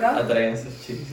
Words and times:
¿no? 0.00 0.08
Atraen 0.08 0.54
esos 0.54 0.72
chicos 0.86 1.12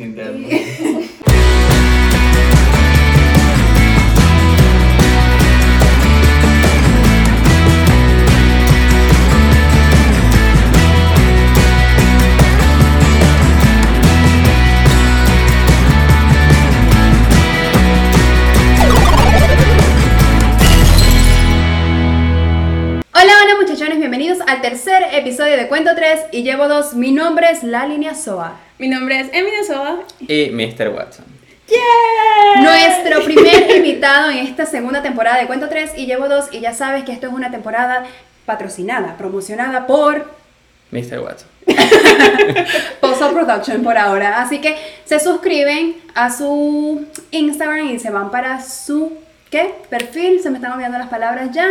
Cuento 25.67 25.95
3 25.95 26.25
y 26.31 26.43
llevo 26.43 26.67
dos. 26.67 26.93
Mi 26.93 27.11
nombre 27.11 27.49
es 27.51 27.63
La 27.63 27.85
Línea 27.85 28.15
Soa. 28.15 28.57
Mi 28.77 28.87
nombre 28.87 29.19
es 29.19 29.29
Emily 29.33 29.63
Soa. 29.65 29.99
Y 30.19 30.49
Mr. 30.49 30.89
Watson. 30.89 31.25
Nuestro 32.61 33.23
primer 33.25 33.75
invitado 33.75 34.31
en 34.31 34.37
esta 34.39 34.65
segunda 34.65 35.01
temporada 35.01 35.39
de 35.39 35.47
Cuento 35.47 35.67
3 35.67 35.91
y 35.97 36.05
llevo 36.05 36.29
dos 36.29 36.45
y 36.51 36.59
ya 36.59 36.73
sabes 36.73 37.03
que 37.03 37.11
esto 37.11 37.27
es 37.27 37.33
una 37.33 37.51
temporada 37.51 38.05
patrocinada, 38.45 39.17
promocionada 39.17 39.85
por 39.87 40.31
Mr. 40.91 41.19
Watson. 41.19 41.49
Post 43.01 43.21
Production 43.33 43.83
por 43.83 43.97
ahora. 43.97 44.41
Así 44.41 44.59
que 44.59 44.77
se 45.03 45.19
suscriben 45.19 45.97
a 46.15 46.31
su 46.31 47.05
Instagram 47.31 47.89
y 47.89 47.99
se 47.99 48.09
van 48.09 48.31
para 48.31 48.61
su 48.61 49.17
¿qué? 49.49 49.75
perfil. 49.89 50.39
Se 50.41 50.49
me 50.49 50.57
están 50.57 50.71
olvidando 50.71 50.97
las 50.97 51.09
palabras 51.09 51.51
ya. 51.51 51.67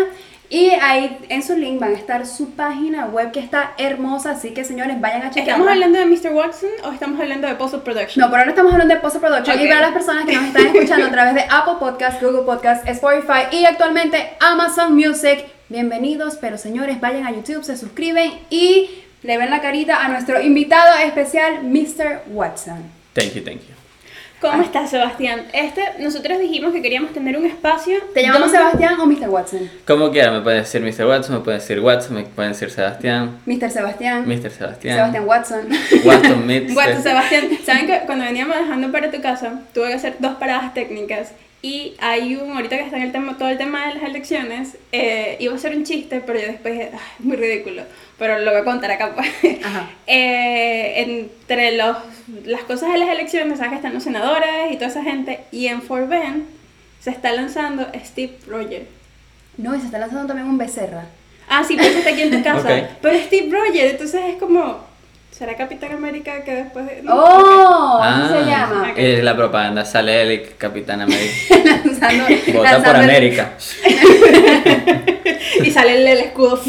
Y 0.48 0.70
ahí 0.70 1.18
en 1.28 1.42
su 1.42 1.56
link 1.56 1.80
van 1.80 1.94
a 1.94 1.98
estar 1.98 2.24
su 2.26 2.50
página 2.50 3.06
web 3.06 3.32
que 3.32 3.40
está 3.40 3.72
hermosa. 3.78 4.32
Así 4.32 4.50
que 4.50 4.64
señores, 4.64 5.00
vayan 5.00 5.22
a 5.22 5.30
chequearla. 5.30 5.52
¿Estamos 5.52 5.68
hablando 5.68 5.98
de 5.98 6.06
Mr. 6.06 6.32
Watson 6.32 6.70
o 6.84 6.92
estamos 6.92 7.20
hablando 7.20 7.48
de 7.48 7.54
Post 7.56 7.76
Production? 7.76 8.24
No, 8.24 8.30
por 8.30 8.38
ahora 8.38 8.50
estamos 8.50 8.72
hablando 8.72 8.94
de 8.94 9.00
Post 9.00 9.16
Production. 9.16 9.56
Ok. 9.56 9.64
Y 9.64 9.68
para 9.68 9.80
las 9.80 9.92
personas 9.92 10.24
que 10.24 10.36
nos 10.36 10.44
están 10.44 10.66
escuchando 10.66 11.06
a 11.06 11.10
través 11.10 11.34
de 11.34 11.44
Apple 11.50 11.74
Podcast, 11.80 12.22
Google 12.22 12.42
Podcast, 12.42 12.86
Spotify 12.88 13.48
y 13.50 13.64
actualmente 13.64 14.36
Amazon 14.40 14.94
Music, 14.94 15.46
bienvenidos. 15.68 16.36
Pero 16.40 16.58
señores, 16.58 17.00
vayan 17.00 17.26
a 17.26 17.32
YouTube, 17.32 17.64
se 17.64 17.76
suscriben 17.76 18.32
y 18.48 19.02
le 19.22 19.38
ven 19.38 19.50
la 19.50 19.60
carita 19.60 20.04
a 20.04 20.08
nuestro 20.08 20.40
invitado 20.40 20.96
especial, 21.04 21.64
Mr. 21.64 22.22
Watson. 22.28 22.84
Thank 23.14 23.34
you, 23.34 23.42
thank 23.42 23.60
you. 23.62 23.85
¿Cómo 24.40 24.62
estás, 24.62 24.90
Sebastián? 24.90 25.42
Este, 25.54 25.82
nosotros 25.98 26.38
dijimos 26.38 26.72
que 26.72 26.82
queríamos 26.82 27.12
tener 27.14 27.38
un 27.38 27.46
espacio. 27.46 27.98
¿Te 28.12 28.20
llamamos 28.22 28.52
donde- 28.52 28.58
Sebastián 28.58 29.00
o 29.00 29.06
Mr. 29.06 29.30
Watson? 29.30 29.70
Como 29.86 30.10
quieran, 30.10 30.34
me 30.34 30.40
pueden 30.42 30.62
decir 30.62 30.82
Mr. 30.82 31.06
Watson, 31.06 31.36
me 31.36 31.40
pueden 31.40 31.58
decir 31.60 31.80
Watson, 31.80 32.14
me 32.16 32.22
pueden 32.24 32.52
decir 32.52 32.70
Sebastián, 32.70 33.38
Mr. 33.46 33.70
Sebastián. 33.70 34.28
Mr. 34.28 34.50
Sebastián, 34.50 34.96
Sebastián 34.98 35.24
Watson. 35.26 35.68
Watson 36.04 36.46
Mix. 36.46 36.74
Bueno, 36.74 37.00
Sebastián, 37.02 37.48
¿saben 37.64 37.86
que 37.86 38.00
cuando 38.04 38.26
venía 38.26 38.44
manejando 38.44 38.92
para 38.92 39.10
tu 39.10 39.20
casa 39.22 39.60
tuve 39.72 39.88
que 39.88 39.94
hacer 39.94 40.16
dos 40.18 40.34
paradas 40.34 40.74
técnicas? 40.74 41.32
Y 41.66 41.94
hay 41.98 42.36
un, 42.36 42.52
ahorita 42.52 42.76
que 42.76 42.84
está 42.84 42.96
en 42.96 43.02
el 43.02 43.10
tema, 43.10 43.36
todo 43.36 43.48
el 43.48 43.58
tema 43.58 43.88
de 43.88 43.94
las 43.94 44.04
elecciones, 44.04 44.76
eh, 44.92 45.36
iba 45.40 45.52
a 45.52 45.58
ser 45.58 45.76
un 45.76 45.82
chiste, 45.82 46.22
pero 46.24 46.38
yo 46.38 46.46
después 46.46 46.74
dije, 46.74 46.90
"Ay, 46.92 47.00
es 47.18 47.24
muy 47.24 47.36
ridículo, 47.36 47.82
pero 48.20 48.38
lo 48.38 48.52
voy 48.52 48.60
a 48.60 48.64
contar 48.64 48.92
acá 48.92 49.16
pues. 49.16 49.28
Eh, 50.06 51.02
entre 51.02 51.76
los, 51.76 51.96
las 52.44 52.62
cosas 52.62 52.92
de 52.92 52.98
las 52.98 53.08
elecciones, 53.08 53.58
sabes 53.58 53.70
que 53.70 53.76
están 53.78 53.94
los 53.94 54.04
senadores 54.04 54.70
y 54.70 54.76
toda 54.76 54.86
esa 54.86 55.02
gente, 55.02 55.40
y 55.50 55.66
en 55.66 55.82
Fort 55.82 56.08
Bend 56.08 56.44
se 57.00 57.10
está 57.10 57.32
lanzando 57.32 57.84
Steve 58.04 58.34
Rogers. 58.46 58.86
No, 59.56 59.74
y 59.74 59.80
se 59.80 59.86
está 59.86 59.98
lanzando 59.98 60.28
también 60.28 60.48
un 60.48 60.58
becerra. 60.58 61.06
Ah, 61.48 61.64
sí, 61.66 61.74
pues 61.74 61.96
está 61.96 62.10
aquí 62.10 62.22
en 62.22 62.30
tu 62.30 62.42
casa. 62.50 62.60
Ok. 62.60 62.84
Pero 63.02 63.18
Steve 63.18 63.48
Rogers, 63.50 63.90
entonces 63.90 64.20
es 64.28 64.36
como, 64.36 64.84
¿será 65.36 65.54
Capitán 65.56 65.92
América 65.92 66.42
que 66.44 66.54
después 66.54 66.86
de... 66.86 67.02
no? 67.02 67.14
¡Oh! 67.14 68.00
Ah, 68.02 68.24
Así 68.24 68.34
se 68.44 68.50
llama. 68.50 68.92
eh, 68.96 69.20
la 69.22 69.36
propaganda 69.36 69.84
sale 69.84 70.22
él 70.22 70.32
y 70.32 70.40
Capitán 70.56 71.00
América. 71.02 71.32
lanzando, 71.64 72.24
Vota 72.54 72.62
lanzando 72.72 72.84
por 72.92 72.96
el- 72.96 73.10
América. 73.10 73.50
Y 75.62 75.70
sale 75.70 75.96
el, 75.96 76.06
el 76.06 76.18
escudo. 76.18 76.60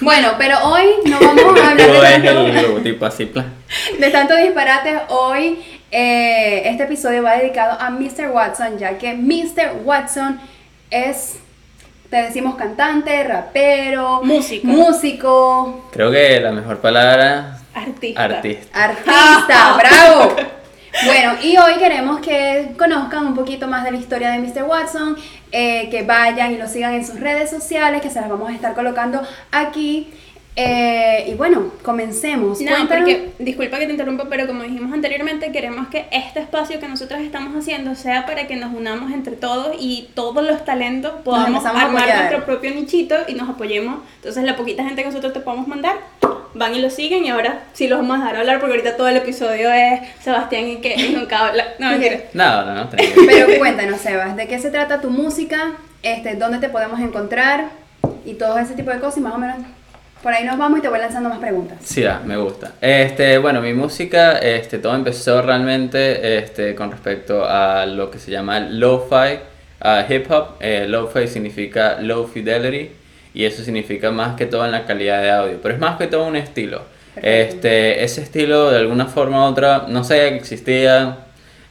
Bueno, 0.00 0.32
pero 0.38 0.58
hoy 0.68 0.84
no 1.06 1.18
vamos 1.18 1.42
a 1.60 1.70
hablar 1.70 1.76
Todo 1.86 2.02
de 2.02 2.08
es 2.08 2.22
tanto, 2.22 2.46
el 2.46 2.62
logotipo 2.62 3.06
así, 3.06 3.26
plan. 3.26 3.52
de 3.98 4.10
tanto 4.10 4.36
disparate. 4.36 4.98
Hoy 5.08 5.58
eh, 5.90 6.62
este 6.66 6.82
episodio 6.84 7.22
va 7.22 7.36
dedicado 7.36 7.78
a 7.80 7.90
Mr. 7.90 8.28
Watson, 8.32 8.78
ya 8.78 8.98
que 8.98 9.14
Mr. 9.14 9.80
Watson 9.84 10.38
es, 10.90 11.36
te 12.10 12.16
decimos 12.18 12.56
cantante, 12.56 13.24
rapero, 13.24 14.20
Músico. 14.22 14.66
músico, 14.66 15.88
Creo 15.92 16.10
que 16.10 16.38
la 16.40 16.52
mejor 16.52 16.78
palabra, 16.80 17.58
Artista. 17.76 18.24
artista. 18.24 18.84
artista, 18.84 19.76
bravo. 19.78 20.34
Bueno, 21.04 21.34
y 21.42 21.58
hoy 21.58 21.74
queremos 21.78 22.20
que 22.20 22.72
conozcan 22.78 23.26
un 23.26 23.34
poquito 23.34 23.68
más 23.68 23.84
de 23.84 23.90
la 23.90 23.98
historia 23.98 24.30
de 24.30 24.38
Mr. 24.38 24.62
Watson, 24.62 25.14
eh, 25.52 25.90
que 25.90 26.02
vayan 26.02 26.52
y 26.52 26.56
lo 26.56 26.66
sigan 26.68 26.94
en 26.94 27.06
sus 27.06 27.20
redes 27.20 27.50
sociales, 27.50 28.00
que 28.00 28.08
se 28.08 28.18
las 28.18 28.30
vamos 28.30 28.48
a 28.48 28.54
estar 28.54 28.74
colocando 28.74 29.20
aquí. 29.52 30.10
Eh, 30.58 31.26
y 31.28 31.34
bueno, 31.34 31.70
comencemos. 31.82 32.60
No, 32.62 32.70
Cuéntanos- 32.70 32.88
porque, 32.88 33.30
disculpa 33.38 33.78
que 33.78 33.84
te 33.86 33.92
interrumpa, 33.92 34.24
pero 34.30 34.46
como 34.46 34.62
dijimos 34.62 34.90
anteriormente, 34.92 35.52
queremos 35.52 35.88
que 35.88 36.06
este 36.10 36.40
espacio 36.40 36.80
que 36.80 36.88
nosotros 36.88 37.20
estamos 37.20 37.54
haciendo 37.54 37.94
sea 37.94 38.24
para 38.24 38.46
que 38.46 38.56
nos 38.56 38.74
unamos 38.74 39.12
entre 39.12 39.36
todos 39.36 39.76
y 39.78 40.08
todos 40.14 40.42
los 40.44 40.64
talentos 40.64 41.12
podamos 41.24 41.64
armar 41.66 41.92
nuestro 41.92 42.44
propio 42.46 42.70
nichito 42.74 43.16
y 43.28 43.34
nos 43.34 43.50
apoyemos. 43.50 43.98
Entonces, 44.16 44.44
la 44.44 44.56
poquita 44.56 44.82
gente 44.82 45.02
que 45.02 45.08
nosotros 45.08 45.34
te 45.34 45.40
podamos 45.40 45.68
mandar, 45.68 45.96
van 46.54 46.74
y 46.74 46.80
lo 46.80 46.88
siguen 46.88 47.26
y 47.26 47.28
ahora 47.28 47.60
sí 47.74 47.86
los 47.86 47.98
vamos 47.98 48.16
a 48.16 48.20
dejar 48.20 48.36
hablar 48.36 48.58
porque 48.60 48.76
ahorita 48.76 48.96
todo 48.96 49.08
el 49.08 49.16
episodio 49.18 49.70
es 49.70 50.00
Sebastián 50.22 50.68
y 50.68 50.76
que 50.76 50.96
nunca 51.14 51.48
habla. 51.48 51.64
No, 51.78 51.90
mentira. 51.90 52.20
No, 52.32 52.64
no, 52.64 52.74
no. 52.74 52.88
Pero 52.90 53.46
cuéntanos, 53.58 54.00
Sebas, 54.00 54.34
¿de 54.36 54.46
qué 54.48 54.58
se 54.58 54.70
trata 54.70 55.02
tu 55.02 55.10
música? 55.10 55.72
Este, 56.02 56.34
¿Dónde 56.34 56.58
te 56.58 56.70
podemos 56.70 56.98
encontrar? 57.00 57.66
Y 58.24 58.34
todo 58.34 58.58
ese 58.58 58.72
tipo 58.74 58.90
de 58.90 59.00
cosas 59.00 59.18
y 59.18 59.20
más 59.20 59.34
o 59.34 59.38
menos 59.38 59.56
por 60.26 60.34
ahí 60.34 60.42
nos 60.42 60.58
vamos 60.58 60.80
y 60.80 60.82
te 60.82 60.88
voy 60.88 60.98
lanzando 60.98 61.28
más 61.28 61.38
preguntas. 61.38 61.78
Sí, 61.84 62.04
ah, 62.04 62.20
me 62.24 62.36
gusta. 62.36 62.72
Este, 62.80 63.38
bueno, 63.38 63.60
mi 63.60 63.72
música, 63.74 64.38
este, 64.38 64.78
todo 64.78 64.96
empezó 64.96 65.40
realmente 65.40 66.38
este, 66.38 66.74
con 66.74 66.90
respecto 66.90 67.44
a 67.44 67.86
lo 67.86 68.10
que 68.10 68.18
se 68.18 68.32
llama 68.32 68.58
lo-fi 68.58 69.38
ah, 69.80 70.04
hip 70.10 70.28
hop. 70.28 70.56
Eh, 70.58 70.86
lo-fi 70.88 71.28
significa 71.28 72.00
low 72.00 72.26
fidelity 72.26 72.90
y 73.34 73.44
eso 73.44 73.62
significa 73.62 74.10
más 74.10 74.34
que 74.34 74.46
todo 74.46 74.64
en 74.64 74.72
la 74.72 74.84
calidad 74.84 75.22
de 75.22 75.30
audio, 75.30 75.60
pero 75.62 75.74
es 75.74 75.80
más 75.80 75.96
que 75.96 76.08
todo 76.08 76.26
un 76.26 76.34
estilo. 76.34 76.82
Perfecto. 77.14 77.28
Este, 77.28 78.02
ese 78.02 78.22
estilo 78.22 78.72
de 78.72 78.78
alguna 78.78 79.06
forma 79.06 79.46
u 79.46 79.52
otra 79.52 79.84
no 79.86 80.02
sabía 80.02 80.30
que 80.30 80.38
existía. 80.38 81.18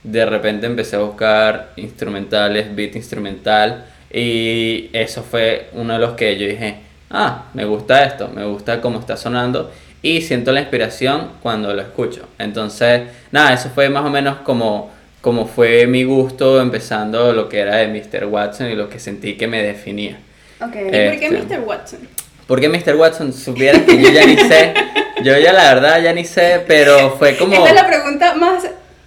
De 0.01 0.25
repente 0.25 0.65
empecé 0.65 0.95
a 0.95 0.99
buscar 0.99 1.71
instrumentales, 1.75 2.73
beat 2.73 2.95
instrumental 2.95 3.83
y 4.09 4.91
eso 4.93 5.23
fue 5.23 5.71
uno 5.73 5.91
de 5.91 5.99
los 5.99 6.13
que 6.13 6.37
yo 6.39 6.47
dije, 6.47 6.84
ah, 7.09 7.45
me 7.53 7.65
gusta 7.65 8.03
esto, 8.03 8.29
me 8.29 8.45
gusta 8.45 8.81
cómo 8.81 8.99
está 8.99 9.17
sonando 9.17 9.71
y 10.01 10.21
siento 10.21 10.51
la 10.51 10.61
inspiración 10.61 11.31
cuando 11.41 11.73
lo 11.73 11.81
escucho. 11.81 12.27
Entonces, 12.37 13.03
nada, 13.31 13.53
eso 13.53 13.69
fue 13.73 13.89
más 13.89 14.05
o 14.05 14.09
menos 14.09 14.37
como, 14.43 14.91
como 15.21 15.47
fue 15.47 15.87
mi 15.87 16.03
gusto 16.03 16.61
empezando 16.61 17.33
lo 17.33 17.49
que 17.49 17.59
era 17.59 17.77
de 17.77 17.87
Mr. 17.87 18.25
Watson 18.25 18.69
y 18.69 18.75
lo 18.75 18.87
que 18.87 18.99
sentí 18.99 19.35
que 19.35 19.47
me 19.47 19.63
definía. 19.63 20.19
Ok. 20.61 20.75
Eh, 20.75 21.09
¿Por 21.09 21.19
qué 21.19 21.37
Este. 21.37 21.57
Mr. 21.57 21.63
Watson? 21.65 21.99
Porque 22.47 22.69
Mr. 22.69 22.95
Watson, 22.95 23.33
supieras 23.33 23.81
que 23.81 23.99
yo 23.99 24.09
ya 24.11 24.25
ni 24.25 24.37
sé, 24.37 24.73
yo 25.23 25.37
ya 25.39 25.51
la 25.51 25.73
verdad 25.73 26.01
ya 26.03 26.13
ni 26.13 26.23
sé, 26.23 26.63
pero 26.67 27.15
fue 27.17 27.35
como... 27.37 27.53
Esta 27.53 27.69
es 27.69 27.75
la 27.75 27.87
pregunta 27.87 28.35
más... 28.35 28.63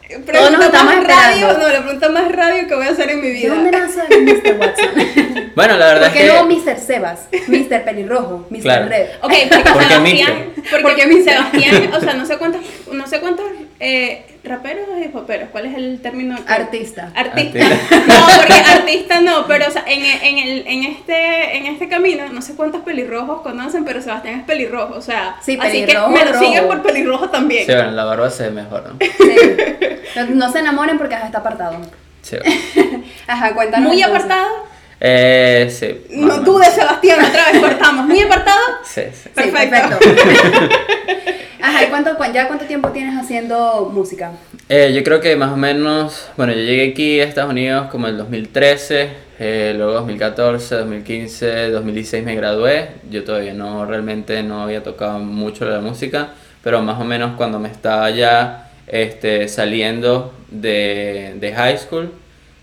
Pregunta 0.09 0.83
más 0.85 1.05
radio, 1.05 1.49
esperando. 1.49 1.59
no, 1.59 1.69
la 1.73 1.83
pregunta 1.83 2.09
más 2.09 2.33
radio 2.33 2.67
que 2.67 2.75
voy 2.75 2.87
a 2.87 2.91
hacer 2.91 3.11
en 3.11 3.21
mi 3.21 3.27
¿De 3.29 3.33
vida. 3.35 3.55
dónde 3.55 3.71
nace 3.71 4.01
Mr. 4.21 4.59
Watson? 4.59 5.49
Bueno, 5.59 5.77
la 5.77 5.87
verdad 5.87 6.07
¿Por 6.09 6.13
qué 6.13 6.27
es 6.27 6.33
que... 6.33 6.39
no 6.39 6.47
Mr. 6.47 6.79
Sebas? 6.79 7.21
Mr. 7.49 7.85
Pelirrojo, 7.85 8.47
Mr. 8.49 8.63
Claro. 8.63 8.89
Red. 8.89 9.07
Ok, 9.23 9.33
porque 9.49 9.49
¿Por 9.49 9.49
qué 9.49 9.89
Sebastián, 9.89 10.03
Mister? 10.05 10.47
porque 10.71 10.83
¿Por 10.83 10.95
qué? 10.95 11.23
Sebastián, 11.25 11.91
o 11.95 12.01
sea, 12.01 12.15
no 12.15 12.27
sé 12.27 12.39
cuántos, 12.39 12.61
no 12.93 13.07
sé 13.09 13.21
cuántos 13.21 13.47
eh, 13.81 14.25
raperos 14.49 14.89
o 14.89 14.99
hip 14.99 15.15
hoperos, 15.15 15.49
¿cuál 15.51 15.67
es 15.67 15.77
el 15.77 16.01
término? 16.01 16.37
Artista. 16.47 17.13
Artista. 17.15 17.59
Artista. 17.67 17.67
No, 18.09 18.27
porque 18.37 18.55
artista 18.55 19.21
no, 19.21 19.47
pero 19.47 19.67
o 19.69 19.71
sea, 19.71 19.85
en, 19.87 20.05
en, 20.05 20.39
el, 20.39 20.67
en, 20.67 20.85
este, 20.85 21.57
en 21.57 21.67
este 21.67 21.89
camino, 21.89 22.29
no 22.33 22.43
sé 22.43 22.55
cuántos 22.55 22.83
pelirrojos 22.83 23.43
conocen, 23.43 23.85
pero 23.85 24.01
Sebastián 24.01 24.41
es 24.41 24.45
pelirrojo, 24.45 24.95
o 24.95 25.03
sea, 25.03 25.37
Sí, 25.43 25.59
así 25.61 25.85
que 25.85 25.99
me 26.09 26.25
lo 26.25 26.39
siguen 26.39 26.67
por 26.67 26.83
pelirrojo 26.83 27.29
también. 27.31 27.67
Sí, 27.67 27.73
bueno, 27.73 27.91
la 27.93 28.05
barba 28.05 28.31
se 28.31 28.45
ve 28.45 28.51
mejor, 28.51 28.85
¿no? 28.89 28.99
Sí. 29.01 30.25
No, 30.31 30.51
se 30.51 30.61
enamoren 30.61 30.99
porque 30.99 31.15
está 31.15 31.39
apartado. 31.39 31.77
Sí. 32.23 32.37
Ajá, 33.27 33.55
cuéntanos. 33.55 33.89
Muy 33.89 34.03
entonces. 34.03 34.25
apartado. 34.25 34.67
Eh, 35.01 35.69
sí. 35.71 36.07
No 36.11 36.39
dudes, 36.41 36.75
Sebastián, 36.75 37.25
otra 37.25 37.53
vez 37.53 37.61
cortamos. 37.61 38.07
Muy 38.07 38.21
apartado. 38.21 38.61
Sí, 38.85 39.03
sí. 39.13 39.31
Sí, 39.37 39.51
Perfecto. 39.51 39.99
Ajá, 41.61 41.85
¿y 41.85 41.89
cuánto, 41.89 42.17
cu- 42.17 42.25
ya 42.33 42.47
cuánto 42.47 42.65
tiempo 42.67 42.91
tienes 42.91 43.17
haciendo 43.17 43.91
música? 43.93 44.33
Eh, 44.69 44.93
yo 44.95 45.03
creo 45.03 45.21
que 45.21 45.35
más 45.37 45.53
o 45.53 45.57
menos, 45.57 46.29
bueno, 46.37 46.53
yo 46.53 46.61
llegué 46.61 46.91
aquí 46.93 47.21
a 47.21 47.25
Estados 47.25 47.51
Unidos 47.51 47.89
como 47.91 48.07
el 48.07 48.17
2013, 48.17 49.09
eh, 49.41 49.73
luego 49.77 49.93
2014, 49.95 50.77
2015, 50.77 51.71
2016 51.71 52.25
me 52.25 52.35
gradué. 52.37 52.89
Yo 53.11 53.25
todavía 53.25 53.55
no, 53.55 53.85
realmente 53.87 54.43
no 54.43 54.63
había 54.63 54.83
tocado 54.83 55.19
mucho 55.19 55.65
la 55.65 55.81
música, 55.81 56.31
pero 56.63 56.81
más 56.83 57.01
o 57.01 57.05
menos 57.05 57.37
cuando 57.37 57.59
me 57.59 57.69
estaba 57.69 58.09
ya 58.11 58.71
este, 58.87 59.49
saliendo 59.49 60.33
de, 60.51 61.35
de 61.41 61.53
high 61.55 61.79
school, 61.79 62.13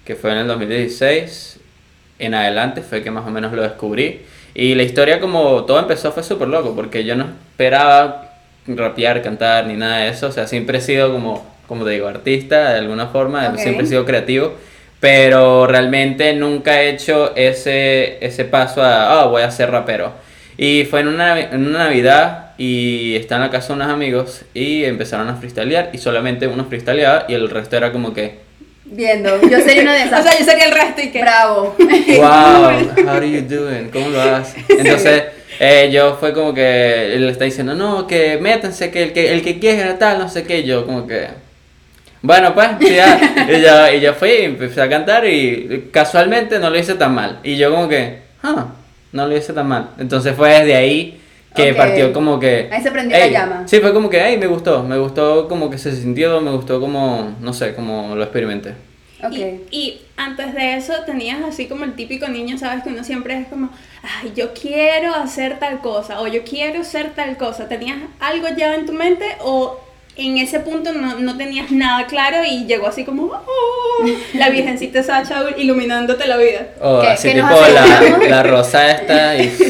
que 0.05 0.15
fue 0.15 0.31
en 0.31 0.37
el 0.39 0.47
2016. 0.47 1.59
En 2.17 2.33
adelante 2.33 2.81
fue 2.81 3.03
que 3.03 3.11
más 3.11 3.27
o 3.27 3.29
menos 3.29 3.51
lo 3.51 3.61
descubrí. 3.61 4.21
Y 4.53 4.73
la 4.75 4.83
historia 4.83 5.19
como 5.19 5.65
todo 5.65 5.79
empezó 5.79 6.13
fue 6.13 6.23
súper 6.23 6.47
loco, 6.47 6.73
porque 6.73 7.03
yo 7.03 7.15
no 7.17 7.25
esperaba 7.51 8.24
rapear, 8.67 9.21
cantar, 9.21 9.67
ni 9.67 9.75
nada 9.75 9.99
de 9.99 10.09
eso. 10.09 10.27
O 10.27 10.31
sea, 10.31 10.47
siempre 10.47 10.79
he 10.79 10.81
sido 10.81 11.11
como, 11.11 11.45
como 11.67 11.85
te 11.85 11.91
digo, 11.91 12.07
artista 12.07 12.73
de 12.73 12.79
alguna 12.79 13.07
forma, 13.07 13.57
siempre 13.57 13.85
he 13.85 13.87
sido 13.87 14.05
creativo. 14.05 14.53
Pero 14.99 15.67
realmente 15.67 16.33
nunca 16.33 16.81
he 16.81 16.89
hecho 16.89 17.35
ese, 17.35 18.25
ese 18.25 18.45
paso 18.45 18.81
a, 18.81 19.25
oh, 19.25 19.29
voy 19.29 19.43
a 19.43 19.51
ser 19.51 19.69
rapero. 19.69 20.13
Y 20.57 20.85
fue 20.85 21.01
en 21.01 21.09
una, 21.09 21.39
en 21.39 21.67
una 21.67 21.79
Navidad 21.79 22.53
y 22.57 23.15
estaba 23.15 23.43
en 23.43 23.47
la 23.47 23.51
casa 23.51 23.69
de 23.69 23.73
unos 23.73 23.89
amigos 23.89 24.45
y 24.53 24.85
empezaron 24.85 25.27
a 25.27 25.35
freestylear 25.35 25.89
y 25.91 25.97
solamente 25.97 26.47
uno 26.47 26.65
freestyleaba 26.65 27.25
y 27.27 27.33
el 27.33 27.49
resto 27.49 27.75
era 27.75 27.91
como 27.91 28.13
que, 28.13 28.44
Viendo, 28.85 29.41
yo 29.41 29.59
sería 29.61 29.81
una 29.81 29.93
de 29.93 30.03
O 30.03 30.05
esas. 30.05 30.23
sea, 30.23 30.39
yo 30.39 30.45
sería 30.45 30.65
el 30.65 30.71
resto 30.71 31.01
y 31.01 31.09
que. 31.09 31.21
Bravo. 31.21 31.75
wow, 31.79 33.05
how 33.05 33.09
are 33.09 33.29
you 33.29 33.41
doing? 33.41 33.89
¿Cómo 33.91 34.09
lo 34.09 34.21
haces? 34.21 34.63
Entonces, 34.69 35.23
eh, 35.59 35.89
yo 35.91 36.17
fue 36.19 36.33
como 36.33 36.53
que 36.53 37.15
él 37.15 37.27
está 37.29 37.45
diciendo, 37.45 37.73
no, 37.73 38.05
que 38.07 38.37
métanse, 38.37 38.91
que 38.91 39.03
el 39.03 39.13
que, 39.13 39.33
el 39.33 39.41
que 39.41 39.59
quiera 39.59 39.97
tal, 39.97 40.19
no 40.19 40.29
sé 40.29 40.43
qué, 40.43 40.63
yo 40.63 40.85
como 40.85 41.07
que... 41.07 41.27
Bueno, 42.21 42.55
pues, 42.55 42.69
sí, 42.79 42.95
ya. 42.95 43.19
Y 43.49 43.61
yo, 43.61 43.97
y 43.97 44.01
yo 44.01 44.13
fui 44.15 44.29
y 44.29 44.45
empecé 44.45 44.81
a 44.81 44.89
cantar 44.89 45.27
y 45.27 45.89
casualmente 45.91 46.57
no 46.57 46.71
lo 46.71 46.79
hice 46.79 46.95
tan 46.95 47.13
mal. 47.13 47.39
Y 47.43 47.55
yo 47.55 47.69
como 47.69 47.87
que, 47.87 48.19
ah, 48.41 48.67
no 49.11 49.27
lo 49.27 49.37
hice 49.37 49.53
tan 49.53 49.67
mal. 49.67 49.89
Entonces 49.99 50.35
fue 50.35 50.49
desde 50.49 50.75
ahí 50.75 51.21
que 51.55 51.71
Ok. 51.71 51.77
partió 51.77 52.13
como 52.13 52.39
que... 52.39 52.69
Ahí 52.71 52.81
se 52.81 52.91
prendió 52.91 53.17
la 53.17 53.25
"Ey". 53.25 53.31
llama. 53.31 53.63
Sí, 53.67 53.79
fue 53.79 53.93
como 53.93 54.09
que, 54.09 54.19
ay, 54.21 54.37
me 54.37 54.47
gustó, 54.47 54.83
me 54.83 54.97
gustó 54.97 55.47
como 55.47 55.69
que 55.69 55.77
se 55.77 55.95
sintió, 55.95 56.41
me 56.41 56.51
gustó 56.51 56.79
como, 56.81 57.35
no 57.39 57.53
sé, 57.53 57.73
como 57.73 58.15
lo 58.15 58.23
experimenté. 58.23 58.73
Ok. 59.23 59.31
Y, 59.33 59.77
y 59.77 60.01
antes 60.17 60.53
de 60.53 60.75
eso 60.75 60.93
tenías 61.05 61.41
así 61.43 61.67
como 61.67 61.85
el 61.85 61.93
típico 61.93 62.27
niño, 62.27 62.57
¿sabes? 62.57 62.83
Que 62.83 62.89
uno 62.89 63.03
siempre 63.03 63.39
es 63.39 63.47
como, 63.47 63.69
ay, 64.03 64.33
yo 64.35 64.53
quiero 64.53 65.15
hacer 65.15 65.57
tal 65.59 65.79
cosa 65.79 66.21
o 66.21 66.27
yo 66.27 66.43
quiero 66.43 66.83
ser 66.83 67.11
tal 67.15 67.37
cosa. 67.37 67.67
¿Tenías 67.67 67.97
algo 68.19 68.47
ya 68.55 68.75
en 68.75 68.85
tu 68.85 68.91
mente 68.93 69.25
o 69.41 69.79
en 70.17 70.37
ese 70.37 70.59
punto 70.61 70.93
no, 70.93 71.15
no 71.19 71.37
tenías 71.37 71.71
nada 71.71 72.05
claro 72.07 72.37
y 72.49 72.65
llegó 72.65 72.87
así 72.87 73.03
como, 73.03 73.23
"Oh", 73.25 74.05
la 74.33 74.49
virgencita 74.49 75.03
Sacha 75.03 75.43
iluminándote 75.57 76.25
la 76.27 76.37
vida? 76.37 76.67
O 76.81 77.01
¿Qué- 77.01 77.07
así 77.07 77.27
qué 77.29 77.35
tipo 77.35 77.47
la, 77.49 77.83
aseguramos? 77.83 78.27
la 78.29 78.43
rosa 78.43 78.91
esta 78.91 79.35
y... 79.37 79.47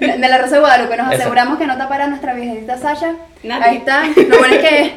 De 0.00 0.28
la 0.28 0.38
Rosa 0.38 0.54
de 0.56 0.60
Guadalupe, 0.60 0.96
nos 0.96 1.06
Eso. 1.12 1.20
aseguramos 1.20 1.58
que 1.58 1.66
no 1.66 1.76
tapara 1.76 2.04
a 2.04 2.08
nuestra 2.08 2.34
virgencita 2.34 2.76
Sasha. 2.78 3.14
Nadie. 3.44 3.64
Ahí 3.64 3.76
está. 3.76 4.04
Lo 4.28 4.38
bueno 4.38 4.54
es 4.54 4.68
que. 4.68 4.92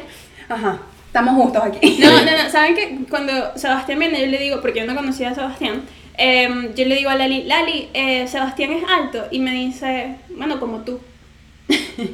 Ajá. 0.48 0.78
Estamos 1.06 1.34
justos 1.34 1.62
aquí. 1.64 1.98
No, 2.00 2.10
no, 2.24 2.42
no, 2.42 2.50
¿saben 2.50 2.74
que 2.74 2.98
cuando 3.08 3.56
Sebastián 3.56 3.98
viene, 4.00 4.20
yo 4.20 4.26
le 4.26 4.38
digo, 4.38 4.60
porque 4.60 4.80
yo 4.80 4.86
no 4.86 4.96
conocía 4.96 5.30
a 5.30 5.34
Sebastián, 5.34 5.82
em, 6.16 6.74
yo 6.74 6.86
le 6.86 6.96
digo 6.96 7.10
a 7.10 7.14
Lali, 7.16 7.42
Lali, 7.44 7.88
eh, 7.94 8.26
Sebastián 8.26 8.72
es 8.72 8.82
alto, 8.88 9.26
y 9.30 9.38
me 9.40 9.52
dice, 9.52 10.16
bueno, 10.36 10.58
como 10.58 10.78
tú. 10.78 11.00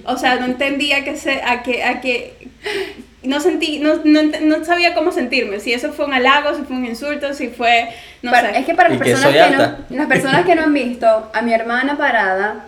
O 0.04 0.16
sea, 0.18 0.36
no 0.36 0.46
entendía 0.46 1.04
que 1.04 1.16
se, 1.16 1.42
a 1.42 1.62
que, 1.62 1.84
a 1.84 2.00
que, 2.00 2.47
no 3.22 3.40
sentí, 3.40 3.78
no, 3.80 4.00
no, 4.04 4.22
no 4.22 4.64
sabía 4.64 4.94
cómo 4.94 5.12
sentirme, 5.12 5.60
si 5.60 5.72
eso 5.72 5.92
fue 5.92 6.04
un 6.06 6.14
halago, 6.14 6.54
si 6.56 6.62
fue 6.62 6.76
un 6.76 6.86
insulto, 6.86 7.34
si 7.34 7.48
fue, 7.48 7.88
no 8.22 8.30
Para- 8.30 8.52
sé. 8.52 8.60
Es 8.60 8.66
que 8.66 8.74
para 8.74 8.88
las 8.90 8.98
que 8.98 9.04
personas 9.04 9.48
que, 9.50 9.56
no, 9.56 9.96
las 9.98 10.06
personas 10.06 10.46
que 10.46 10.54
no 10.54 10.62
han 10.62 10.74
visto 10.74 11.30
a 11.32 11.42
mi 11.42 11.52
hermana 11.52 11.96
parada. 11.98 12.66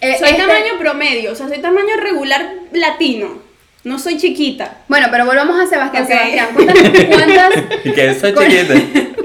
eh, 0.00 0.16
soy 0.18 0.28
este- 0.30 0.42
tamaño 0.42 0.78
promedio, 0.78 1.32
o 1.32 1.34
sea, 1.34 1.48
soy 1.48 1.58
tamaño 1.58 1.96
regular 2.00 2.46
latino, 2.72 3.42
no 3.84 3.98
soy 3.98 4.16
chiquita. 4.16 4.78
Bueno, 4.88 5.08
pero 5.10 5.26
volvamos 5.26 5.58
a 5.60 5.66
Sebastián. 5.66 6.04
Ok. 6.04 6.08
Sebastián, 6.10 6.48
cuéntanos 6.54 7.08
cuántas, 7.08 7.52
y 7.84 7.92
que 7.92 8.14
soy 8.14 8.32
¿Cuál- 8.32 8.48
chiquita. 8.50 8.74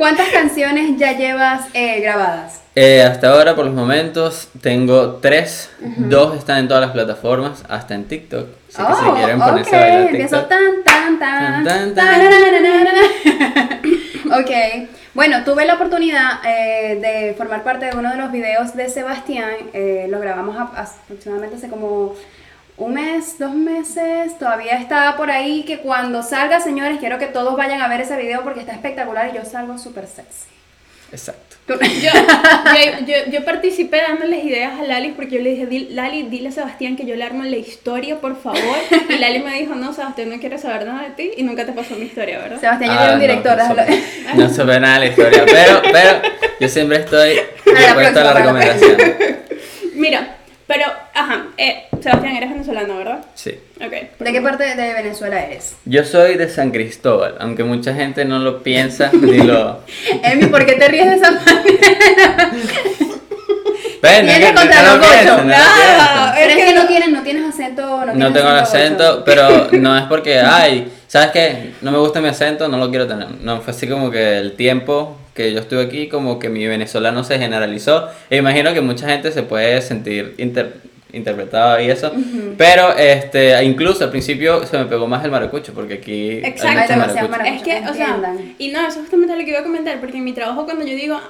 cuántas 0.00 0.30
canciones 0.30 0.96
ya 0.96 1.12
llevas 1.12 1.66
eh, 1.74 2.00
grabadas. 2.00 2.62
Eh, 2.74 3.02
hasta 3.02 3.32
ahora, 3.32 3.54
por 3.54 3.66
los 3.66 3.74
momentos, 3.74 4.48
tengo 4.62 5.16
tres. 5.16 5.68
Dos 5.98 6.38
están 6.38 6.56
en 6.60 6.68
todas 6.68 6.80
las 6.80 6.92
plataformas, 6.92 7.62
hasta 7.68 7.94
en 7.94 8.04
TikTok. 8.06 8.46
Así 8.74 8.82
que 8.82 8.94
si 9.04 9.10
quieren 9.16 9.38
ponerse 9.38 9.76
a 9.76 9.80
bailar 9.80 10.00
Oh, 10.00 10.06
empiezo 10.06 10.38
TikTok. 10.38 10.48
tan, 10.48 10.84
tan, 10.84 11.18
tan, 11.18 11.64
Tan, 11.64 11.94
tan, 11.94 11.94
tararararara. 11.94 13.00
Ok, 14.40 14.88
bueno, 15.12 15.42
tuve 15.44 15.66
la 15.66 15.74
oportunidad 15.74 16.38
eh, 16.46 16.98
de 17.02 17.34
formar 17.34 17.62
parte 17.64 17.86
de 17.86 17.96
uno 17.96 18.10
de 18.12 18.16
los 18.16 18.30
videos 18.32 18.74
de 18.76 18.88
Sebastián, 18.88 19.50
eh, 19.74 20.06
lo 20.08 20.20
grabamos 20.20 20.56
aproximadamente 20.56 21.56
hace 21.56 21.68
como 21.68 22.14
un 22.80 22.94
mes, 22.94 23.38
dos 23.38 23.54
meses, 23.54 24.38
todavía 24.38 24.72
está 24.78 25.14
por 25.16 25.30
ahí, 25.30 25.64
que 25.64 25.78
cuando 25.78 26.22
salga, 26.22 26.60
señores, 26.60 26.98
quiero 26.98 27.18
que 27.18 27.26
todos 27.26 27.56
vayan 27.56 27.80
a 27.82 27.88
ver 27.88 28.00
ese 28.00 28.16
video 28.16 28.42
porque 28.42 28.60
está 28.60 28.72
espectacular 28.72 29.30
y 29.32 29.36
yo 29.36 29.44
salgo 29.44 29.78
súper 29.78 30.06
sexy. 30.06 30.48
Exacto. 31.12 31.56
Yo, 31.68 31.74
yo, 32.10 33.06
yo, 33.06 33.14
yo 33.30 33.44
participé 33.44 34.00
dándoles 34.00 34.44
ideas 34.44 34.78
a 34.78 34.82
Lali 34.84 35.10
porque 35.10 35.36
yo 35.36 35.42
le 35.42 35.50
dije, 35.50 35.68
"Dil- 35.68 35.88
Lali, 35.90 36.22
dile 36.24 36.48
a 36.48 36.52
Sebastián 36.52 36.96
que 36.96 37.04
yo 37.04 37.14
le 37.16 37.22
armo 37.24 37.42
la 37.44 37.56
historia, 37.56 38.16
por 38.20 38.40
favor. 38.40 38.60
Y 39.08 39.18
Lali 39.18 39.40
me 39.40 39.54
dijo, 39.60 39.74
no, 39.74 39.92
Sebastián, 39.92 40.30
no 40.30 40.38
quiere 40.40 40.56
saber 40.58 40.86
nada 40.86 41.02
de 41.02 41.10
ti 41.10 41.30
y 41.36 41.42
nunca 41.42 41.66
te 41.66 41.72
pasó 41.72 41.94
mi 41.96 42.06
historia, 42.06 42.38
¿verdad? 42.38 42.60
Sebastián, 42.60 42.90
yo 42.92 42.96
Ah, 42.96 42.98
quiero 42.98 43.12
un 43.12 43.18
no, 43.18 43.26
director, 43.26 43.58
no, 44.36 44.42
No 44.46 44.48
supe 44.54 44.80
nada 44.80 44.94
de 44.94 45.00
la 45.00 45.06
historia, 45.06 45.44
pero, 45.46 45.82
pero 45.92 46.22
yo 46.60 46.68
siempre 46.68 46.98
estoy 47.00 47.40
dispuesto 47.66 48.20
a 48.20 48.24
la 48.24 48.32
recomendación. 48.32 48.96
Mira, 49.94 50.36
pero, 50.72 50.84
ajá, 51.14 51.46
eh, 51.58 51.86
Sebastián, 52.00 52.36
eres 52.36 52.50
venezolano, 52.50 52.96
¿verdad? 52.98 53.24
Sí. 53.34 53.58
Ok. 53.84 53.92
¿De 54.20 54.32
qué 54.32 54.40
parte 54.40 54.76
de 54.76 54.92
Venezuela 54.94 55.44
eres? 55.44 55.74
Yo 55.84 56.04
soy 56.04 56.36
de 56.36 56.48
San 56.48 56.70
Cristóbal, 56.70 57.34
aunque 57.40 57.64
mucha 57.64 57.92
gente 57.92 58.24
no 58.24 58.38
lo 58.38 58.62
piensa 58.62 59.10
ni 59.20 59.38
lo. 59.38 59.80
Emi, 60.22 60.46
¿por 60.46 60.64
qué 60.64 60.74
te 60.74 60.86
ríes 60.86 61.06
de 61.10 61.16
esa 61.16 61.30
manera? 61.32 62.50
Ven, 64.02 64.26
Tienes 64.26 64.52
contra 64.52 64.82
no 64.82 64.96
los 64.96 65.06
gochos. 65.06 65.44
Nada. 65.44 66.32
piensen. 66.34 66.34
Pero 66.36 66.50
es 66.60 66.64
que 66.66 66.74
no 66.74 66.86
tienes, 66.86 67.08
no 67.10 67.22
tienes 67.22 67.48
acento. 67.48 67.82
No, 68.06 68.14
No 68.14 68.32
tengo 68.32 68.48
el 68.48 68.54
gocho. 68.54 68.62
acento, 68.62 69.22
pero 69.24 69.68
no 69.72 69.98
es 69.98 70.04
porque, 70.04 70.38
ay, 70.38 70.90
¿sabes 71.06 71.30
qué? 71.32 71.72
No 71.82 71.90
me 71.90 71.98
gusta 71.98 72.20
mi 72.20 72.28
acento, 72.28 72.68
no 72.68 72.78
lo 72.78 72.88
quiero 72.90 73.06
tener. 73.06 73.28
No, 73.42 73.60
fue 73.60 73.72
así 73.72 73.86
como 73.88 74.10
que 74.10 74.38
el 74.38 74.52
tiempo 74.56 75.16
que 75.34 75.52
yo 75.52 75.60
estuve 75.60 75.82
aquí, 75.82 76.08
como 76.08 76.38
que 76.38 76.48
mi 76.48 76.66
venezolano 76.66 77.24
se 77.24 77.38
generalizó. 77.38 78.08
E 78.30 78.36
imagino 78.36 78.74
que 78.74 78.80
mucha 78.80 79.08
gente 79.08 79.30
se 79.32 79.42
puede 79.42 79.80
sentir 79.82 80.34
inter- 80.38 80.74
interpretado 81.12 81.80
y 81.80 81.90
eso. 81.90 82.12
Pero 82.56 82.96
este, 82.96 83.62
incluso 83.64 84.04
al 84.04 84.10
principio 84.10 84.66
se 84.66 84.78
me 84.78 84.84
pegó 84.86 85.06
más 85.06 85.24
el 85.24 85.30
maracucho, 85.30 85.72
porque 85.72 85.94
aquí 85.94 86.32
Exacto. 86.44 86.80
hay 86.82 86.88
demasiado 86.88 87.28
maracucho. 87.28 87.54
Es 87.56 87.62
que, 87.62 87.88
o 87.88 87.94
sea, 87.94 88.18
y 88.58 88.68
no, 88.68 88.80
eso 88.80 88.88
es 88.90 88.96
justamente 89.00 89.36
lo 89.36 89.44
que 89.44 89.50
iba 89.50 89.60
a 89.60 89.64
comentar, 89.64 89.98
porque 90.00 90.18
en 90.18 90.24
mi 90.24 90.32
trabajo 90.32 90.64
cuando 90.64 90.84
yo 90.84 90.94
digo, 90.94 91.20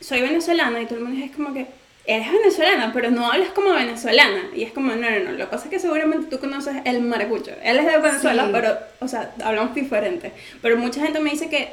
soy 0.00 0.20
venezolana, 0.20 0.80
y 0.82 0.86
todo 0.86 0.98
el 0.98 1.04
mundo 1.04 1.24
es 1.24 1.30
como 1.32 1.54
que, 1.54 1.66
eres 2.06 2.30
venezolana, 2.30 2.90
pero 2.92 3.10
no 3.10 3.30
hablas 3.32 3.48
como 3.50 3.72
venezolana. 3.72 4.42
Y 4.54 4.62
es 4.64 4.72
como, 4.72 4.92
no, 4.92 5.10
no, 5.10 5.18
no, 5.20 5.30
lo 5.32 5.38
que 5.38 5.46
pasa 5.46 5.64
es 5.64 5.70
que 5.70 5.78
seguramente 5.78 6.26
tú 6.28 6.38
conoces 6.38 6.74
el 6.84 7.00
maracucho. 7.00 7.52
Él 7.62 7.78
es 7.78 7.86
de 7.86 7.96
Venezuela, 7.98 8.44
Sí. 8.44 8.50
pero, 8.52 8.76
o 9.00 9.08
sea, 9.08 9.30
hablamos 9.42 9.74
diferente. 9.74 10.32
Pero 10.60 10.76
mucha 10.76 11.00
gente 11.00 11.18
me 11.20 11.30
dice 11.30 11.48
que 11.48 11.68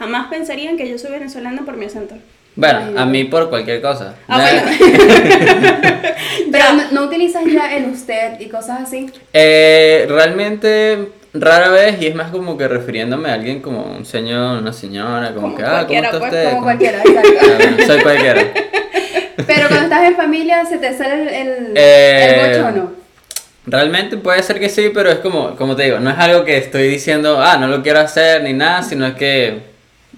jamás 0.00 0.26
pensarían 0.28 0.76
que 0.76 0.88
yo 0.88 0.98
soy 0.98 1.12
venezolana 1.12 1.62
por 1.64 1.76
mi 1.76 1.84
acento. 1.84 2.16
Bueno, 2.56 2.80
a 2.98 3.06
mí 3.06 3.24
por 3.24 3.48
cualquier 3.48 3.80
cosa. 3.80 4.16
Ah, 4.26 4.38
Nada- 4.38 4.64
Pero 6.50 6.64
no, 6.74 6.82
no 6.90 7.02
utilizas 7.06 7.44
ya 7.46 7.76
el 7.76 7.84
usted 7.90 8.40
y 8.40 8.46
cosas 8.48 8.80
así. 8.82 9.06
Eh, 9.32 10.06
realmente 10.08 11.08
rara 11.32 11.68
vez 11.68 12.00
y 12.02 12.06
es 12.08 12.14
más 12.16 12.30
como 12.32 12.58
que 12.58 12.66
refiriéndome 12.66 13.30
a 13.30 13.34
alguien 13.34 13.60
como 13.60 13.84
un 13.84 14.04
señor, 14.04 14.58
una 14.60 14.72
señora, 14.72 15.28
como, 15.32 15.42
Como 15.48 15.56
que, 15.56 15.62
ah, 15.64 15.84
¿cómo 15.86 16.02
está 16.02 16.18
pues, 16.18 16.22
usted? 16.32 16.44
Como 16.44 16.54
¿Cómo- 16.56 16.64
cualquiera, 16.64 16.98
exacto. 17.04 17.56
bueno, 17.56 17.86
soy 17.86 18.00
cualquiera. 18.02 18.42
Pero 19.46 19.68
cuando 19.68 19.84
estás 19.84 20.04
en 20.08 20.16
familia, 20.16 20.64
¿se 20.64 20.78
te 20.78 20.92
sale 20.96 21.14
el, 21.22 21.28
el, 21.28 21.72
Eh, 21.76 22.24
el 22.24 22.58
gocho 22.58 22.66
o 22.68 22.70
no? 22.72 22.92
Realmente 23.66 24.16
puede 24.16 24.42
ser 24.42 24.58
que 24.58 24.68
sí, 24.68 24.90
pero 24.92 25.10
es 25.10 25.18
como, 25.18 25.54
como 25.54 25.76
te 25.76 25.84
digo, 25.84 26.00
no 26.00 26.10
es 26.10 26.18
algo 26.18 26.44
que 26.44 26.56
estoy 26.56 26.88
diciendo, 26.88 27.40
ah, 27.40 27.58
no 27.58 27.68
lo 27.68 27.82
quiero 27.82 28.00
hacer 28.00 28.42
ni 28.42 28.52
nada, 28.54 28.82
sino 28.82 29.06
es 29.06 29.14
que 29.14 29.69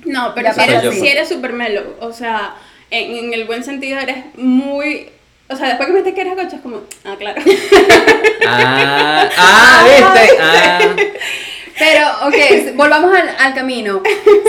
No, 0.05 0.35
pero 0.35 0.53
si 0.53 0.61
eres, 0.61 0.85
así. 0.85 1.01
si 1.01 1.09
eres 1.09 1.29
super 1.29 1.53
melo, 1.53 1.97
o 2.01 2.13
sea, 2.13 2.55
en, 2.91 3.17
en 3.27 3.35
el 3.35 3.45
buen 3.45 3.65
sentido 3.65 3.99
eres 3.99 4.17
muy... 4.37 5.09
O 5.49 5.57
sea, 5.57 5.69
después 5.69 5.87
que 5.89 5.93
me 5.93 5.99
dices 6.01 6.15
que 6.15 6.21
eres 6.23 6.35
gocho 6.35 6.57
es 6.57 6.63
como, 6.63 6.81
ah, 7.05 7.15
claro. 7.19 7.43
Ah, 8.47 9.29
ah, 9.37 9.85
viste. 10.15 10.37
Ah. 10.41 10.79
Pero, 11.79 12.07
ok, 12.29 12.75
volvamos 12.77 13.15
al, 13.17 13.29
al 13.39 13.55
camino. 13.55 14.03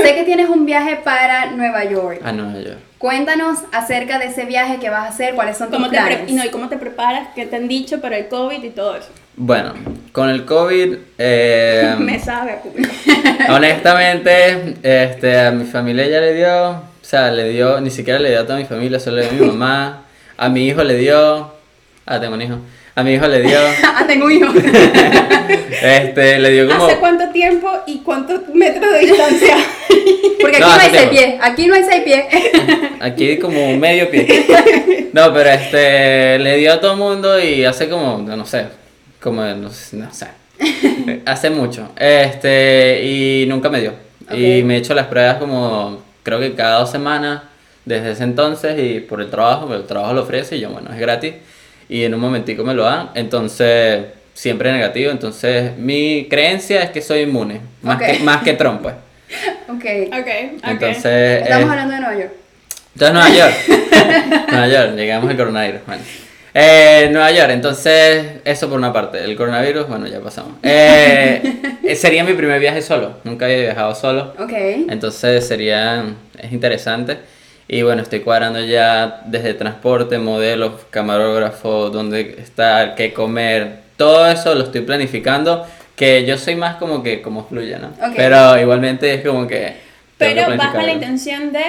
Sé 0.04 0.14
que 0.16 0.24
tienes 0.24 0.50
un 0.50 0.66
viaje 0.66 0.98
para 0.98 1.48
Nueva 1.52 1.84
York. 1.86 2.22
A 2.24 2.32
Nueva 2.32 2.60
York. 2.60 2.80
Cuéntanos 2.98 3.60
acerca 3.72 4.20
de 4.20 4.26
ese 4.28 4.46
viaje 4.46 4.78
que 4.80 4.90
vas 4.90 5.06
a 5.06 5.08
hacer, 5.10 5.34
cuáles 5.36 5.58
son 5.58 5.70
tus 5.70 5.78
¿Cómo 5.78 5.90
te, 5.90 5.98
planes. 5.98 6.30
y 6.30 6.34
no, 6.34 6.46
¿Y 6.46 6.50
cómo 6.50 6.70
te 6.70 6.78
preparas? 6.78 7.30
¿Qué 7.36 7.46
te 7.46 7.56
han 7.56 7.68
dicho 7.68 8.02
para 8.02 8.18
el 8.18 8.28
COVID 8.28 8.64
y 8.64 8.70
todo 8.70 8.96
eso? 8.96 9.10
Bueno, 9.36 9.74
con 10.12 10.30
el 10.30 10.46
COVID, 10.46 10.96
eh, 11.18 11.96
Me 12.00 12.20
sabe 12.20 12.60
honestamente, 13.50 14.76
este, 14.84 15.40
a 15.40 15.52
mi 15.52 15.66
familia 15.66 16.08
ya 16.08 16.22
le 16.22 16.34
dio, 16.34 16.70
o 16.70 16.84
sea, 17.02 17.32
le 17.32 17.50
dio, 17.50 17.82
ni 17.82 17.90
siquiera 17.90 18.20
le 18.20 18.30
dio 18.30 18.42
a 18.42 18.46
toda 18.46 18.60
mi 18.60 18.66
familia, 18.66 19.00
solo 19.00 19.24
a 19.26 19.32
mi 19.32 19.46
mamá, 19.46 20.04
a 20.38 20.50
mi 20.50 20.68
hijo 20.68 20.84
le 20.84 20.98
dio, 20.98 21.52
ah, 22.06 22.20
tengo 22.20 22.36
un 22.36 22.44
hijo, 22.44 22.60
A 22.94 23.02
mi 23.02 23.14
hijo 23.14 23.28
le 23.28 23.42
dio, 23.42 23.58
ah, 23.84 24.04
tengo 24.06 24.26
un 24.26 24.32
hijo. 24.34 24.54
este, 25.82 26.38
le 26.38 26.52
dio 26.52 26.68
como... 26.68 26.86
¿Hace 26.86 26.98
cuánto 26.98 27.30
tiempo 27.30 27.72
y 27.88 28.00
cuántos 28.00 28.48
metros 28.54 28.94
de 28.94 29.00
distancia? 29.00 29.58
Porque 30.40 30.58
aquí 30.58 30.66
No, 30.66 30.76
no, 30.76 30.82
hay 30.82 30.90
seis 30.92 31.10
pies. 31.10 31.36
Aquí 31.42 31.68
no 31.68 31.74
hay 31.74 31.84
seis 31.86 32.04
pies. 32.04 32.26
Aquí 33.00 33.40
como 33.40 33.76
medio 33.78 34.12
pie. 34.12 34.46
No, 35.14 35.34
pero 35.34 35.50
este 35.50 36.38
le 36.38 36.58
dio 36.58 36.74
a 36.74 36.80
todo 36.80 36.94
el 36.94 36.98
mundo 37.00 37.40
y 37.40 37.66
hace 37.66 37.88
como, 37.88 38.18
no 38.20 38.46
sé, 38.46 38.66
como 39.24 39.42
no, 39.44 39.70
sé, 39.70 39.96
no 39.96 40.14
sé. 40.14 40.28
Hace 41.26 41.50
mucho. 41.50 41.90
Este, 41.96 43.02
y 43.04 43.46
nunca 43.48 43.70
me 43.70 43.80
dio. 43.80 43.94
Y 44.32 44.64
me 44.64 44.76
he 44.76 44.78
hecho 44.78 44.94
las 44.94 45.08
pruebas 45.08 45.38
como 45.38 46.04
creo 46.24 46.40
que 46.40 46.54
cada 46.54 46.80
dos 46.80 46.92
semanas 46.92 47.42
desde 47.86 48.12
ese 48.12 48.24
entonces 48.24 48.80
y 48.80 49.00
por 49.02 49.22
el 49.22 49.30
trabajo, 49.30 49.74
el 49.74 49.86
trabajo 49.86 50.14
lo 50.14 50.24
ofrece 50.24 50.58
y 50.58 50.62
yo, 50.62 50.70
bueno, 50.70 50.92
es 50.92 51.00
gratis. 51.00 51.34
Y 51.90 52.04
en 52.04 52.14
un 52.14 52.20
momentico 52.20 52.64
me 52.64 52.74
lo 52.74 52.84
dan. 52.84 53.10
Entonces, 53.14 54.06
siempre 54.34 54.72
negativo. 54.72 55.12
Entonces, 55.12 55.78
mi 55.78 56.28
creencia 56.30 56.82
es 56.82 56.92
que 56.92 57.02
soy 57.02 57.22
inmune. 57.22 57.62
Más, 57.82 58.02
que, 58.02 58.20
más 58.20 58.42
que 58.44 58.54
Trump, 58.54 58.82
pues. 58.82 58.96
ok. 59.68 59.86
Ok, 60.08 60.20
ok. 60.20 60.70
Entonces, 60.70 61.42
Estamos 61.44 61.68
eh, 61.68 61.70
hablando 61.70 61.94
de 61.94 62.00
Nueva 62.00 62.20
York. 62.20 62.34
entonces, 62.94 63.14
Nueva 63.14 63.30
York. 63.30 64.48
Nueva 64.50 64.68
York, 64.68 64.96
llegamos 64.96 65.30
al 65.30 65.38
coronavirus. 65.38 65.82
Bueno. 65.86 66.04
Eh, 66.56 67.10
Nueva 67.12 67.32
York, 67.32 67.50
entonces, 67.50 68.42
eso 68.46 68.70
por 68.70 68.78
una 68.78 68.94
parte. 68.94 69.24
El 69.24 69.36
coronavirus, 69.36 69.88
bueno, 69.88 70.06
ya 70.08 70.20
pasamos. 70.20 70.54
Eh, 70.62 71.42
eh, 71.84 71.96
sería 71.96 72.24
mi 72.24 72.34
primer 72.34 72.60
viaje 72.60 72.82
solo. 72.82 73.18
Nunca 73.24 73.46
había 73.46 73.58
viajado 73.58 73.96
solo. 73.96 74.34
Ok. 74.38 74.54
Entonces, 74.90 75.48
sería. 75.48 76.06
Es 76.38 76.52
interesante. 76.52 77.18
Y 77.68 77.82
bueno, 77.82 78.04
estoy 78.04 78.20
cuadrando 78.20 78.62
ya 78.62 79.22
desde 79.26 79.56
transporte, 79.56 80.20
modelos, 80.20 80.74
camarógrafo, 80.92 81.90
dónde 81.90 82.36
estar, 82.40 82.94
qué 82.96 83.14
comer. 83.14 83.80
Todo 83.98 84.28
eso 84.28 84.54
lo 84.54 84.66
estoy 84.66 84.82
planificando. 84.82 85.66
Que 85.96 86.26
yo 86.26 86.38
soy 86.38 86.56
más 86.56 86.76
como 86.76 87.02
que 87.02 87.22
como 87.22 87.48
fluya, 87.48 87.80
¿no? 87.80 87.88
Ok. 87.88 88.14
Pero 88.16 88.60
igualmente 88.60 89.14
es 89.14 89.26
como 89.26 89.48
que. 89.48 89.76
Pero 90.18 90.56
vas 90.56 90.74
con 90.74 90.86
la 90.86 90.92
intención 90.94 91.52
de... 91.52 91.64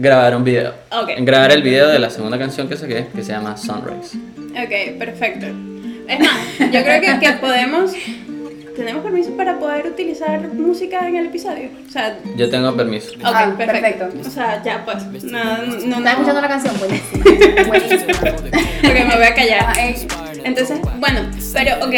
Grabar 0.00 0.36
un 0.36 0.44
video. 0.44 0.74
Ok. 0.92 1.10
Grabar 1.18 1.50
el 1.50 1.60
video 1.62 1.88
de 1.88 1.98
la 1.98 2.08
segunda 2.08 2.38
canción 2.38 2.68
que 2.68 2.76
saqué, 2.76 3.08
que 3.12 3.22
se 3.24 3.32
llama 3.32 3.56
Sunrise. 3.56 4.16
Ok, 4.52 4.96
perfecto. 4.96 5.46
Es 6.08 6.20
más, 6.20 6.38
yo 6.72 6.82
creo 6.84 7.00
que, 7.00 7.18
que 7.26 7.32
podemos... 7.40 7.90
¿Tenemos 8.76 9.02
permiso 9.02 9.36
para 9.36 9.58
poder 9.58 9.86
utilizar 9.88 10.40
música 10.54 11.08
en 11.08 11.16
el 11.16 11.26
episodio? 11.26 11.68
O 11.88 11.90
sea, 11.90 12.16
Yo 12.36 12.48
tengo 12.48 12.76
permiso. 12.76 13.10
ok, 13.14 13.22
Ah, 13.24 13.52
perfecto. 13.58 14.04
perfecto. 14.06 14.28
O 14.28 14.30
sea, 14.30 14.62
ya 14.62 14.84
pues, 14.84 15.24
no, 15.24 15.42
no, 15.42 15.66
no. 15.66 15.96
¿Estás 15.98 16.12
escuchando 16.12 16.40
la 16.42 16.48
canción? 16.48 16.74
Buenísima. 16.78 17.64
Buenísima. 17.66 18.12
Ok, 18.88 18.94
me 18.94 19.16
voy 19.16 19.24
a 19.24 19.34
callar. 19.34 19.66
Entonces, 20.44 20.80
bueno, 20.98 21.20
pero 21.52 21.76
ok. 21.84 21.94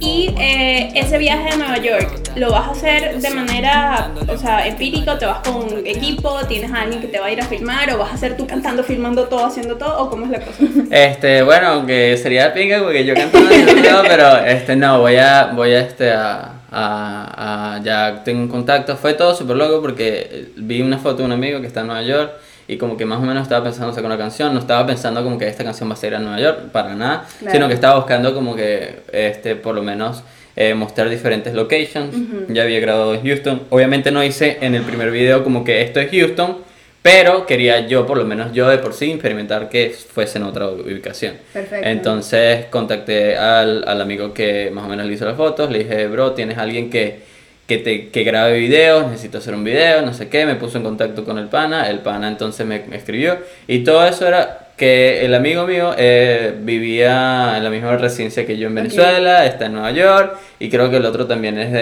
Y 0.00 0.34
eh, 0.38 0.90
ese 0.94 1.18
viaje 1.18 1.50
a 1.50 1.56
Nueva 1.56 1.78
York, 1.78 2.30
¿lo 2.36 2.50
vas 2.50 2.68
a 2.68 2.70
hacer 2.72 3.20
de 3.20 3.30
manera, 3.30 4.10
o 4.28 4.36
sea, 4.36 4.66
empírico? 4.66 5.16
¿Te 5.18 5.26
vas 5.26 5.40
con 5.40 5.56
un 5.56 5.86
equipo? 5.86 6.38
¿Tienes 6.46 6.72
a 6.72 6.82
alguien 6.82 7.00
que 7.00 7.08
te 7.08 7.18
va 7.18 7.26
a 7.26 7.32
ir 7.32 7.40
a 7.40 7.44
filmar? 7.44 7.92
¿O 7.94 7.98
vas 7.98 8.10
a 8.10 8.14
hacer 8.14 8.36
tú 8.36 8.46
cantando, 8.46 8.82
filmando 8.82 9.24
todo, 9.24 9.46
haciendo 9.46 9.76
todo? 9.76 10.04
¿O 10.04 10.10
cómo 10.10 10.26
es 10.26 10.32
la 10.32 10.40
cosa? 10.40 10.56
Este, 10.90 11.42
bueno, 11.42 11.68
aunque 11.68 12.16
sería 12.16 12.52
pinga 12.54 12.82
porque 12.82 13.04
yo 13.04 13.14
canto 13.14 13.38
pero 14.08 14.38
este 14.38 14.76
no, 14.76 15.00
voy 15.00 15.16
a, 15.16 15.52
voy 15.54 15.72
a 15.72 15.80
este 15.80 16.12
a, 16.12 16.55
a, 16.78 17.76
a- 17.76 17.82
ya 17.82 18.22
tengo 18.24 18.42
un 18.42 18.48
contacto. 18.48 18.96
Fue 18.96 19.14
todo 19.14 19.34
súper 19.34 19.56
loco 19.56 19.80
porque 19.80 20.48
vi 20.56 20.82
una 20.82 20.98
foto 20.98 21.18
de 21.18 21.24
un 21.24 21.32
amigo 21.32 21.60
que 21.60 21.66
está 21.66 21.80
en 21.80 21.86
Nueva 21.86 22.02
York 22.02 22.32
y 22.68 22.76
como 22.76 22.96
que 22.96 23.06
más 23.06 23.18
o 23.18 23.22
menos 23.22 23.44
estaba 23.44 23.64
pensando 23.64 23.92
sacar 23.92 24.06
una 24.06 24.18
canción, 24.18 24.52
no 24.52 24.60
estaba 24.60 24.86
pensando 24.86 25.22
como 25.24 25.38
que 25.38 25.46
esta 25.48 25.64
canción 25.64 25.88
va 25.88 25.94
a 25.94 25.96
ser 25.96 26.14
a 26.14 26.18
Nueva 26.18 26.40
York, 26.40 26.58
para 26.72 26.94
nada, 26.94 27.24
Claro. 27.38 27.52
sino 27.54 27.68
que 27.68 27.74
estaba 27.74 27.96
buscando 27.96 28.34
como 28.34 28.54
que 28.56 29.00
este 29.12 29.54
por 29.56 29.74
lo 29.74 29.82
menos 29.82 30.22
eh, 30.56 30.74
mostrar 30.74 31.08
diferentes 31.08 31.54
locations. 31.54 32.14
Ya 32.48 32.62
había 32.62 32.80
grabado 32.80 33.14
en 33.14 33.22
Houston. 33.24 33.62
Obviamente 33.70 34.10
no 34.10 34.22
hice 34.24 34.58
en 34.60 34.74
el 34.74 34.82
primer 34.82 35.10
video 35.10 35.44
como 35.44 35.64
que 35.64 35.82
esto 35.82 36.00
es 36.00 36.10
Houston, 36.10 36.58
pero 37.06 37.46
quería 37.46 37.86
yo, 37.86 38.04
por 38.04 38.18
lo 38.18 38.24
menos 38.24 38.52
yo 38.52 38.68
de 38.68 38.78
por 38.78 38.92
sí, 38.92 39.12
experimentar 39.12 39.68
que 39.68 39.90
fuese 39.90 40.38
en 40.38 40.44
otra 40.44 40.66
ubicación. 40.66 41.34
Perfecto. 41.52 41.86
Entonces 41.86 42.66
contacté 42.66 43.36
al, 43.36 43.84
al 43.86 44.00
amigo 44.00 44.34
que 44.34 44.72
más 44.72 44.84
o 44.86 44.88
menos 44.88 45.06
le 45.06 45.12
hizo 45.12 45.24
las 45.24 45.36
fotos, 45.36 45.70
le 45.70 45.84
dije, 45.84 46.08
bro, 46.08 46.32
¿tienes 46.32 46.58
alguien 46.58 46.90
que, 46.90 47.20
que, 47.68 47.78
te, 47.78 48.08
que 48.08 48.24
grabe 48.24 48.58
videos? 48.58 49.06
Necesito 49.08 49.38
hacer 49.38 49.54
un 49.54 49.62
video, 49.62 50.02
no 50.02 50.12
sé 50.14 50.28
qué, 50.28 50.46
me 50.46 50.56
puso 50.56 50.78
en 50.78 50.82
contacto 50.82 51.24
con 51.24 51.38
el 51.38 51.46
pana, 51.46 51.88
el 51.88 52.00
pana 52.00 52.26
entonces 52.26 52.66
me, 52.66 52.80
me 52.88 52.96
escribió 52.96 53.38
y 53.68 53.84
todo 53.84 54.04
eso 54.04 54.26
era 54.26 54.70
que 54.76 55.24
el 55.24 55.32
amigo 55.32 55.64
mío 55.64 55.94
eh, 55.96 56.54
vivía 56.60 57.54
en 57.56 57.62
la 57.62 57.70
misma 57.70 57.96
residencia 57.96 58.44
que 58.44 58.58
yo 58.58 58.66
en. 58.66 58.74
Venezuela, 58.74 59.46
está 59.46 59.66
en 59.66 59.74
Nueva 59.74 59.92
York 59.92 60.38
y 60.58 60.68
creo 60.68 60.90
que 60.90 60.96
el 60.96 61.06
otro 61.06 61.24
también 61.26 61.56
es 61.56 61.70
de... 61.70 61.80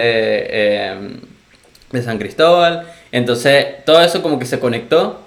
eh, 0.49 0.95
de 1.99 2.05
San 2.05 2.17
Cristóbal. 2.17 2.87
Entonces, 3.11 3.83
todo 3.85 4.01
eso 4.01 4.21
como 4.21 4.39
que 4.39 4.45
se 4.45 4.59
conectó 4.59 5.25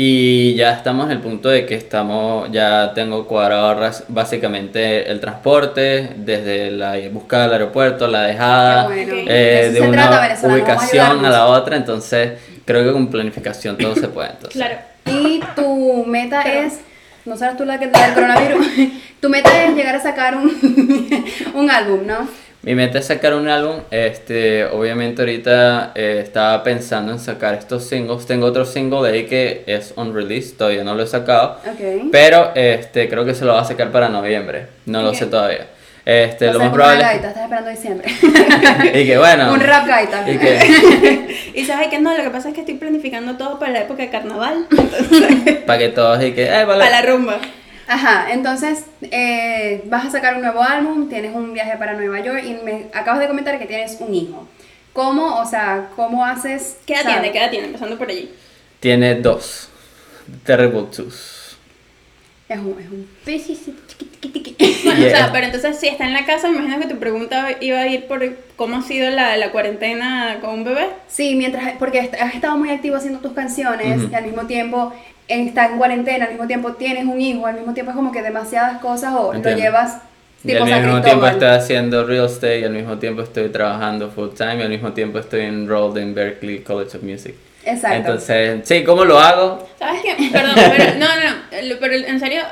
y 0.00 0.54
ya 0.54 0.74
estamos 0.74 1.06
en 1.06 1.10
el 1.10 1.18
punto 1.18 1.48
de 1.48 1.66
que 1.66 1.74
estamos, 1.74 2.48
ya 2.52 2.92
tengo 2.94 3.26
cuadrado 3.26 3.90
básicamente 4.06 5.10
el 5.10 5.18
transporte, 5.18 6.10
desde 6.18 6.70
la 6.70 6.96
búsqueda 7.10 7.42
del 7.42 7.52
aeropuerto, 7.54 8.06
la 8.06 8.22
dejada, 8.22 8.86
bueno. 8.86 9.12
Eh, 9.26 9.70
De 9.72 9.80
una 9.80 10.08
trata, 10.08 10.46
a 10.46 10.52
ubicación 10.52 11.24
a 11.24 11.30
la 11.30 11.46
otra, 11.46 11.74
entonces 11.74 12.38
creo 12.64 12.84
que 12.84 12.92
con 12.92 13.08
planificación 13.08 13.76
todo 13.76 13.96
se 13.96 14.06
puede. 14.06 14.30
Entonces. 14.30 14.52
Claro. 14.52 14.76
Y 15.06 15.40
tu 15.56 16.04
meta 16.06 16.42
es, 16.42 16.78
no 17.24 17.36
serás 17.36 17.56
tú 17.56 17.64
la 17.64 17.80
que 17.80 17.88
te 17.88 17.98
da 17.98 18.06
el 18.06 18.14
coronavirus, 18.14 18.66
tu 19.20 19.28
meta 19.28 19.64
es 19.64 19.74
llegar 19.74 19.96
a 19.96 20.00
sacar 20.00 20.36
un, 20.36 21.24
un 21.54 21.70
álbum, 21.72 22.06
¿no? 22.06 22.28
Mi 22.68 22.74
meta 22.74 22.98
es 22.98 23.06
sacar 23.06 23.32
un 23.32 23.48
álbum. 23.48 23.76
Este, 23.90 24.66
obviamente 24.66 25.22
ahorita 25.22 25.92
eh, 25.94 26.20
estaba 26.22 26.62
pensando 26.62 27.12
en 27.12 27.18
sacar 27.18 27.54
estos 27.54 27.84
singles. 27.84 28.26
Tengo 28.26 28.44
otro 28.44 28.66
single 28.66 29.08
de 29.08 29.16
ahí 29.16 29.24
que 29.24 29.64
es 29.66 29.94
on 29.96 30.14
release, 30.14 30.54
todavía 30.54 30.84
no 30.84 30.94
lo 30.94 31.02
he 31.02 31.06
sacado. 31.06 31.60
Ok. 31.64 32.10
Pero 32.12 32.52
este, 32.54 33.08
creo 33.08 33.24
que 33.24 33.34
se 33.34 33.46
lo 33.46 33.54
va 33.54 33.62
a 33.62 33.64
sacar 33.64 33.90
para 33.90 34.10
noviembre. 34.10 34.66
No 34.84 35.00
lo 35.00 35.14
sé 35.14 35.24
todavía. 35.24 35.66
Este, 36.04 36.52
lo 36.52 36.58
más 36.58 36.68
una 36.68 36.72
probable. 36.74 37.04
gaita, 37.04 37.28
estás 37.28 37.42
esperando 37.44 37.70
diciembre. 37.70 38.08
Y 39.00 39.06
que 39.06 39.16
bueno. 39.16 39.50
un 39.50 39.60
rap 39.60 39.86
gaita. 39.86 40.30
Y 40.30 40.36
que 40.36 41.38
Y 41.54 41.64
sabes 41.64 41.88
que 41.88 42.00
no, 42.00 42.14
lo 42.14 42.22
que 42.22 42.28
pasa 42.28 42.50
es 42.50 42.54
que 42.54 42.60
estoy 42.60 42.74
planificando 42.74 43.38
todo 43.38 43.58
para 43.58 43.72
la 43.72 43.80
época 43.80 44.02
de 44.02 44.10
carnaval. 44.10 44.66
Entonces, 44.70 45.56
para 45.66 45.78
que 45.78 45.88
todos 45.88 46.22
y 46.22 46.32
que 46.32 46.44
eh, 46.44 46.66
para 46.66 46.90
la 46.90 47.00
rumba. 47.00 47.38
Ajá, 47.88 48.30
entonces 48.32 48.84
eh, 49.00 49.82
vas 49.86 50.04
a 50.04 50.10
sacar 50.10 50.34
un 50.36 50.42
nuevo 50.42 50.62
álbum, 50.62 51.08
tienes 51.08 51.34
un 51.34 51.54
viaje 51.54 51.76
para 51.78 51.94
Nueva 51.94 52.20
York 52.20 52.42
y 52.44 52.54
me 52.62 52.86
acabas 52.92 53.18
de 53.20 53.28
comentar 53.28 53.58
que 53.58 53.64
tienes 53.66 53.96
un 54.00 54.14
hijo. 54.14 54.46
¿Cómo, 54.92 55.40
o 55.40 55.46
sea, 55.46 55.88
cómo 55.96 56.24
haces? 56.24 56.76
¿Qué 56.84 56.94
edad 56.94 57.06
tiene? 57.06 57.32
¿Qué 57.32 57.38
edad 57.38 57.50
tiene? 57.50 57.66
Empezando 57.66 57.96
por 57.96 58.10
allí. 58.10 58.30
Tiene 58.80 59.14
dos. 59.14 59.70
Terrible 60.44 60.84
twos. 60.94 61.56
Es 62.48 62.58
un, 62.58 62.76
es 62.80 62.90
un. 62.90 63.08
Bueno, 64.84 65.00
o 65.00 65.02
Yeah. 65.02 65.10
sea, 65.10 65.32
pero 65.32 65.46
entonces 65.46 65.78
si 65.78 65.86
está 65.88 66.04
en 66.06 66.12
la 66.14 66.24
casa, 66.24 66.48
me 66.48 66.56
imagino 66.56 66.80
que 66.80 66.88
tu 66.92 66.98
pregunta 66.98 67.48
iba 67.60 67.78
a 67.78 67.86
ir 67.86 68.06
por 68.06 68.36
cómo 68.56 68.76
ha 68.76 68.82
sido 68.82 69.10
la, 69.10 69.36
la 69.36 69.50
cuarentena 69.52 70.38
con 70.40 70.50
un 70.54 70.64
bebé. 70.64 70.88
Sí, 71.08 71.34
mientras, 71.36 71.74
porque 71.78 72.00
has 72.00 72.34
estado 72.34 72.56
muy 72.56 72.70
activo 72.70 72.96
haciendo 72.96 73.20
tus 73.20 73.32
canciones 73.32 74.00
y 74.10 74.14
al 74.14 74.24
mismo 74.24 74.46
tiempo 74.46 74.92
estás 75.28 75.70
en 75.70 75.78
cuarentena, 75.78 76.24
al 76.24 76.30
mismo 76.32 76.46
tiempo 76.46 76.72
tienes 76.72 77.04
un 77.04 77.20
hijo, 77.20 77.46
al 77.46 77.54
mismo 77.56 77.74
tiempo 77.74 77.90
es 77.92 77.96
como 77.96 78.10
que 78.12 78.22
demasiadas 78.22 78.80
cosas 78.80 79.12
o 79.14 79.34
Entiendo. 79.34 79.50
lo 79.50 79.56
llevas 79.64 79.98
Y 80.44 80.48
tipo 80.48 80.64
al 80.64 80.70
San 80.70 80.82
mismo 80.82 81.02
tiempo 81.02 81.20
Cristóbal. 81.26 81.32
estoy 81.32 81.48
haciendo 81.48 82.04
real 82.06 82.26
estate, 82.26 82.60
y 82.60 82.64
al 82.64 82.72
mismo 82.72 82.98
tiempo 82.98 83.22
estoy 83.22 83.48
trabajando 83.50 84.10
full 84.10 84.30
time, 84.36 84.56
y 84.58 84.62
al 84.62 84.68
mismo 84.70 84.92
tiempo 84.92 85.18
estoy 85.18 85.42
enrolled 85.42 86.00
en 86.02 86.14
Berkeley 86.14 86.60
College 86.60 86.96
of 86.96 87.02
Music. 87.02 87.34
Exacto. 87.64 87.96
Entonces, 87.96 88.60
sí, 88.64 88.84
¿cómo 88.84 89.04
lo 89.04 89.18
hago? 89.18 89.68
¿Sabes 89.78 90.00
qué? 90.02 90.14
Perdón, 90.32 90.54
pero 90.56 90.84
no, 90.98 91.06
no, 91.06 91.68
no, 91.68 91.74
pero 91.80 91.94
en 91.94 92.18
serio, 92.20 92.42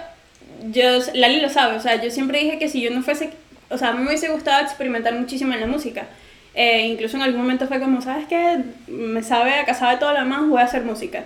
yo, 0.70 0.98
Lali 1.14 1.40
lo 1.40 1.48
sabe, 1.48 1.76
o 1.76 1.80
sea, 1.80 2.02
yo 2.02 2.10
siempre 2.10 2.40
dije 2.40 2.58
que 2.58 2.68
si 2.68 2.82
yo 2.82 2.90
no 2.90 3.02
fuese, 3.02 3.30
o 3.70 3.78
sea, 3.78 3.88
a 3.88 3.92
mí 3.92 4.00
me 4.00 4.08
hubiese 4.08 4.28
gustado 4.28 4.62
experimentar 4.62 5.14
muchísimo 5.14 5.54
en 5.54 5.60
la 5.60 5.66
música. 5.66 6.06
Eh, 6.54 6.86
incluso 6.86 7.16
en 7.16 7.22
algún 7.22 7.40
momento 7.42 7.66
fue 7.68 7.80
como, 7.80 8.00
¿sabes 8.02 8.26
qué? 8.28 8.58
Me 8.88 9.22
sabe, 9.22 9.54
acá 9.54 9.74
sabe 9.74 9.98
todo 9.98 10.12
lo 10.12 10.20
demás, 10.20 10.46
voy 10.48 10.60
a 10.60 10.64
hacer 10.64 10.82
música. 10.82 11.24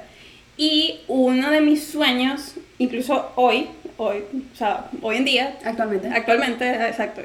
Y 0.56 1.00
uno 1.08 1.50
de 1.50 1.60
mis 1.60 1.84
sueños, 1.84 2.54
incluso 2.78 3.32
hoy, 3.36 3.68
hoy, 3.96 4.24
o 4.52 4.56
sea, 4.56 4.86
hoy 5.02 5.16
en 5.16 5.24
día, 5.24 5.58
Actualmente. 5.64 6.08
Actualmente, 6.08 6.70
exacto. 6.86 7.22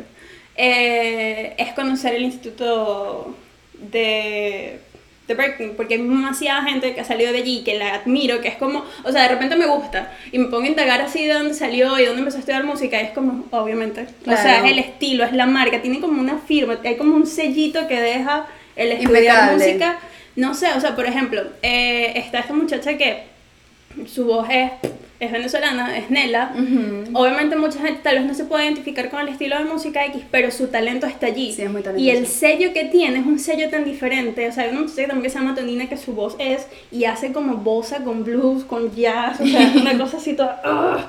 Eh, 0.55 1.53
es 1.58 1.74
conocer 1.74 2.15
el 2.15 2.24
instituto 2.24 3.36
de, 3.74 4.79
de 5.27 5.34
Berkeley, 5.34 5.72
porque 5.75 5.96
hay 5.96 6.01
demasiada 6.01 6.63
gente 6.63 6.94
que 6.94 7.01
ha 7.01 7.03
salido 7.03 7.34
de 7.34 7.39
allí, 7.39 7.63
que 7.63 7.77
la 7.77 7.96
admiro, 7.96 8.39
que 8.41 8.48
es 8.48 8.55
como, 8.55 8.86
o 9.03 9.12
sea, 9.12 9.24
de 9.24 9.27
repente 9.29 9.55
me 9.55 9.65
gusta, 9.65 10.13
y 10.32 10.38
me 10.38 10.46
pongo 10.46 10.63
a 10.63 10.67
indagar 10.67 11.01
así 11.01 11.25
de 11.25 11.34
dónde 11.34 11.53
salió 11.53 12.00
y 12.00 12.05
dónde 12.05 12.20
empezó 12.20 12.38
a 12.38 12.39
estudiar 12.39 12.63
música, 12.63 13.01
y 13.01 13.05
es 13.05 13.12
como, 13.12 13.46
obviamente, 13.51 14.08
o 14.25 14.32
sea, 14.32 14.65
es 14.65 14.72
el 14.72 14.79
estilo, 14.79 15.25
es 15.25 15.34
la 15.34 15.46
marca, 15.46 15.82
tiene 15.82 16.00
como 16.00 16.22
una 16.22 16.38
firma, 16.38 16.79
hay 16.84 16.96
como 16.96 17.15
un 17.15 17.27
sellito 17.27 17.88
que 17.88 18.00
deja 18.00 18.46
el 18.75 18.91
estudiar 18.94 19.51
Impecable. 19.51 19.65
música, 19.65 20.00
no 20.35 20.53
sé, 20.53 20.67
o 20.75 20.81
sea, 20.81 20.95
por 20.95 21.05
ejemplo, 21.05 21.41
eh, 21.61 22.13
está 22.15 22.39
esta 22.39 22.53
muchacha 22.53 22.97
que 22.97 23.23
su 24.05 24.25
voz 24.25 24.47
es 24.49 24.71
es 25.19 25.31
venezolana, 25.31 25.97
es 25.97 26.09
Nela. 26.09 26.53
Obviamente 27.13 27.55
mucha 27.55 27.79
gente 27.79 28.01
tal 28.03 28.17
vez 28.17 28.25
no 28.25 28.33
se 28.33 28.45
puede 28.45 28.65
identificar 28.65 29.09
con 29.09 29.21
el 29.21 29.29
estilo 29.29 29.57
de 29.57 29.63
música 29.63 30.05
X, 30.05 30.23
pero 30.29 30.51
su 30.51 30.67
talento 30.67 31.05
está 31.07 31.27
allí. 31.27 31.53
Sí, 31.53 31.61
es 31.61 31.71
muy 31.71 31.83
y 31.97 32.09
el 32.09 32.27
sello 32.27 32.73
que 32.73 32.85
tiene 32.85 33.19
es 33.19 33.25
un 33.25 33.39
sello 33.39 33.69
tan 33.69 33.85
diferente. 33.85 34.47
O 34.47 34.51
sea, 34.51 34.63
hay 34.65 34.71
una 34.71 34.81
muchacha 34.81 35.07
también 35.07 35.23
que 35.23 35.29
se 35.29 35.39
llama 35.39 35.55
Tonina 35.55 35.87
que 35.87 35.97
su 35.97 36.13
voz 36.13 36.35
es 36.39 36.67
y 36.91 37.05
hace 37.05 37.31
como 37.31 37.57
bossa 37.57 38.03
con 38.03 38.23
blues, 38.23 38.65
con 38.65 38.93
jazz, 38.93 39.39
o 39.39 39.45
sea, 39.45 39.73
una 39.81 39.97
cosa 39.97 40.17
así 40.17 40.33
toda... 40.33 40.61
¡ah! 40.63 41.07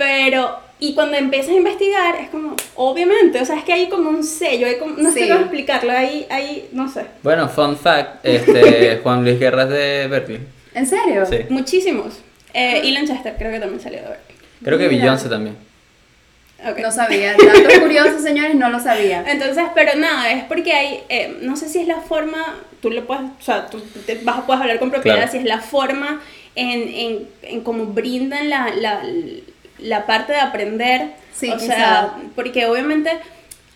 Pero, 0.00 0.58
y 0.78 0.94
cuando 0.94 1.18
empiezas 1.18 1.50
a 1.50 1.56
investigar, 1.58 2.16
es 2.16 2.30
como, 2.30 2.56
obviamente, 2.76 3.38
o 3.38 3.44
sea, 3.44 3.56
es 3.58 3.64
que 3.64 3.74
hay 3.74 3.88
como 3.90 4.08
un 4.08 4.24
sello, 4.24 4.66
hay 4.66 4.76
como, 4.78 4.96
no 4.96 5.10
sé 5.12 5.24
Sí. 5.24 5.28
cómo 5.28 5.40
explicarlo, 5.42 5.92
hay, 5.92 6.26
hay, 6.30 6.68
no 6.72 6.88
sé, 6.90 7.04
Bueno, 7.22 7.50
fun 7.50 7.76
fact, 7.76 8.24
este, 8.24 8.96
Juan 9.02 9.22
Luis 9.22 9.38
Guerra 9.38 9.64
es 9.64 9.68
de 9.68 10.06
Berkeley. 10.08 10.40
¿En 10.74 10.86
serio? 10.86 11.26
Sí. 11.26 11.40
muchísimos. 11.50 12.20
Eh, 12.54 12.80
y 12.82 12.92
Lanchester 12.92 13.34
creo 13.38 13.52
que 13.52 13.60
también 13.60 13.80
salió 13.80 14.00
de 14.00 14.08
Berkeley. 14.08 14.38
Creo 14.64 14.78
que. 14.78 14.88
Beyoncé 14.88 15.28
también. 15.28 15.56
Ok. 16.66 16.78
No 16.80 16.90
sabía. 16.90 17.32
Datos 17.32 17.78
curiosos, 17.82 18.22
señores, 18.22 18.54
no 18.54 18.70
lo 18.70 18.80
sabía. 18.80 19.22
Entonces, 19.26 19.64
pero 19.74 19.94
nada, 19.96 20.32
es 20.32 20.44
porque 20.44 20.72
hay, 20.72 21.00
eh, 21.10 21.36
no 21.42 21.56
sé 21.56 21.68
si 21.68 21.80
es 21.80 21.86
la 21.88 22.00
forma, 22.00 22.56
tú 22.82 22.90
le 22.90 23.02
puedes, 23.02 23.24
o 23.24 23.42
sea, 23.42 23.66
tú 23.66 23.80
te 24.06 24.16
vas, 24.22 24.42
puedes 24.46 24.60
hablar 24.62 24.78
con 24.78 24.90
propiedad, 24.90 25.16
Claro. 25.18 25.32
si 25.32 25.38
es 25.38 25.44
la 25.44 25.60
forma 25.60 26.20
en, 26.56 26.82
en, 26.82 27.28
en 27.42 27.60
cómo 27.62 27.86
brindan 27.86 28.50
la, 28.50 28.70
la, 28.74 29.02
la 29.82 30.06
parte 30.06 30.32
de 30.32 30.38
aprender. 30.40 31.12
Sí, 31.32 31.50
o 31.50 31.58
sea, 31.58 32.16
porque 32.34 32.66
obviamente, 32.66 33.10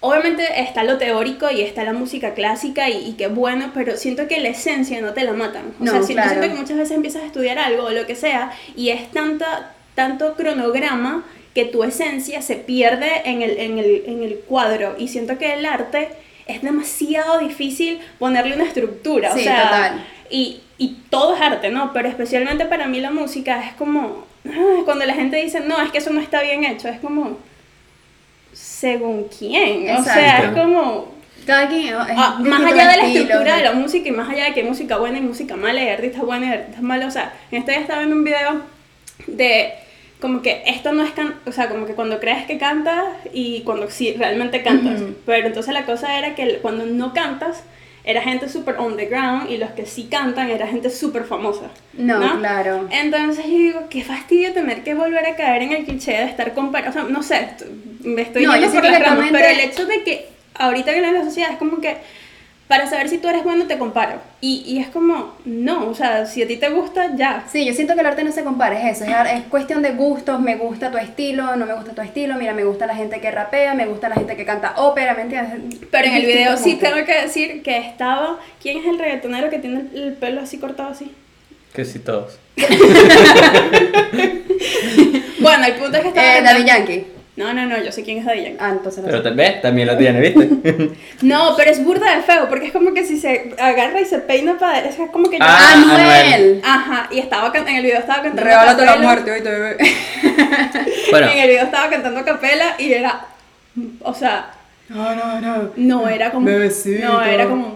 obviamente 0.00 0.60
está 0.60 0.84
lo 0.84 0.98
teórico 0.98 1.50
y 1.50 1.62
está 1.62 1.84
la 1.84 1.92
música 1.92 2.34
clásica 2.34 2.88
y, 2.90 3.08
y 3.08 3.12
qué 3.14 3.28
bueno, 3.28 3.70
pero 3.74 3.96
siento 3.96 4.28
que 4.28 4.40
la 4.40 4.48
esencia 4.50 5.00
no 5.00 5.12
te 5.14 5.24
la 5.24 5.32
matan. 5.32 5.74
O 5.80 5.84
No, 5.84 5.90
sea, 5.90 6.02
claro. 6.06 6.28
siento 6.30 6.48
que 6.48 6.54
muchas 6.60 6.76
veces 6.76 6.96
empiezas 6.96 7.22
a 7.22 7.26
estudiar 7.26 7.58
algo 7.58 7.84
o 7.84 7.90
lo 7.90 8.06
que 8.06 8.14
sea 8.16 8.52
y 8.76 8.90
es 8.90 9.10
tanta, 9.12 9.72
tanto 9.94 10.34
cronograma 10.34 11.24
que 11.54 11.64
tu 11.64 11.84
esencia 11.84 12.42
se 12.42 12.56
pierde 12.56 13.22
en 13.24 13.42
el, 13.42 13.58
en, 13.58 13.78
el, 13.78 14.02
en 14.06 14.22
el 14.22 14.38
cuadro 14.40 14.96
y 14.98 15.08
siento 15.08 15.38
que 15.38 15.54
el 15.54 15.64
arte 15.66 16.08
es 16.46 16.62
demasiado 16.62 17.38
difícil 17.38 18.00
ponerle 18.18 18.54
una 18.56 18.64
estructura, 18.64 19.32
o 19.34 19.38
Sí, 19.38 19.44
sea, 19.44 19.62
total. 19.62 20.04
Y, 20.30 20.60
y 20.78 20.96
todo 21.10 21.34
es 21.36 21.40
arte, 21.40 21.70
¿no? 21.70 21.92
Pero 21.92 22.08
especialmente 22.08 22.66
para 22.66 22.86
mí 22.88 23.00
la 23.00 23.10
música 23.12 23.62
es 23.66 23.74
como, 23.74 24.26
cuando 24.84 25.04
la 25.04 25.14
gente 25.14 25.36
dice, 25.36 25.60
no, 25.60 25.80
es 25.82 25.90
que 25.90 25.98
eso 25.98 26.10
no 26.10 26.20
está 26.20 26.42
bien 26.42 26.64
hecho, 26.64 26.88
es 26.88 27.00
como, 27.00 27.38
según 28.52 29.26
quién, 29.36 29.90
o 29.96 30.04
sea, 30.04 30.44
es 30.44 30.50
como, 30.52 31.12
Cada 31.46 31.68
quien. 31.68 31.88
es 31.88 31.94
Ah, 31.94 32.38
más 32.40 32.60
allá 32.62 32.88
de 32.88 32.96
la 32.96 33.04
estilo, 33.06 33.20
estructura 33.22 33.56
de 33.56 33.64
la 33.64 33.72
música 33.72 34.08
y 34.08 34.12
más 34.12 34.28
allá 34.28 34.44
de 34.44 34.54
que 34.54 34.60
hay 34.60 34.66
música 34.66 34.96
buena 34.98 35.18
y 35.18 35.22
música 35.22 35.56
mala 35.56 35.82
y 35.82 35.88
artistas 35.88 36.22
buenos 36.22 36.48
y 36.48 36.52
artistas 36.52 36.82
malos, 36.82 37.08
o 37.08 37.10
sea, 37.10 37.32
en 37.50 37.58
este 37.58 37.72
día 37.72 37.80
estaba 37.80 38.00
viendo 38.00 38.16
un 38.16 38.24
video 38.24 38.62
de 39.26 39.72
como 40.20 40.40
que 40.40 40.62
esto 40.66 40.92
no 40.92 41.02
es 41.04 41.10
can 41.12 41.34
o 41.46 41.52
sea, 41.52 41.68
como 41.68 41.86
que 41.86 41.94
cuando 41.94 42.18
crees 42.20 42.46
que 42.46 42.56
cantas 42.56 43.04
y 43.32 43.60
cuando 43.62 43.90
sí 43.90 44.14
realmente 44.16 44.62
cantas, 44.62 45.00
Ujú. 45.00 45.14
pero 45.26 45.46
entonces 45.46 45.74
la 45.74 45.84
cosa 45.84 46.16
era 46.18 46.34
que 46.34 46.58
cuando 46.62 46.86
no 46.86 47.12
cantas 47.12 47.62
era 48.04 48.20
gente 48.20 48.48
súper 48.50 48.76
on 48.78 48.96
the 48.96 49.06
ground 49.06 49.50
y 49.50 49.56
los 49.56 49.70
que 49.70 49.86
sí 49.86 50.08
cantan 50.10 50.50
era 50.50 50.66
gente 50.66 50.90
súper 50.90 51.24
famosa. 51.24 51.70
No, 51.94 52.38
claro. 52.38 52.86
Entonces 52.90 53.44
yo 53.46 53.52
digo, 53.52 53.80
qué 53.88 54.04
fastidio 54.04 54.52
tener 54.52 54.82
que 54.84 54.94
volver 54.94 55.24
a 55.26 55.34
caer 55.36 55.62
en 55.62 55.72
el 55.72 55.84
cliché 55.84 56.12
de 56.12 56.24
estar 56.24 56.52
comparando, 56.52 56.90
o 56.90 56.92
sea, 56.92 57.10
no 57.10 57.22
sé, 57.22 57.48
me 58.02 58.22
estoy 58.22 58.44
No, 58.44 58.54
yendo 58.54 58.72
por 58.72 58.84
las 58.84 59.00
ramas, 59.00 59.28
pero 59.32 59.46
el 59.46 59.60
hecho 59.60 59.86
de 59.86 60.02
que 60.02 60.28
ahorita 60.54 60.92
que 60.92 60.98
en 60.98 61.14
la 61.14 61.24
sociedad 61.24 61.52
es 61.52 61.56
como 61.56 61.80
que 61.80 61.96
para 62.68 62.88
saber 62.88 63.08
si 63.08 63.18
tú 63.18 63.28
eres 63.28 63.44
bueno 63.44 63.66
te 63.66 63.78
comparo. 63.78 64.20
Y, 64.40 64.62
y 64.66 64.78
es 64.78 64.88
como, 64.88 65.34
no, 65.44 65.88
o 65.88 65.94
sea, 65.94 66.26
si 66.26 66.42
a 66.42 66.46
ti 66.46 66.56
te 66.56 66.70
gusta, 66.70 67.14
ya. 67.16 67.44
Sí, 67.50 67.64
yo 67.64 67.72
siento 67.72 67.94
que 67.94 68.00
el 68.00 68.06
arte 68.06 68.24
no 68.24 68.32
se 68.32 68.44
compara, 68.44 68.78
es 68.78 69.00
eso, 69.00 69.10
es, 69.10 69.32
es 69.32 69.42
cuestión 69.44 69.82
de 69.82 69.92
gustos, 69.92 70.40
me 70.40 70.56
gusta 70.56 70.90
tu 70.90 70.98
estilo, 70.98 71.56
no 71.56 71.66
me 71.66 71.74
gusta 71.74 71.92
tu 71.92 72.00
estilo, 72.00 72.34
mira, 72.36 72.52
me 72.52 72.64
gusta 72.64 72.86
la 72.86 72.94
gente 72.94 73.20
que 73.20 73.30
rapea, 73.30 73.74
me 73.74 73.86
gusta 73.86 74.08
la 74.08 74.16
gente 74.16 74.36
que 74.36 74.44
canta 74.44 74.74
ópera, 74.76 75.14
¿me 75.14 75.22
entiendes? 75.22 75.78
Pero 75.90 76.08
en 76.08 76.14
el 76.14 76.26
video 76.26 76.56
sí 76.56 76.76
tengo 76.76 77.04
que 77.04 77.22
decir 77.22 77.62
que 77.62 77.78
estaba, 77.78 78.38
¿quién 78.62 78.78
es 78.78 78.86
el 78.86 78.98
reggaetonero 78.98 79.50
que 79.50 79.58
tiene 79.58 79.80
el, 79.80 80.02
el 80.02 80.12
pelo 80.14 80.40
así 80.40 80.58
cortado 80.58 80.90
así? 80.90 81.14
Que 81.72 81.84
sí, 81.84 81.98
todos. 81.98 82.38
Bueno, 85.44 85.66
el 85.66 85.74
punto 85.74 85.98
es 85.98 86.02
que 86.02 86.08
estaba... 86.08 86.38
Eh, 86.38 86.42
Daddy 86.42 86.64
Yankee. 86.64 87.06
No, 87.36 87.52
no, 87.52 87.66
no, 87.66 87.82
yo 87.82 87.90
sé 87.90 88.04
quién 88.04 88.18
es 88.18 88.24
Daddy 88.24 88.42
Yankee. 88.44 88.58
Ah, 88.60 88.70
entonces 88.70 89.00
no 89.02 89.06
Pero 89.06 89.18
sé. 89.18 89.24
tal 89.24 89.34
vez 89.34 89.60
también 89.60 89.88
lo 89.88 89.96
tiene, 89.96 90.20
¿viste? 90.20 90.90
No, 91.22 91.54
pero 91.56 91.70
es 91.72 91.82
burda 91.84 92.14
de 92.14 92.22
feo, 92.22 92.48
porque 92.48 92.66
es 92.66 92.72
como 92.72 92.94
que 92.94 93.04
si 93.04 93.18
se 93.18 93.52
agarra 93.58 94.00
y 94.00 94.04
se 94.04 94.18
peina 94.20 94.56
para... 94.56 94.78
Es 94.80 94.94
como 95.10 95.28
que 95.28 95.38
yo... 95.38 95.44
Ah, 95.44 95.72
Anuel. 95.72 96.60
Ajá, 96.64 97.08
y 97.10 97.18
estaba 97.18 97.50
can- 97.50 97.66
en 97.66 97.76
el 97.76 97.82
video 97.82 97.98
estaba 97.98 98.22
cantando 98.22 98.42
Regálate 98.44 98.80
la 98.82 98.86
capela. 98.92 99.08
muerte, 99.08 99.30
oíste, 99.32 99.50
bebé. 99.50 99.76
Bueno, 101.10 101.28
En 101.30 101.38
el 101.38 101.48
video 101.48 101.64
estaba 101.64 101.90
cantando 101.90 102.20
a 102.20 102.24
capela 102.24 102.74
y 102.78 102.92
era, 102.92 103.26
o 104.02 104.14
sea, 104.14 104.53
No, 104.88 105.14
no, 105.14 105.40
no. 105.40 105.70
no 105.76 106.08
era 106.08 106.30
como, 106.30 106.46
Bebecito. 106.46 107.08
no 107.08 107.22
era 107.22 107.48
como, 107.48 107.74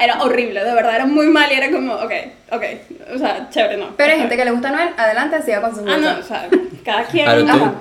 era 0.00 0.22
horrible, 0.22 0.62
de 0.62 0.74
verdad, 0.74 0.96
era 0.96 1.06
muy 1.06 1.28
mal 1.28 1.50
y 1.50 1.54
era 1.54 1.70
como, 1.70 1.94
ok, 1.94 2.12
ok, 2.52 2.62
o 3.14 3.18
sea, 3.18 3.48
chévere, 3.50 3.78
no. 3.78 3.96
Pero 3.96 4.12
hay 4.12 4.18
gente 4.20 4.36
que 4.36 4.44
le 4.44 4.50
gusta 4.50 4.68
Anuel, 4.68 4.90
adelante, 4.96 5.42
siga 5.42 5.60
con 5.62 5.74
sus 5.74 5.84
Ah, 5.88 5.96
no, 5.96 6.18
o 6.18 6.22
sea, 6.22 6.48
cada 6.84 7.04
quien, 7.10 7.28
ajá, 7.28 7.74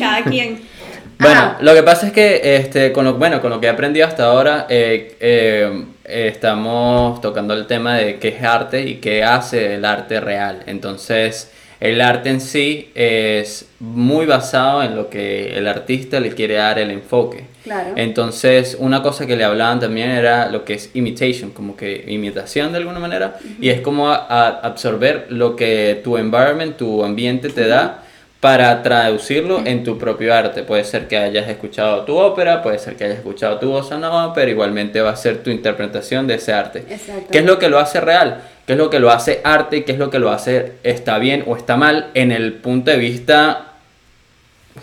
cada 0.00 0.22
quien. 0.24 0.60
Bueno, 1.20 1.40
Ajá. 1.40 1.56
lo 1.62 1.74
que 1.74 1.82
pasa 1.82 2.06
es 2.06 2.12
que 2.12 2.56
este, 2.56 2.92
con, 2.92 3.04
lo, 3.04 3.14
bueno, 3.14 3.40
con 3.40 3.50
lo 3.50 3.60
que 3.60 3.66
he 3.66 3.70
aprendido 3.70 4.06
hasta 4.06 4.26
ahora, 4.26 4.66
eh, 4.68 5.16
eh, 5.18 5.84
estamos 6.04 7.20
tocando 7.20 7.54
el 7.54 7.66
tema 7.66 7.96
de 7.96 8.20
qué 8.20 8.28
es 8.28 8.42
arte 8.44 8.82
y 8.82 8.94
qué 8.98 9.24
hace 9.24 9.74
el 9.74 9.84
arte 9.84 10.20
real. 10.20 10.62
Entonces, 10.66 11.50
el 11.80 12.00
arte 12.00 12.30
en 12.30 12.40
sí 12.40 12.90
es 12.94 13.68
muy 13.78 14.26
basado 14.26 14.82
en 14.82 14.96
lo 14.96 15.08
que 15.10 15.56
el 15.56 15.68
artista 15.68 16.18
le 16.18 16.30
quiere 16.32 16.54
dar 16.54 16.78
el 16.78 16.90
enfoque. 16.90 17.44
Claro. 17.62 17.92
Entonces, 17.96 18.76
una 18.80 19.02
cosa 19.02 19.26
que 19.26 19.36
le 19.36 19.44
hablaban 19.44 19.78
también 19.78 20.10
era 20.10 20.50
lo 20.50 20.64
que 20.64 20.74
es 20.74 20.90
imitation, 20.94 21.50
como 21.50 21.76
que 21.76 22.04
imitación 22.08 22.72
de 22.72 22.78
alguna 22.78 22.98
manera, 22.98 23.36
y 23.60 23.68
es 23.68 23.80
como 23.80 24.08
a- 24.10 24.16
a 24.26 24.48
absorber 24.60 25.26
lo 25.30 25.54
que 25.54 26.00
tu 26.02 26.16
environment, 26.16 26.76
tu 26.76 27.04
ambiente 27.04 27.48
te 27.50 27.68
da 27.68 28.02
para 28.40 28.82
traducirlo 28.82 29.62
en 29.64 29.82
tu 29.82 29.98
propio 29.98 30.32
arte. 30.32 30.62
Puede 30.62 30.84
ser 30.84 31.08
que 31.08 31.16
hayas 31.16 31.48
escuchado 31.48 32.04
tu 32.04 32.16
ópera, 32.16 32.62
puede 32.62 32.78
ser 32.78 32.94
que 32.96 33.04
hayas 33.04 33.18
escuchado 33.18 33.58
tu 33.58 33.70
bossa 33.70 33.98
nova, 33.98 34.32
pero 34.32 34.50
igualmente 34.50 35.00
va 35.00 35.10
a 35.10 35.16
ser 35.16 35.42
tu 35.42 35.50
interpretación 35.50 36.26
de 36.26 36.34
ese 36.34 36.52
arte. 36.52 36.84
Exacto. 36.88 37.26
¿Qué 37.32 37.38
es 37.38 37.44
lo 37.44 37.58
que 37.58 37.68
lo 37.68 37.78
hace 37.78 38.00
real? 38.00 38.42
¿Qué 38.66 38.74
es 38.74 38.78
lo 38.78 38.90
que 38.90 39.00
lo 39.00 39.10
hace 39.10 39.40
arte? 39.42 39.84
¿Qué 39.84 39.92
es 39.92 39.98
lo 39.98 40.10
que 40.10 40.20
lo 40.20 40.30
hace 40.30 40.74
está 40.84 41.18
bien 41.18 41.42
o 41.46 41.56
está 41.56 41.76
mal 41.76 42.10
en 42.14 42.30
el 42.30 42.52
punto 42.54 42.90
de 42.92 42.98
vista 42.98 43.72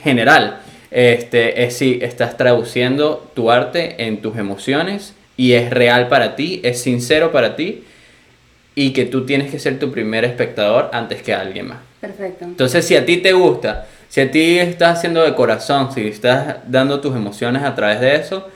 general? 0.04 0.58
Este, 0.91 1.63
es 1.63 1.78
si 1.78 2.00
estás 2.02 2.36
traduciendo 2.36 3.32
tu 3.36 3.52
arte 3.52 4.06
en 4.06 4.22
tus 4.22 4.38
emociones 4.38 5.13
y 5.38 5.54
es 5.54 5.70
real 5.70 6.08
para 6.08 6.36
ti, 6.36 6.62
es 6.63 6.82
sincero 6.82 7.32
para 7.32 7.56
ti 7.56 7.84
y 8.76 8.91
que 8.91 9.06
tú 9.06 9.26
tienes 9.26 9.50
que 9.50 9.60
ser 9.60 9.80
tu 9.80 9.91
primer 9.91 10.26
espectador 10.26 10.89
antes 10.91 11.22
que 11.22 11.34
alguien 11.34 11.70
más. 11.70 11.80
Perfecto. 12.06 12.46
Entonces, 12.46 12.86
si 12.86 12.96
a 12.96 13.06
ti 13.06 13.18
te 13.18 13.34
gusta, 13.34 13.88
si 14.10 14.22
a 14.22 14.30
ti 14.30 14.60
estás 14.60 15.00
haciendo 15.00 15.24
de 15.24 15.34
corazón, 15.34 15.91
si 15.91 16.08
estás 16.08 16.58
dando 16.68 17.00
tus 17.02 17.15
emociones 17.15 17.63
a 17.63 17.74
través 17.74 18.00
de 18.00 18.15
eso, 18.15 18.48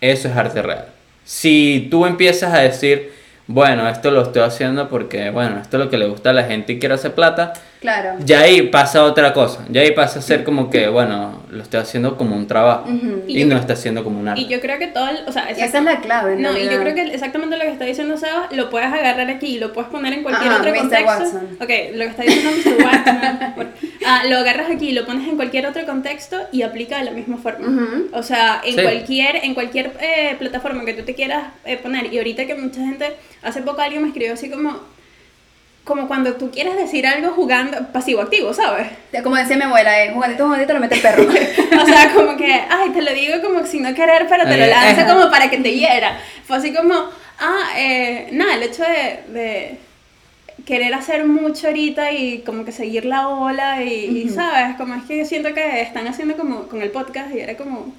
eso 0.00 0.28
es 0.28 0.36
arte 0.36 0.62
real. 0.62 0.86
Si 1.24 1.88
tú 1.90 2.06
empiezas 2.06 2.54
a 2.54 2.60
decir, 2.60 3.12
bueno, 3.46 3.88
esto 3.88 4.10
lo 4.10 4.22
estoy 4.22 4.42
haciendo 4.42 4.88
porque, 4.88 5.30
bueno, 5.30 5.60
esto 5.60 5.76
es 5.76 5.84
lo 5.84 5.90
que 5.90 5.98
le 5.98 6.06
gusta 6.06 6.30
a 6.30 6.32
la 6.32 6.44
gente 6.44 6.74
y 6.74 6.78
quiero 6.78 6.94
hacer 6.94 7.14
plata, 7.14 7.52
Claro. 7.80 8.16
ya 8.24 8.40
ahí 8.40 8.62
pasa 8.62 9.04
otra 9.04 9.32
cosa. 9.32 9.64
Ya 9.70 9.82
ahí 9.82 9.92
pasa 9.92 10.18
a 10.18 10.22
ser 10.22 10.42
como 10.44 10.68
que, 10.70 10.88
bueno, 10.88 11.42
lo 11.50 11.62
estoy 11.62 11.80
haciendo 11.80 12.16
como 12.16 12.34
un 12.36 12.46
trabajo 12.46 12.88
Ujú. 12.90 13.22
y, 13.26 13.36
Y 13.36 13.40
yo 13.40 13.44
no 13.46 13.50
creo- 13.50 13.60
está 13.60 13.72
haciendo 13.74 14.02
como 14.04 14.18
un 14.20 14.28
arte. 14.28 14.40
Y 14.40 14.46
yo 14.48 14.60
creo 14.60 14.78
que 14.78 14.88
todo, 14.88 15.08
el- 15.08 15.18
o 15.26 15.32
sea, 15.32 15.48
Y 15.50 15.60
esa 15.60 15.78
es 15.78 15.84
la 15.84 16.00
clave, 16.00 16.36
No, 16.36 16.50
y 16.50 16.62
yo 16.62 16.68
realidad. 16.70 16.80
creo 16.80 16.94
que 16.94 17.14
exactamente 17.14 17.56
lo 17.56 17.62
que 17.62 17.70
está 17.70 17.84
diciendo 17.84 18.16
Seba 18.16 18.48
lo 18.50 18.68
puedes 18.70 18.88
agarrar 18.92 19.30
aquí 19.30 19.46
y 19.56 19.58
lo 19.58 19.72
puedes 19.72 19.90
poner 19.90 20.12
en 20.12 20.22
cualquier 20.22 20.50
Ajá, 20.52 20.60
otro 20.60 20.70
Mr. 20.72 20.78
contexto. 20.80 21.06
Watson. 21.08 21.48
Ok, 21.60 21.70
lo 21.94 22.04
que 22.04 22.10
está 22.10 22.22
diciendo 22.24 22.50
Mr. 22.50 22.84
Watson. 22.84 23.52
bueno, 23.56 23.70
ah, 24.06 24.22
lo 24.28 24.36
agarras 24.38 24.70
aquí 24.70 24.88
y 24.88 24.92
lo 24.92 25.06
pones 25.06 25.28
en 25.28 25.36
cualquier 25.36 25.66
otro 25.66 25.86
contexto 25.86 26.36
y 26.52 26.62
aplica 26.62 26.98
de 26.98 27.04
la 27.04 27.10
misma 27.12 27.36
forma. 27.38 27.66
Ujú. 27.68 28.08
O 28.12 28.22
sea, 28.22 28.60
en 28.64 28.74
Sí. 28.74 28.82
cualquier, 28.82 29.36
en 29.44 29.54
cualquier 29.54 29.92
eh, 30.00 30.34
plataforma 30.38 30.84
que 30.84 30.94
tú 30.94 31.04
te 31.04 31.14
quieras 31.14 31.44
eh, 31.64 31.76
poner. 31.76 32.12
Y 32.12 32.18
ahorita 32.18 32.44
que 32.46 32.54
mucha 32.54 32.80
gente, 32.80 33.14
hace 33.42 33.62
poco 33.62 33.80
alguien 33.82 34.02
me 34.02 34.08
escribió 34.08 34.32
así 34.34 34.50
como, 34.50 34.78
como 35.88 36.06
cuando 36.06 36.34
tú 36.34 36.50
quieres 36.50 36.76
decir 36.76 37.06
algo 37.06 37.30
jugando 37.30 37.78
pasivo-activo, 37.92 38.52
¿sabes? 38.52 38.88
Como 39.22 39.36
decía 39.36 39.56
mi 39.56 39.62
abuela, 39.62 40.04
eh, 40.04 40.10
jugadito, 40.12 40.44
jugadito, 40.44 40.74
lo 40.74 40.80
mete 40.80 40.96
el 40.96 41.00
perro. 41.00 41.26
O 41.82 41.86
sea, 41.86 42.10
como 42.14 42.36
que, 42.36 42.52
ay, 42.68 42.90
te 42.90 43.00
lo 43.02 43.12
digo 43.12 43.40
como 43.42 43.64
sin 43.66 43.82
no 43.84 43.94
querer, 43.94 44.26
pero 44.28 44.44
te 44.44 44.56
lo 44.56 44.64
Ay, 44.64 44.70
lanzo 44.70 45.00
ajá. 45.00 45.14
como 45.14 45.30
para 45.30 45.48
que 45.48 45.58
te 45.58 45.72
hiera. 45.74 46.18
Fue 46.44 46.56
así 46.58 46.72
como, 46.74 46.92
ah, 47.40 47.70
eh, 47.76 48.28
nada, 48.32 48.54
el 48.54 48.62
hecho 48.64 48.82
de, 48.82 49.32
de 49.32 49.78
querer 50.66 50.92
hacer 50.92 51.24
mucho 51.24 51.68
ahorita 51.68 52.12
y 52.12 52.40
como 52.44 52.64
que 52.66 52.72
seguir 52.72 53.04
la 53.06 53.28
ola 53.28 53.82
y, 53.82 54.04
y, 54.22 54.24
Ujú. 54.26 54.34
¿sabes? 54.34 54.76
Como 54.76 54.94
es 54.94 55.04
que 55.04 55.24
siento 55.24 55.54
que 55.54 55.80
están 55.80 56.06
haciendo 56.06 56.36
como 56.36 56.68
con 56.68 56.82
el 56.82 56.90
podcast 56.90 57.34
y 57.34 57.38
era 57.40 57.56
como, 57.56 57.94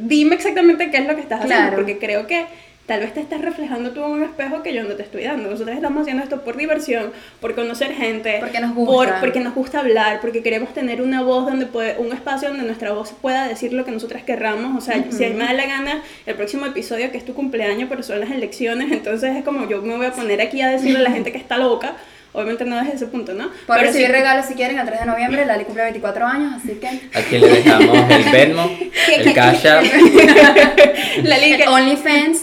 dime 0.00 0.34
exactamente 0.34 0.90
qué 0.90 0.98
es 0.98 1.06
lo 1.06 1.14
que 1.14 1.22
estás 1.22 1.40
haciendo, 1.40 1.62
Claro. 1.68 1.76
porque 1.76 1.98
creo 1.98 2.26
que 2.26 2.44
tal 2.86 3.00
vez 3.00 3.14
te 3.14 3.20
estás 3.20 3.40
reflejando 3.40 3.92
tú 3.92 4.04
en 4.04 4.10
un 4.12 4.22
espejo 4.24 4.62
que 4.62 4.74
yo 4.74 4.82
no 4.84 4.94
te 4.94 5.02
estoy 5.02 5.24
dando. 5.24 5.48
Nosotros 5.50 5.74
estamos 5.74 6.02
haciendo 6.02 6.22
esto 6.22 6.42
por 6.42 6.56
diversión, 6.56 7.12
por 7.40 7.54
conocer 7.54 7.92
gente, 7.94 8.36
Porque 8.40 8.60
nos 8.60 8.74
gusta. 8.74 8.92
por- 8.92 9.20
porque 9.20 9.40
nos 9.40 9.54
gusta 9.54 9.80
hablar, 9.80 10.20
porque 10.20 10.42
queremos 10.42 10.74
tener 10.74 11.00
una 11.00 11.22
voz 11.22 11.46
donde 11.46 11.64
puede, 11.66 11.96
un 11.98 12.12
espacio 12.12 12.48
donde 12.48 12.64
nuestra 12.64 12.92
voz 12.92 13.12
pueda 13.22 13.48
decir 13.48 13.72
lo 13.72 13.84
que 13.86 13.90
nosotras 13.90 14.22
querramos. 14.22 14.76
O 14.76 14.80
sea, 14.84 15.02
si 15.10 15.24
a 15.24 15.28
mí 15.30 15.34
me 15.34 15.44
da 15.44 15.54
la 15.54 15.66
gana, 15.66 16.02
el 16.26 16.34
próximo 16.34 16.66
episodio 16.66 17.10
que 17.10 17.16
es 17.16 17.24
tu 17.24 17.32
cumpleaños, 17.32 17.88
pero 17.88 18.02
son 18.02 18.20
las 18.20 18.30
elecciones, 18.30 18.92
entonces 18.92 19.34
es 19.34 19.44
como 19.44 19.66
yo 19.68 19.80
me 19.80 19.96
voy 19.96 20.06
a 20.06 20.12
poner 20.12 20.40
aquí 20.42 20.60
a 20.60 20.68
decirle 20.68 20.98
a 20.98 21.02
la 21.02 21.10
gente 21.10 21.32
que 21.32 21.38
está 21.38 21.56
loca. 21.56 21.96
Obviamente 22.34 22.64
no 22.64 22.76
desde 22.76 22.96
ese 22.96 23.06
punto, 23.06 23.32
¿no? 23.32 23.44
Pueden 23.48 23.64
Pero 23.66 23.80
recibir 23.82 24.06
sí- 24.08 24.12
regalos 24.12 24.46
si 24.46 24.54
quieren 24.54 24.76
el 24.78 24.84
3 24.86 25.00
de 25.00 25.06
noviembre. 25.06 25.44
Lali 25.46 25.64
cumple 25.64 25.84
24 25.84 26.26
años, 26.26 26.52
así 26.62 26.74
que. 26.80 26.88
Aquí 27.16 27.38
le 27.38 27.48
dejamos 27.48 28.10
el 28.10 28.24
Venmo, 28.24 28.70
el 29.16 29.32
Cash 29.34 29.66
App. 29.68 29.84
la 31.22 31.38
liga. 31.38 31.70
OnlyFans. 31.70 32.42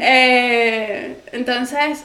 Eh, 0.00 1.16
entonces, 1.32 2.04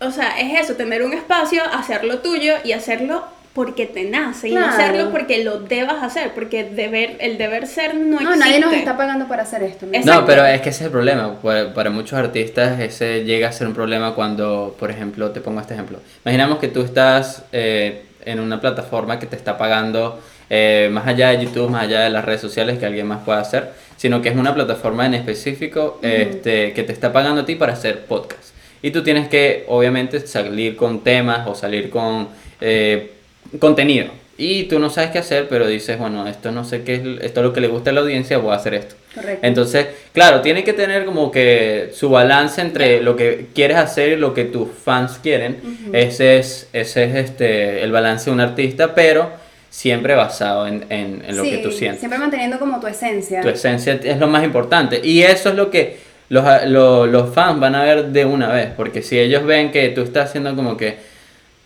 o 0.00 0.10
sea, 0.10 0.38
es 0.40 0.60
eso, 0.60 0.74
tener 0.74 1.02
un 1.02 1.12
espacio, 1.12 1.62
hacerlo 1.72 2.18
tuyo 2.18 2.54
y 2.64 2.72
hacerlo 2.72 3.24
porque 3.54 3.86
te 3.86 4.04
nace 4.04 4.48
y 4.48 4.52
no 4.54 4.60
Claro. 4.60 4.72
hacerlo 4.74 5.10
porque 5.10 5.44
lo 5.44 5.60
debas 5.60 6.02
hacer, 6.02 6.32
porque 6.34 6.64
deber, 6.64 7.16
el 7.20 7.36
deber 7.36 7.66
ser 7.66 7.94
no, 7.94 8.18
No, 8.18 8.30
existe. 8.30 8.38
nadie 8.38 8.60
nos 8.60 8.72
está 8.72 8.96
pagando 8.96 9.26
por 9.28 9.38
hacer 9.40 9.62
esto. 9.62 9.86
¿no? 9.86 9.98
No, 10.04 10.24
pero 10.24 10.46
es 10.46 10.60
que 10.62 10.70
ese 10.70 10.80
es 10.80 10.86
el 10.86 10.90
problema. 10.90 11.34
Para, 11.42 11.74
para 11.74 11.90
muchos 11.90 12.18
artistas 12.18 12.80
ese 12.80 13.24
llega 13.24 13.48
a 13.48 13.52
ser 13.52 13.66
un 13.66 13.74
problema 13.74 14.14
cuando, 14.14 14.74
por 14.78 14.90
ejemplo, 14.90 15.30
te 15.32 15.40
pongo 15.40 15.60
este 15.60 15.74
ejemplo. 15.74 15.98
Imaginamos 16.24 16.58
que 16.58 16.68
tú 16.68 16.80
estás 16.80 17.44
eh, 17.52 18.04
en 18.24 18.40
una 18.40 18.60
plataforma 18.60 19.18
que 19.18 19.26
te 19.26 19.36
está 19.36 19.58
pagando 19.58 20.18
eh, 20.48 20.88
más 20.90 21.06
allá 21.06 21.30
de 21.30 21.44
YouTube, 21.44 21.68
más 21.70 21.82
allá 21.84 22.00
de 22.00 22.10
las 22.10 22.24
redes 22.24 22.40
sociales 22.40 22.78
que 22.78 22.86
alguien 22.86 23.06
más 23.06 23.22
pueda 23.24 23.40
hacer, 23.40 23.70
sino 23.96 24.22
que 24.22 24.28
es 24.30 24.36
una 24.36 24.54
plataforma 24.54 25.04
en 25.06 25.14
específico 25.14 25.98
este, 26.02 26.72
que 26.72 26.82
te 26.84 26.92
está 26.92 27.12
pagando 27.12 27.42
a 27.42 27.44
ti 27.46 27.54
para 27.54 27.72
hacer 27.74 28.06
podcast. 28.06 28.52
Y 28.82 28.90
tú 28.90 29.02
tienes 29.02 29.28
que, 29.28 29.64
obviamente, 29.68 30.26
salir 30.26 30.76
con 30.76 31.04
temas 31.04 31.46
o 31.46 31.54
salir 31.54 31.88
con 31.90 32.28
eh, 32.60 33.12
contenido. 33.58 34.08
Y 34.38 34.64
tú 34.64 34.78
no 34.78 34.88
sabes 34.90 35.10
qué 35.10 35.18
hacer, 35.18 35.46
pero 35.48 35.66
dices, 35.68 35.98
bueno, 35.98 36.26
esto 36.26 36.50
no 36.52 36.64
sé 36.64 36.82
qué 36.82 36.94
es, 36.94 37.02
esto 37.22 37.40
es 37.40 37.46
lo 37.46 37.52
que 37.52 37.60
le 37.60 37.68
gusta 37.68 37.90
a 37.90 37.92
la 37.92 38.00
audiencia, 38.00 38.38
voy 38.38 38.52
a 38.52 38.56
hacer 38.56 38.74
esto. 38.74 38.94
Correcto. 39.14 39.46
Entonces, 39.46 39.86
claro, 40.14 40.40
tiene 40.40 40.64
que 40.64 40.72
tener 40.72 41.04
como 41.04 41.30
que 41.30 41.90
su 41.92 42.08
balance 42.08 42.60
entre 42.62 43.02
lo 43.02 43.14
que 43.14 43.48
quieres 43.54 43.76
hacer 43.76 44.12
y 44.12 44.16
lo 44.16 44.32
que 44.32 44.44
tus 44.44 44.68
fans 44.70 45.20
quieren. 45.22 45.58
Ese 45.92 46.38
es, 46.38 46.68
ese 46.72 47.04
es 47.04 47.14
este, 47.14 47.82
el 47.84 47.92
balance 47.92 48.24
de 48.26 48.30
un 48.32 48.40
artista, 48.40 48.94
pero 48.94 49.30
siempre 49.68 50.14
basado 50.14 50.66
en, 50.66 50.86
en- 50.88 51.22
en 51.26 51.36
lo 51.36 51.42
que 51.44 51.58
tú 51.58 51.70
sientes. 51.70 52.00
Siempre 52.00 52.18
manteniendo 52.18 52.58
como 52.58 52.80
tu 52.80 52.86
esencia. 52.86 53.42
Tu 53.42 53.48
esencia 53.50 54.00
es 54.02 54.18
lo 54.18 54.28
más 54.28 54.42
importante. 54.44 55.00
Y 55.04 55.22
eso 55.22 55.50
es 55.50 55.54
lo 55.56 55.70
que 55.70 55.98
los, 56.30 56.44
los, 56.66 57.06
los 57.08 57.34
fans 57.34 57.60
van 57.60 57.74
a 57.74 57.84
ver 57.84 58.06
de 58.06 58.24
una 58.24 58.50
vez. 58.50 58.68
Porque 58.76 59.02
si 59.02 59.18
ellos 59.18 59.44
ven 59.44 59.70
que 59.70 59.90
tú 59.90 60.00
estás 60.02 60.30
haciendo 60.30 60.56
como 60.56 60.76
que, 60.78 60.96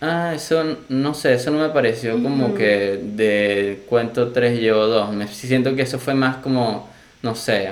ah, 0.01 0.33
eso 0.35 0.79
no 0.89 1.15
sé, 1.15 1.35
eso 1.35 1.51
no 1.51 1.59
me 1.61 1.69
pareció 1.71 2.23
como 2.23 2.55
que 2.55 2.99
de 3.03 3.83
cuento 3.89 4.33
3 4.33 4.59
llevo 4.61 4.87
2. 4.87 5.13
Me 5.13 5.29
siento 5.29 5.75
que 5.75 5.83
eso 5.83 5.99
fue 5.99 6.15
más 6.15 6.37
como, 6.39 6.89
no 7.23 7.35
sé, 7.35 7.71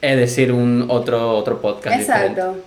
es 0.00 0.16
decir, 0.16 0.52
un 0.52 0.86
otro, 0.88 1.36
otro 1.36 1.60
podcast. 1.60 1.98
diferente. 1.98 2.40
Exacto. 2.40 2.64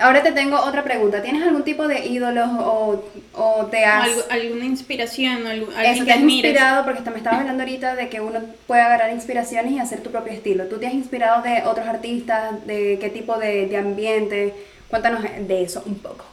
Ahora 0.00 0.22
te 0.22 0.30
tengo 0.30 0.56
otra 0.60 0.84
pregunta. 0.84 1.20
¿Tienes 1.22 1.42
algún 1.42 1.64
tipo 1.64 1.88
de 1.88 2.06
ídolos 2.06 2.48
o, 2.60 3.04
o 3.34 3.66
te 3.66 3.84
has... 3.84 4.04
algo- 4.08 4.22
alguna 4.30 4.64
inspiración, 4.64 5.44
o 5.44 5.50
algo- 5.50 5.66
Eso 5.72 5.78
alguien 5.80 5.98
te 5.98 6.04
que 6.04 6.12
has 6.12 6.18
admires. 6.18 6.50
inspirado, 6.52 6.84
porque 6.84 7.02
te- 7.02 7.10
me 7.10 7.16
estabas 7.16 7.40
hablando 7.40 7.64
ahorita 7.64 7.96
de 7.96 8.08
que 8.08 8.20
uno 8.20 8.40
puede 8.68 8.80
agarrar 8.82 9.12
inspiraciones 9.12 9.72
y 9.72 9.78
hacer 9.80 10.00
tu 10.00 10.10
propio 10.10 10.32
estilo. 10.32 10.66
¿Tú 10.66 10.78
te 10.78 10.86
has 10.86 10.94
inspirado 10.94 11.42
de 11.42 11.62
otros 11.66 11.86
artistas? 11.86 12.64
¿De 12.66 12.98
qué 13.00 13.10
tipo 13.10 13.38
de, 13.38 13.66
de 13.66 13.76
ambiente? 13.76 14.54
Cuéntanos 14.88 15.22
de 15.24 15.62
eso 15.62 15.82
un 15.84 15.96
poco. 15.96 16.24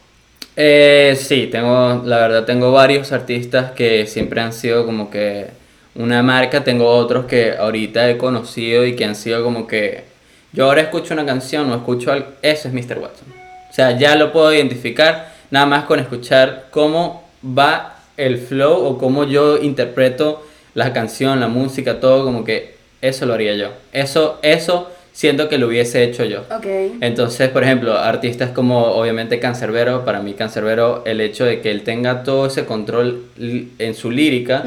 Eh, 0.58 1.18
sí, 1.20 1.48
tengo, 1.52 2.02
la 2.06 2.20
verdad 2.20 2.46
tengo 2.46 2.72
varios 2.72 3.12
artistas 3.12 3.72
que 3.72 4.08
siempre 4.08 4.40
han 4.40 4.54
sido 4.54 4.86
como 4.86 5.10
que 5.10 5.48
una 5.96 6.24
marca, 6.24 6.64
tengo 6.64 6.88
otros 6.88 7.26
que 7.26 7.52
ahorita 7.58 8.10
he 8.10 8.18
conocido 8.18 8.86
y 8.86 8.96
que 8.96 9.06
han 9.06 9.16
sido 9.16 9.44
como 9.44 9.68
que 9.68 10.06
yo 10.54 10.66
ahora 10.66 10.82
escucho 10.82 11.14
una 11.14 11.26
canción 11.26 11.70
o 11.70 11.76
escucho 11.76 12.12
algo, 12.12 12.28
eso 12.42 12.70
es 12.70 12.74
Mr. 12.74 13.00
Watson. 13.00 13.28
O 13.70 13.74
sea, 13.74 13.98
ya 13.98 14.16
lo 14.16 14.32
puedo 14.32 14.54
identificar 14.54 15.34
nada 15.52 15.66
más 15.66 15.84
con 15.84 16.00
escuchar 16.00 16.68
cómo 16.72 17.28
va 17.46 17.98
el 18.16 18.38
flow 18.38 18.86
o 18.86 18.98
cómo 18.98 19.26
yo 19.26 19.58
interpreto 19.58 20.46
la 20.74 20.94
canción, 20.94 21.42
la 21.42 21.50
música, 21.50 22.00
todo 22.00 22.24
como 22.24 22.46
que 22.46 22.76
eso 23.02 23.26
lo 23.26 23.34
haría 23.34 23.56
yo. 23.56 23.72
Eso, 23.92 24.40
eso 24.42 24.92
siento 25.16 25.48
que 25.48 25.58
lo 25.58 25.68
hubiese 25.68 26.04
hecho 26.04 26.26
yo. 26.26 26.42
Ok. 26.56 26.66
Entonces, 27.00 27.48
por 27.50 27.64
ejemplo, 27.64 27.98
artistas 27.98 28.50
como 28.50 28.88
obviamente 28.88 29.40
Cancerbero, 29.40 30.04
para 30.04 30.20
mí 30.20 30.34
Cancerbero, 30.34 31.04
el 31.06 31.22
hecho 31.22 31.46
de 31.46 31.62
que 31.62 31.72
él 31.72 31.84
tenga 31.84 32.24
todo 32.24 32.48
ese 32.48 32.66
control 32.66 33.24
en 33.40 33.94
su 33.96 34.12
lírica, 34.12 34.64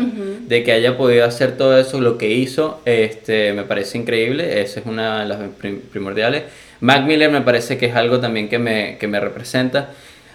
de 0.49 0.63
que 0.65 0.73
haya 0.73 0.97
podido 0.97 1.27
hacer 1.27 1.59
todo 1.59 1.79
eso, 1.79 2.01
lo 2.01 2.17
que 2.17 2.31
hizo, 2.31 2.81
este, 2.87 3.53
me 3.53 3.65
parece 3.65 3.99
increíble, 3.99 4.63
esa 4.63 4.81
es 4.81 4.87
una 4.87 5.21
de 5.21 5.27
las 5.27 5.39
prim- 5.61 5.81
primordiales. 5.93 6.45
Mac 6.81 7.05
Miller 7.05 7.31
me 7.31 7.43
parece 7.43 7.77
que 7.77 7.87
es 7.87 7.95
algo 7.95 8.19
también 8.19 8.49
que 8.49 8.59
me, 8.59 8.97
que 8.99 9.07
me 9.07 9.21
representa. 9.21 9.91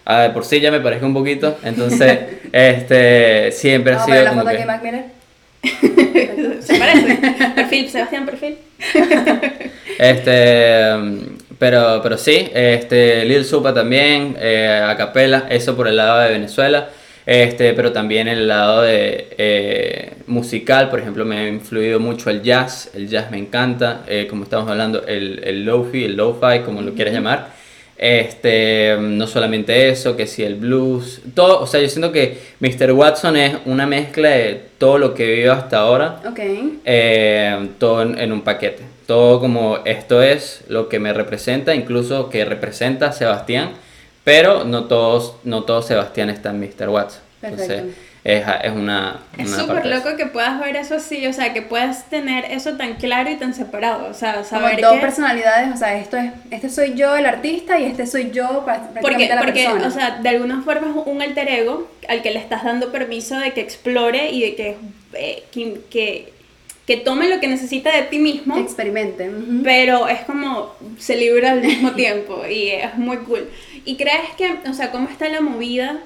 Ah, 0.05 0.21
de 0.23 0.29
por 0.29 0.45
sí 0.45 0.59
ya 0.59 0.69
me 0.69 0.79
parece 0.79 1.05
un 1.05 1.13
poquito, 1.15 1.57
entonces, 1.63 2.19
este, 2.51 3.51
siempre 3.51 3.93
ha 3.93 3.99
sido 4.05 4.07
poner 4.17 4.23
la 4.25 4.29
como 4.29 4.41
foto 4.43 4.57
que... 4.57 4.65
Mac 4.65 4.83
Miller. 4.83 5.22
¿Se 6.59 6.79
parece? 6.79 7.17
perfil, 7.55 7.89
Sebastián, 7.89 8.25
perfil. 8.25 8.57
Este, 9.99 10.89
pero, 11.59 11.99
pero 12.01 12.17
sí, 12.17 12.49
este, 12.51 13.23
Lil 13.25 13.45
Supa 13.45 13.73
también, 13.73 14.35
eh, 14.39 14.81
a 14.83 14.97
capela, 14.97 15.45
eso 15.49 15.75
por 15.75 15.87
el 15.87 15.97
lado 15.97 16.19
de 16.19 16.29
Venezuela, 16.29 16.89
este, 17.27 17.73
pero 17.73 17.91
también 17.91 18.27
el 18.27 18.47
lado 18.47 18.81
de 18.81 19.27
eh, 19.37 20.13
musical, 20.25 20.89
por 20.89 20.99
ejemplo, 20.99 21.25
me 21.25 21.37
ha 21.37 21.47
influido 21.47 21.99
mucho 21.99 22.31
el 22.31 22.41
jazz, 22.41 22.89
el 22.95 23.07
jazz 23.07 23.29
me 23.29 23.37
encanta, 23.37 24.01
eh, 24.07 24.25
como 24.27 24.43
estamos 24.43 24.67
hablando, 24.69 25.05
el, 25.05 25.41
el 25.43 25.63
lo-fi, 25.63 26.05
el 26.05 26.15
lo-fi, 26.15 26.61
como 26.65 26.81
lo 26.81 26.93
quieras 26.95 27.13
llamar. 27.13 27.53
Este, 27.97 28.97
no 28.99 29.27
solamente 29.27 29.89
eso, 29.89 30.15
que 30.17 30.27
si 30.27 30.43
el 30.43 30.55
blues, 30.55 31.21
todo, 31.35 31.61
o 31.61 31.67
sea, 31.67 31.79
yo 31.79 31.87
siento 31.87 32.11
que 32.11 32.37
Mr. 32.59 32.91
Watson 32.91 33.37
es 33.37 33.55
una 33.65 33.85
mezcla 33.85 34.29
de 34.29 34.61
todo 34.77 34.97
lo 34.97 35.13
que 35.13 35.25
he 35.25 35.35
vivido 35.35 35.53
hasta 35.53 35.77
ahora 35.79 36.19
Ok. 36.27 36.39
eh, 36.85 37.69
todo 37.77 38.01
en, 38.01 38.19
en 38.19 38.31
un 38.31 38.41
paquete. 38.41 38.83
Todo 39.05 39.39
como 39.39 39.79
esto 39.85 40.21
es 40.23 40.63
lo 40.67 40.89
que 40.89 40.99
me 40.99 41.13
representa, 41.13 41.75
incluso 41.75 42.29
que 42.29 42.45
representa 42.45 43.07
a 43.07 43.11
Sebastián, 43.11 43.71
pero 44.23 44.63
no 44.63 44.85
todos, 44.85 45.35
no 45.43 45.63
todo 45.63 45.81
Sebastián 45.81 46.29
está 46.29 46.49
en 46.49 46.59
Mr. 46.59 46.89
Entonces, 47.41 47.67
Perfecto. 47.67 47.93
Es, 48.23 48.43
es 48.63 48.71
una, 48.71 49.19
Es 49.37 49.47
una 49.49 49.57
súper 49.59 49.85
loco 49.85 50.15
que 50.15 50.25
puedas 50.27 50.57
ver 50.59 50.77
eso 50.77 50.95
así, 50.95 51.27
o 51.27 51.33
sea, 51.33 51.51
que 51.53 51.61
puedas 51.61 52.09
tener 52.09 52.45
eso 52.45 52.77
tan 52.77 52.93
claro 52.95 53.29
y 53.29 53.35
tan 53.35 53.53
separado, 53.53 54.07
o 54.09 54.13
sea, 54.13 54.33
Como 54.35 54.45
saber 54.45 54.79
dos 54.81 54.93
que... 54.93 54.99
personalidades, 54.99 55.73
o 55.73 55.77
sea, 55.77 55.97
esto 55.97 56.15
es, 56.17 56.31
este 56.49 56.69
soy 56.69 56.93
yo 56.95 57.15
el 57.17 57.25
artista 57.25 57.77
y 57.79 57.85
este 57.85 58.07
soy 58.07 58.31
yo 58.31 58.65
pra- 58.65 58.79
Porque, 59.01 59.27
prácticamente 59.27 59.35
la 59.35 59.41
porque 59.41 59.63
persona. 59.65 59.87
o 59.87 59.91
sea, 59.91 60.19
de 60.21 60.29
alguna 60.29 60.61
forma 60.61 60.87
es 60.91 60.95
un 61.05 61.21
alter 61.21 61.49
ego 61.49 61.89
al 62.07 62.21
que 62.21 62.31
le 62.31 62.39
estás 62.39 62.63
dando 62.63 62.91
permiso 62.93 63.37
de 63.37 63.51
que 63.51 63.59
explore 63.61 64.29
y 64.31 64.41
de 64.41 64.55
que, 64.55 64.77
eh, 65.15 65.43
que, 65.51 65.81
que, 65.89 66.33
que 66.87 66.97
tome 66.97 67.27
lo 67.27 67.41
que 67.41 67.47
necesita 67.47 67.93
de 67.93 68.03
ti 68.03 68.19
mismo, 68.19 68.55
que 68.55 68.61
experimente. 68.61 69.29
ujú. 69.29 69.63
pero 69.65 70.07
es 70.07 70.21
como 70.21 70.73
se 70.97 71.17
libra 71.17 71.51
al 71.51 71.61
mismo 71.61 71.91
tiempo 71.95 72.41
y 72.49 72.69
es 72.69 72.95
muy 72.97 73.17
cool. 73.17 73.49
¿Y 73.85 73.97
crees 73.97 74.29
que, 74.37 74.69
o 74.69 74.73
sea, 74.73 74.91
cómo 74.91 75.09
está 75.09 75.27
la 75.27 75.41
movida? 75.41 75.97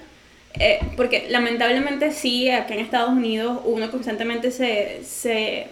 Eh, 0.59 0.79
porque 0.95 1.27
lamentablemente 1.29 2.11
sí, 2.11 2.49
acá 2.49 2.73
en 2.73 2.79
Estados 2.79 3.09
Unidos 3.11 3.61
uno 3.65 3.91
constantemente 3.91 4.51
se, 4.51 5.03
se, 5.03 5.67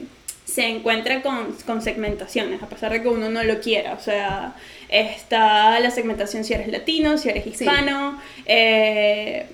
se 0.45 0.67
encuentra 0.67 1.21
con, 1.21 1.53
con 1.65 1.81
segmentaciones, 1.81 2.61
a 2.61 2.67
pesar 2.69 2.91
de 2.91 3.01
que 3.01 3.07
uno 3.07 3.29
no 3.29 3.43
lo 3.43 3.59
quiera. 3.61 3.93
O 3.93 3.99
sea, 3.99 4.55
está 4.89 5.79
la 5.79 5.91
segmentación 5.91 6.43
si 6.43 6.53
eres 6.53 6.67
latino, 6.67 7.17
si 7.17 7.29
eres 7.29 7.47
hispano. 7.47 8.19
eh, 8.45 9.47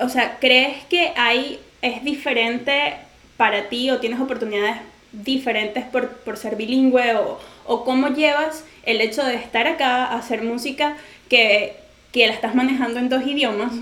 o 0.00 0.08
sea, 0.08 0.38
¿crees 0.40 0.84
que 0.88 1.12
hay, 1.16 1.58
es 1.82 2.02
diferente 2.04 2.94
para 3.36 3.68
ti 3.68 3.90
o 3.90 3.98
tienes 3.98 4.20
oportunidades 4.20 4.76
diferentes 5.12 5.84
por, 5.84 6.08
por 6.08 6.36
ser 6.36 6.56
bilingüe 6.56 7.14
o, 7.16 7.38
o 7.66 7.84
cómo 7.84 8.08
llevas 8.08 8.64
el 8.84 9.00
hecho 9.00 9.24
de 9.24 9.34
estar 9.34 9.66
acá 9.66 10.06
a 10.06 10.18
hacer 10.18 10.42
música 10.42 10.96
que, 11.28 11.74
que 12.12 12.26
la 12.26 12.32
estás 12.32 12.54
manejando 12.54 12.98
en 12.98 13.08
dos 13.08 13.26
idiomas 13.26 13.72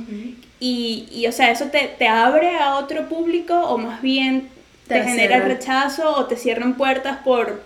y, 0.61 1.07
y, 1.13 1.27
o 1.27 1.33
sea, 1.33 1.51
eso 1.51 1.67
te, 1.67 1.89
te 1.99 2.09
abre 2.09 2.57
a 2.57 2.77
otro 2.77 3.09
público 3.09 3.55
o 3.61 3.79
más 3.79 4.03
bien 4.03 4.49
Te 4.89 5.01
te, 5.01 5.03
genera 5.03 5.41
cierra. 5.41 5.49
rechazo 5.49 6.17
o 6.17 6.27
te 6.27 6.37
cierran 6.37 6.77
puertas 6.77 7.19
por 7.19 7.63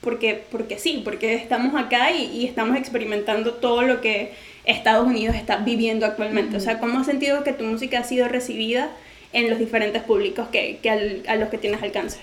porque, 0.00 0.44
porque 0.50 0.78
sí, 0.78 1.02
porque 1.04 1.34
estamos 1.34 1.80
acá 1.80 2.10
y, 2.12 2.24
y 2.24 2.46
estamos 2.46 2.76
experimentando 2.76 3.54
todo 3.54 3.82
lo 3.82 4.00
que 4.00 4.34
Estados 4.64 5.06
Unidos 5.06 5.36
está 5.36 5.56
viviendo 5.58 6.06
actualmente. 6.06 6.56
O 6.56 6.60
sea, 6.60 6.78
¿cómo 6.80 7.00
has 7.00 7.06
sentido 7.06 7.44
que 7.44 7.52
tu 7.52 7.64
música 7.64 8.00
ha 8.00 8.04
sido 8.04 8.28
recibida 8.28 8.90
en 9.32 9.48
los 9.50 9.58
diferentes 9.58 10.02
públicos 10.02 10.48
que, 10.48 10.78
que 10.82 10.90
al- 10.90 11.22
a 11.28 11.36
los 11.36 11.50
que 11.50 11.58
tienes 11.58 11.82
alcance? 11.82 12.18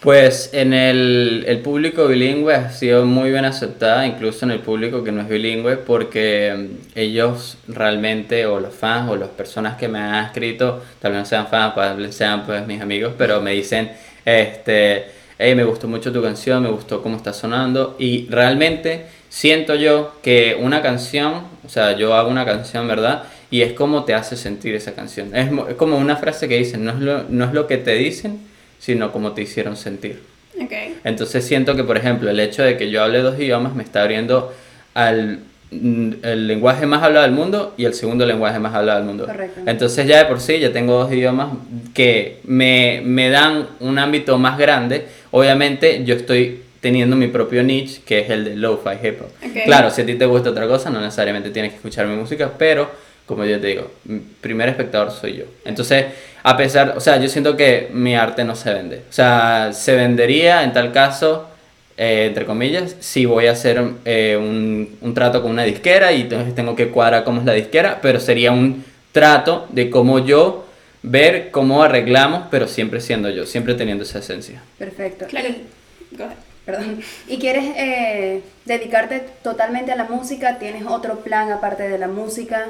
Pues 0.00 0.48
en 0.54 0.72
el, 0.72 1.60
público 1.62 2.06
bilingüe 2.06 2.54
ha 2.54 2.70
sido 2.70 3.04
muy 3.04 3.30
bien 3.30 3.44
aceptada, 3.44 4.06
incluso 4.06 4.46
en 4.46 4.52
el 4.52 4.60
público 4.60 5.04
que 5.04 5.12
no 5.12 5.20
es 5.20 5.28
bilingüe, 5.28 5.76
porque 5.76 6.54
mm, 6.56 6.98
ellos 6.98 7.58
realmente, 7.68 8.46
o 8.46 8.60
los 8.60 8.74
fans, 8.74 9.10
o 9.10 9.16
las 9.16 9.28
personas 9.28 9.76
que 9.76 9.88
me 9.88 9.98
han 9.98 10.24
escrito, 10.24 10.82
tal 11.00 11.12
vez 11.12 11.20
no 11.20 11.26
sean 11.26 11.48
fans, 11.48 11.74
sean 12.14 12.46
pues 12.46 12.66
mis 12.66 12.80
amigos, 12.80 13.12
pero 13.18 13.42
me 13.42 13.52
dicen, 13.52 13.92
este, 14.24 15.04
hey, 15.38 15.54
me 15.54 15.64
gustó 15.64 15.86
mucho 15.86 16.10
tu 16.10 16.22
canción, 16.22 16.62
me 16.62 16.70
gustó 16.70 17.02
cómo 17.02 17.18
está 17.18 17.34
sonando, 17.34 17.96
y 17.98 18.26
realmente 18.30 19.04
siento 19.28 19.74
yo 19.74 20.14
que 20.22 20.56
una 20.58 20.80
canción, 20.80 21.42
o 21.62 21.68
sea, 21.68 21.94
yo 21.94 22.14
hago 22.14 22.30
una 22.30 22.46
canción, 22.46 22.88
¿verdad? 22.88 23.24
Y 23.50 23.60
es 23.60 23.74
como 23.74 24.04
te 24.04 24.14
hace 24.14 24.36
sentir 24.36 24.74
esa 24.74 24.94
canción. 24.94 25.36
Es, 25.36 25.50
es 25.68 25.74
como 25.74 25.98
una 25.98 26.16
frase 26.16 26.48
que 26.48 26.56
dicen, 26.56 26.86
no 26.86 26.92
es 26.92 27.00
lo, 27.00 27.24
no 27.28 27.44
es 27.44 27.52
lo 27.52 27.66
que 27.66 27.76
te 27.76 27.96
dicen, 27.96 28.49
sino 28.80 29.12
como 29.12 29.32
te 29.32 29.42
hicieron 29.42 29.76
sentir. 29.76 30.22
Ok. 30.60 30.72
Entonces 31.04 31.44
siento 31.44 31.76
que, 31.76 31.84
por 31.84 31.96
ejemplo, 31.96 32.28
el 32.30 32.40
hecho 32.40 32.64
de 32.64 32.76
que 32.76 32.90
yo 32.90 33.04
hable 33.04 33.20
dos 33.20 33.38
idiomas 33.38 33.74
me 33.74 33.84
está 33.84 34.02
abriendo 34.02 34.52
al 34.94 35.40
mm, 35.70 36.10
el 36.22 36.48
lenguaje 36.48 36.86
más 36.86 37.02
hablado 37.02 37.24
del 37.24 37.34
mundo 37.34 37.74
y 37.76 37.84
el 37.84 37.94
segundo 37.94 38.26
lenguaje 38.26 38.58
más 38.58 38.74
hablado 38.74 38.98
del 38.98 39.06
mundo. 39.06 39.26
Correcto. 39.26 39.60
Entonces 39.66 40.06
ya 40.06 40.18
de 40.18 40.24
por 40.24 40.40
sí 40.40 40.58
ya 40.58 40.72
tengo 40.72 40.94
dos 40.94 41.12
idiomas 41.12 41.50
que 41.94 42.40
me, 42.44 43.02
me 43.04 43.30
dan 43.30 43.68
un 43.78 43.98
ámbito 43.98 44.38
más 44.38 44.58
grande. 44.58 45.06
Obviamente 45.30 46.02
yo 46.04 46.16
estoy 46.16 46.62
teniendo 46.80 47.14
mi 47.14 47.28
propio 47.28 47.62
niche, 47.62 48.00
que 48.04 48.20
es 48.20 48.30
el 48.30 48.44
de 48.44 48.56
lo-fi 48.56 49.06
hip 49.06 49.20
hop. 49.20 49.26
Ok. 49.46 49.64
Claro, 49.66 49.90
si 49.90 50.00
a 50.00 50.06
ti 50.06 50.14
te 50.14 50.24
gusta 50.24 50.50
otra 50.50 50.66
cosa, 50.66 50.88
no 50.90 51.00
necesariamente 51.00 51.50
tienes 51.50 51.72
que 51.72 51.76
escuchar 51.76 52.06
mi 52.06 52.16
música, 52.16 52.50
pero 52.56 52.90
como 53.30 53.44
yo 53.46 53.58
te 53.60 53.68
digo, 53.68 53.90
mi 54.04 54.18
primer 54.18 54.68
espectador 54.68 55.10
soy 55.10 55.36
yo. 55.38 55.44
Entonces, 55.64 56.04
a 56.42 56.56
pesar, 56.56 56.94
o 56.96 57.00
sea, 57.00 57.16
yo 57.18 57.28
siento 57.28 57.56
que 57.56 57.88
mi 57.92 58.14
arte 58.14 58.44
no 58.44 58.54
se 58.54 58.72
vende. 58.74 58.96
O 59.08 59.12
sea, 59.12 59.70
se 59.72 59.94
vendería 59.96 60.62
en 60.64 60.72
tal 60.72 60.92
caso, 60.92 61.48
eh, 61.96 62.26
entre 62.28 62.44
comillas, 62.44 62.96
si 63.00 63.24
voy 63.26 63.46
a 63.46 63.52
hacer 63.52 63.82
eh, 64.04 64.36
un, 64.38 64.96
un 65.00 65.14
trato 65.14 65.40
con 65.42 65.50
una 65.50 65.64
disquera 65.64 66.12
y 66.12 66.22
entonces 66.22 66.54
tengo 66.54 66.76
que 66.76 66.88
cuadrar 66.88 67.24
cómo 67.24 67.40
es 67.40 67.46
la 67.46 67.52
disquera, 67.54 67.98
pero 68.02 68.20
sería 68.20 68.52
un 68.52 68.84
trato 69.12 69.66
de 69.70 69.90
cómo 69.90 70.18
yo 70.18 70.66
ver 71.02 71.50
cómo 71.50 71.82
arreglamos, 71.82 72.44
pero 72.50 72.68
siempre 72.68 73.00
siendo 73.00 73.30
yo, 73.30 73.46
siempre 73.46 73.74
teniendo 73.74 74.04
esa 74.04 74.18
esencia. 74.18 74.62
Perfecto. 74.78 75.26
Claro. 75.26 75.48
Y- 75.48 76.16
Go 76.16 76.24
ahead. 76.24 76.36
perdón. 76.66 77.00
¿Y 77.28 77.38
quieres 77.38 77.64
eh, 77.76 78.42
dedicarte 78.64 79.22
totalmente 79.42 79.92
a 79.92 79.96
la 79.96 80.04
música? 80.04 80.58
¿Tienes 80.58 80.84
otro 80.86 81.20
plan 81.20 81.50
aparte 81.52 81.88
de 81.88 81.98
la 81.98 82.08
música? 82.08 82.66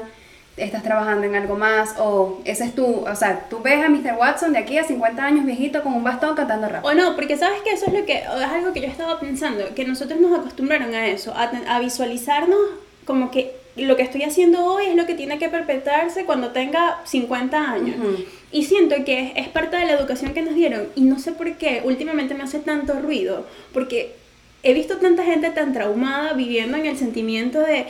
¿Estás 0.57 0.83
trabajando 0.83 1.25
en 1.25 1.35
algo 1.35 1.55
más? 1.55 1.95
¿O 1.97 2.41
ese 2.43 2.65
es 2.65 2.75
tu, 2.75 2.85
o 2.85 3.15
sea, 3.15 3.47
tú 3.49 3.61
ves 3.61 3.83
a 3.83 3.89
Mr. 3.89 4.15
Watson 4.19 4.51
de 4.53 4.59
aquí 4.59 4.77
a 4.77 4.83
50 4.83 5.23
años 5.23 5.45
viejito 5.45 5.81
con 5.81 5.93
un 5.93 6.03
bastón 6.03 6.35
cantando 6.35 6.67
rap? 6.67 6.83
O 6.83 6.93
no, 6.93 7.15
porque 7.15 7.37
sabes 7.37 7.61
que 7.61 7.71
eso 7.71 7.85
es 7.87 7.93
lo 7.93 8.05
que 8.05 8.17
es 8.17 8.27
algo 8.27 8.73
que 8.73 8.81
yo 8.81 8.87
estaba 8.87 9.19
pensando, 9.19 9.63
que 9.73 9.85
nosotros 9.85 10.19
nos 10.19 10.37
acostumbraron 10.37 10.93
a 10.93 11.07
eso, 11.07 11.33
a, 11.33 11.51
a 11.67 11.79
visualizarnos 11.79 12.59
como 13.05 13.31
que 13.31 13.55
lo 13.75 13.95
que 13.95 14.03
estoy 14.03 14.23
haciendo 14.23 14.65
hoy 14.65 14.85
es 14.87 14.95
lo 14.95 15.05
que 15.05 15.15
tiene 15.15 15.39
que 15.39 15.49
perpetuarse 15.49 16.25
cuando 16.25 16.49
tenga 16.49 16.99
50 17.05 17.71
años. 17.71 17.95
Y 18.51 18.65
siento 18.65 18.95
que 19.05 19.21
es, 19.21 19.31
es 19.35 19.47
parte 19.47 19.77
de 19.77 19.85
la 19.85 19.93
educación 19.93 20.33
que 20.33 20.41
nos 20.41 20.55
dieron 20.55 20.87
y 20.95 21.01
no 21.01 21.19
sé 21.19 21.31
por 21.31 21.53
qué 21.53 21.81
últimamente 21.85 22.33
me 22.33 22.43
hace 22.43 22.59
tanto 22.59 22.99
ruido, 22.99 23.45
porque 23.73 24.15
he 24.63 24.73
visto 24.73 24.97
tanta 24.97 25.23
gente 25.23 25.49
tan 25.49 25.73
traumada 25.73 26.33
viviendo 26.33 26.77
en 26.77 26.85
el 26.85 26.97
sentimiento 26.97 27.59
de 27.61 27.87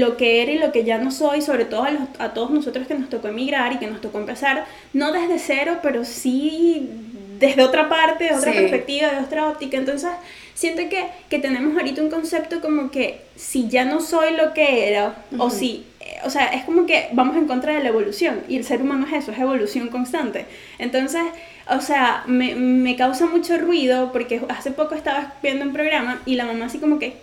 lo 0.00 0.16
que 0.16 0.42
era 0.42 0.52
y 0.52 0.58
lo 0.58 0.72
que 0.72 0.84
ya 0.84 0.98
no 0.98 1.10
soy, 1.10 1.40
sobre 1.40 1.64
todo 1.64 1.84
a, 1.84 1.90
los- 1.90 2.08
a 2.18 2.34
todos 2.34 2.50
nosotros 2.50 2.86
que 2.88 2.94
nos 2.94 3.08
tocó 3.08 3.28
emigrar 3.28 3.72
y 3.72 3.78
que 3.78 3.86
nos 3.86 4.00
tocó 4.00 4.18
empezar, 4.18 4.66
no 4.92 5.12
desde 5.12 5.38
cero, 5.38 5.78
pero 5.82 6.04
sí 6.04 6.90
desde 7.38 7.62
otra 7.62 7.88
parte, 7.88 8.24
de 8.24 8.34
otra 8.34 8.52
Sí. 8.52 8.58
perspectiva, 8.58 9.08
de 9.12 9.20
otra 9.20 9.48
óptica. 9.48 9.78
Entonces, 9.78 10.10
siento 10.54 10.82
que, 10.90 11.06
que 11.30 11.38
tenemos 11.38 11.74
ahorita 11.76 12.02
un 12.02 12.10
concepto 12.10 12.60
como 12.60 12.90
que 12.90 13.20
si 13.36 13.68
ya 13.68 13.84
no 13.86 14.00
soy 14.02 14.36
lo 14.36 14.52
que 14.52 14.88
era, 14.90 15.14
o 15.38 15.46
Ujú. 15.46 15.50
si, 15.50 15.86
eh, 16.00 16.18
o 16.24 16.28
sea, 16.28 16.48
es 16.48 16.64
como 16.64 16.84
que 16.84 17.08
vamos 17.12 17.36
en 17.38 17.46
contra 17.46 17.72
de 17.74 17.82
la 17.82 17.88
evolución, 17.88 18.42
y 18.48 18.56
el 18.56 18.64
ser 18.64 18.82
humano 18.82 19.06
es 19.06 19.14
eso, 19.22 19.32
es 19.32 19.38
evolución 19.38 19.88
constante. 19.88 20.44
Entonces, 20.78 21.22
o 21.68 21.80
sea, 21.80 22.24
me, 22.26 22.54
me 22.54 22.96
causa 22.96 23.26
mucho 23.26 23.58
ruido 23.58 24.12
porque 24.12 24.42
hace 24.48 24.70
poco 24.70 24.94
estaba 24.94 25.34
viendo 25.42 25.64
un 25.64 25.72
programa 25.72 26.20
y 26.26 26.34
la 26.36 26.44
mamá 26.46 26.66
así 26.66 26.78
como 26.78 26.98
que, 26.98 27.16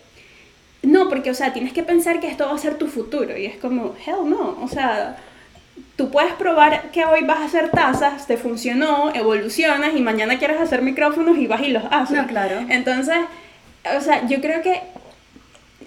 no, 0.84 1.10
porque, 1.10 1.32
o 1.32 1.34
sea, 1.34 1.54
tienes 1.54 1.74
que 1.74 1.84
pensar 1.84 2.20
que 2.20 2.28
esto 2.28 2.46
va 2.46 2.54
a 2.56 2.58
ser 2.58 2.78
tu 2.78 2.88
futuro, 2.88 3.38
y 3.38 3.46
es 3.46 3.58
como, 3.58 3.96
hell 4.06 4.30
no, 4.30 4.58
o 4.62 4.68
sea... 4.68 5.18
Tú 5.96 6.12
puedes 6.12 6.34
probar 6.34 6.92
que 6.92 7.06
hoy 7.06 7.24
vas 7.24 7.40
a 7.40 7.46
hacer 7.46 7.72
tazas, 7.72 8.28
te 8.28 8.38
funcionó, 8.38 9.12
evolucionas 9.16 9.96
y 9.96 10.02
mañana 10.02 10.38
quieres 10.38 10.62
hacer 10.62 10.84
micrófonos 10.84 11.40
y 11.40 11.48
vas 11.48 11.62
y 11.62 11.70
los 11.70 11.84
haces. 11.90 12.18
No, 12.18 12.28
claro. 12.28 12.64
Entonces, 12.70 13.18
o 13.98 14.02
sea, 14.02 14.28
yo 14.28 14.40
creo 14.40 14.62
que 14.62 14.80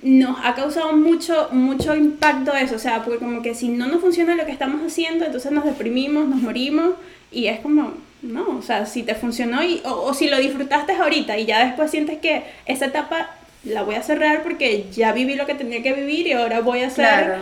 nos 0.02 0.36
ha 0.44 0.54
causado 0.54 0.94
mucho, 0.94 1.48
mucho 1.52 1.94
impacto 1.94 2.54
eso, 2.54 2.74
o 2.76 2.78
sea, 2.80 3.04
porque 3.04 3.18
como 3.18 3.42
que 3.42 3.54
si 3.54 3.68
no 3.68 3.86
nos 3.86 4.00
funciona 4.00 4.34
lo 4.34 4.46
que 4.46 4.52
estamos 4.52 4.80
haciendo, 4.84 5.24
entonces 5.24 5.52
nos 5.52 5.64
deprimimos, 5.64 6.26
nos 6.26 6.40
morimos 6.40 6.94
y 7.30 7.46
es 7.46 7.60
como, 7.60 7.92
no, 8.22 8.58
o 8.58 8.62
sea, 8.62 8.86
si 8.86 9.02
te 9.02 9.14
funcionó 9.14 9.62
y, 9.62 9.80
o, 9.84 9.90
o 10.02 10.14
si 10.14 10.28
lo 10.28 10.38
disfrutaste 10.38 10.92
ahorita 10.92 11.38
y 11.38 11.46
ya 11.46 11.64
después 11.66 11.90
sientes 11.90 12.18
que 12.18 12.44
esa 12.66 12.86
etapa 12.86 13.30
la 13.64 13.82
voy 13.82 13.94
a 13.96 14.02
cerrar 14.02 14.42
porque 14.42 14.86
ya 14.92 15.12
viví 15.12 15.34
lo 15.36 15.46
que 15.46 15.54
tenía 15.54 15.82
que 15.82 15.92
vivir 15.94 16.26
y 16.26 16.32
ahora 16.32 16.60
voy 16.60 16.82
a 16.82 16.90
ser 16.90 17.04
Claro. 17.06 17.36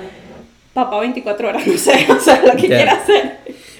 papá 0.72 1.00
24 1.00 1.48
horas, 1.48 1.66
no 1.66 1.78
sé, 1.78 2.06
o 2.10 2.20
sea, 2.20 2.42
lo 2.42 2.56
que 2.56 2.70
quiera 2.70 2.92
hacer. 2.94 3.38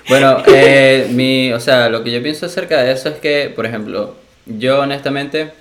Bueno, 0.08 0.42
eh, 0.46 1.08
mi, 1.10 1.52
o 1.52 1.60
sea, 1.60 1.88
lo 1.88 2.02
que 2.02 2.10
yo 2.10 2.22
pienso 2.22 2.46
acerca 2.46 2.82
de 2.82 2.92
eso 2.92 3.08
es 3.10 3.16
que, 3.18 3.50
por 3.54 3.66
ejemplo, 3.66 4.16
yo 4.46 4.80
honestamente, 4.80 5.52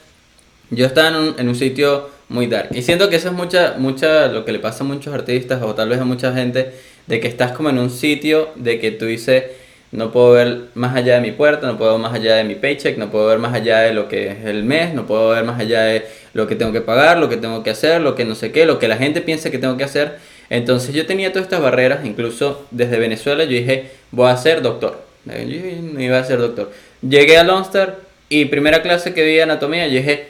yo 0.70 0.86
estaba 0.86 1.10
en 1.10 1.16
un, 1.16 1.36
en 1.40 1.50
un 1.50 1.56
sitio 1.56 2.10
muy 2.30 2.48
dark. 2.48 2.70
Y 2.74 2.82
siento 2.82 3.10
que 3.10 3.18
eso 3.18 3.30
es 3.30 3.34
mucha, 3.34 3.76
mucha, 3.78 4.28
lo 4.28 4.46
que 4.46 4.52
le 4.54 4.60
pasa 4.60 4.84
a 4.84 4.88
muchos 4.88 5.14
artistas 5.14 5.62
o 5.64 5.76
tal 5.76 5.90
vez 5.90 6.00
a 6.00 6.06
mucha 6.06 6.34
gente, 6.34 6.74
de 7.08 7.20
que 7.20 7.28
estás 7.28 7.52
como 7.54 7.70
en 7.70 7.80
un 7.80 7.90
sitio 7.90 8.50
de 8.56 8.80
que 8.80 8.92
tú 8.92 9.06
dices, 9.06 9.46
no 9.92 10.12
puedo 10.12 10.32
ver 10.32 10.64
más 10.74 10.96
allá 10.96 11.16
de 11.16 11.22
mi 11.22 11.32
puerta, 11.32 11.68
no 11.68 11.78
puedo 11.78 11.94
ver 11.94 12.02
más 12.02 12.14
allá 12.14 12.36
de 12.36 12.44
mi 12.44 12.56
paycheck, 12.56 12.98
no 12.98 13.10
puedo 13.10 13.28
ver 13.28 13.40
más 13.40 13.54
allá 13.54 13.80
de 13.80 13.94
lo 13.94 14.10
que 14.10 14.32
es 14.32 14.46
el 14.46 14.64
mes, 14.64 14.94
no 14.94 15.08
puedo 15.08 15.30
ver 15.30 15.44
más 15.44 15.60
allá 15.60 15.84
de 15.84 16.06
lo 16.34 16.48
que 16.48 16.56
tengo 16.56 16.72
que 16.72 16.82
pagar, 16.82 17.18
lo 17.18 17.30
que 17.30 17.38
tengo 17.38 17.64
que 17.64 17.70
hacer, 17.70 18.02
lo 18.02 18.16
que 18.16 18.26
no 18.26 18.36
sé 18.36 18.52
qué, 18.52 18.66
lo 18.66 18.80
que 18.80 18.88
la 18.88 18.98
gente 18.98 19.22
piensa 19.22 19.50
que 19.50 19.58
tengo 19.58 19.78
que 19.78 19.86
hacer. 19.86 20.18
Entonces 20.50 20.94
yo 20.94 21.06
tenía 21.06 21.32
todas 21.32 21.46
estas 21.46 21.62
barreras, 21.62 22.06
incluso 22.06 22.66
desde 22.72 23.00
Venezuela 23.00 23.44
yo 23.44 23.52
dije, 23.52 23.92
voy 24.12 24.30
a 24.30 24.38
ser 24.38 24.62
doctor. 24.62 25.06
Yo 25.26 25.34
no 25.82 26.02
iba 26.02 26.20
a 26.20 26.24
ser 26.24 26.40
doctor. 26.40 26.72
Llegué 27.02 27.38
a 27.38 27.44
Lonstar 27.44 27.98
y 28.30 28.46
primera 28.46 28.82
clase 28.82 29.14
que 29.14 29.24
vi 29.24 29.36
de 29.36 29.44
anatomía, 29.44 29.88
yo 29.88 29.98
dije, 29.98 30.28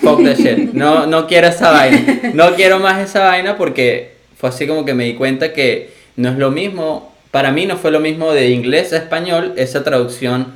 fuck 0.00 0.22
that 0.24 0.36
shit, 0.36 0.72
no, 0.72 1.06
no 1.06 1.26
quiero 1.26 1.48
esa 1.48 1.70
vaina, 1.70 2.32
no 2.34 2.54
quiero 2.54 2.78
más 2.78 3.00
esa 3.00 3.24
vaina 3.24 3.56
porque 3.56 4.12
fue 4.36 4.48
así 4.48 4.66
como 4.66 4.84
que 4.84 4.94
me 4.94 5.04
di 5.04 5.14
cuenta 5.14 5.52
que 5.52 5.90
no 6.16 6.30
es 6.30 6.38
lo 6.38 6.50
mismo, 6.50 7.11
para 7.32 7.50
mí 7.50 7.66
no 7.66 7.76
fue 7.76 7.90
lo 7.90 7.98
mismo 7.98 8.32
de 8.32 8.50
inglés 8.50 8.92
a 8.92 8.98
español 8.98 9.54
esa 9.56 9.82
traducción 9.82 10.52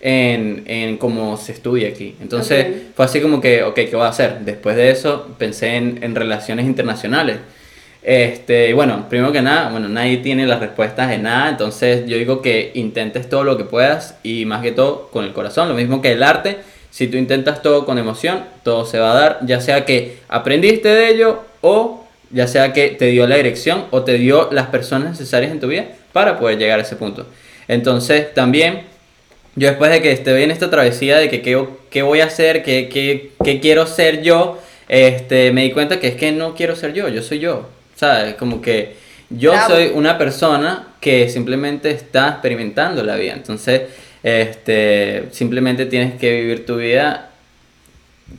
en, 0.00 0.64
en 0.66 0.98
cómo 0.98 1.36
se 1.38 1.52
estudia 1.52 1.88
aquí. 1.88 2.14
Entonces 2.20 2.66
Ok. 2.66 2.72
fue 2.96 3.04
así 3.06 3.20
como 3.20 3.40
que, 3.40 3.62
ok, 3.62 3.74
¿qué 3.74 3.90
voy 3.94 4.04
a 4.04 4.08
hacer? 4.08 4.40
Después 4.40 4.76
de 4.76 4.90
eso 4.90 5.28
pensé 5.38 5.76
en, 5.76 6.00
en 6.02 6.14
relaciones 6.14 6.66
internacionales. 6.66 7.38
Este, 8.02 8.72
bueno, 8.74 9.06
primero 9.08 9.32
que 9.32 9.42
nada, 9.42 9.70
bueno, 9.70 9.88
nadie 9.88 10.18
tiene 10.18 10.46
las 10.46 10.60
respuestas 10.60 11.08
de 11.08 11.18
nada, 11.18 11.48
entonces 11.48 12.06
yo 12.06 12.16
digo 12.16 12.40
que 12.40 12.70
intentes 12.74 13.28
todo 13.28 13.42
lo 13.42 13.56
que 13.56 13.64
puedas 13.64 14.16
y 14.22 14.44
más 14.44 14.62
que 14.62 14.70
todo 14.70 15.08
con 15.10 15.24
el 15.24 15.32
corazón, 15.32 15.68
lo 15.68 15.74
mismo 15.74 16.00
que 16.00 16.12
el 16.12 16.22
arte, 16.22 16.58
si 16.90 17.08
tú 17.08 17.16
intentas 17.16 17.62
todo 17.62 17.84
con 17.84 17.98
emoción, 17.98 18.44
todo 18.62 18.86
se 18.86 19.00
va 19.00 19.10
a 19.10 19.14
dar, 19.14 19.38
ya 19.42 19.60
sea 19.60 19.84
que 19.84 20.18
aprendiste 20.28 20.88
de 20.88 21.08
ello 21.08 21.40
o 21.62 22.04
ya 22.30 22.46
sea 22.46 22.72
que 22.72 22.90
te 22.90 23.06
dio 23.06 23.26
la 23.26 23.36
dirección 23.36 23.86
o 23.90 24.02
te 24.02 24.14
dio 24.14 24.50
las 24.52 24.66
personas 24.68 25.10
necesarias 25.10 25.50
en 25.50 25.58
tu 25.58 25.66
vida 25.66 25.86
para 26.16 26.38
poder 26.38 26.56
llegar 26.56 26.78
a 26.78 26.82
ese 26.82 26.96
punto. 26.96 27.26
Entonces, 27.68 28.32
también 28.32 28.84
yo 29.54 29.68
después 29.68 29.90
de 29.90 30.00
que 30.00 30.12
esté 30.12 30.42
en 30.42 30.50
esta 30.50 30.70
travesía 30.70 31.18
de 31.18 31.28
que 31.28 31.42
qué, 31.42 31.62
qué 31.90 32.00
voy 32.00 32.22
a 32.22 32.24
hacer, 32.24 32.62
qué, 32.62 32.88
qué, 32.88 33.32
qué 33.44 33.60
quiero 33.60 33.86
ser 33.86 34.22
yo, 34.22 34.58
este, 34.88 35.52
me 35.52 35.64
di 35.64 35.72
cuenta 35.72 36.00
que 36.00 36.08
es 36.08 36.14
que 36.14 36.32
no 36.32 36.54
quiero 36.54 36.74
ser 36.74 36.94
yo, 36.94 37.08
yo 37.08 37.20
soy 37.20 37.40
yo. 37.40 37.68
¿Sabes? 37.96 38.34
Como 38.36 38.62
que 38.62 38.94
yo 39.28 39.52
Bravo. 39.52 39.74
soy 39.74 39.90
una 39.92 40.16
persona 40.16 40.88
que 41.02 41.28
simplemente 41.28 41.90
está 41.90 42.30
experimentando 42.30 43.02
la 43.02 43.16
vida. 43.16 43.34
Entonces, 43.34 43.82
este, 44.22 45.24
simplemente 45.32 45.84
tienes 45.84 46.18
que 46.18 46.32
vivir 46.40 46.64
tu 46.64 46.76
vida 46.76 47.28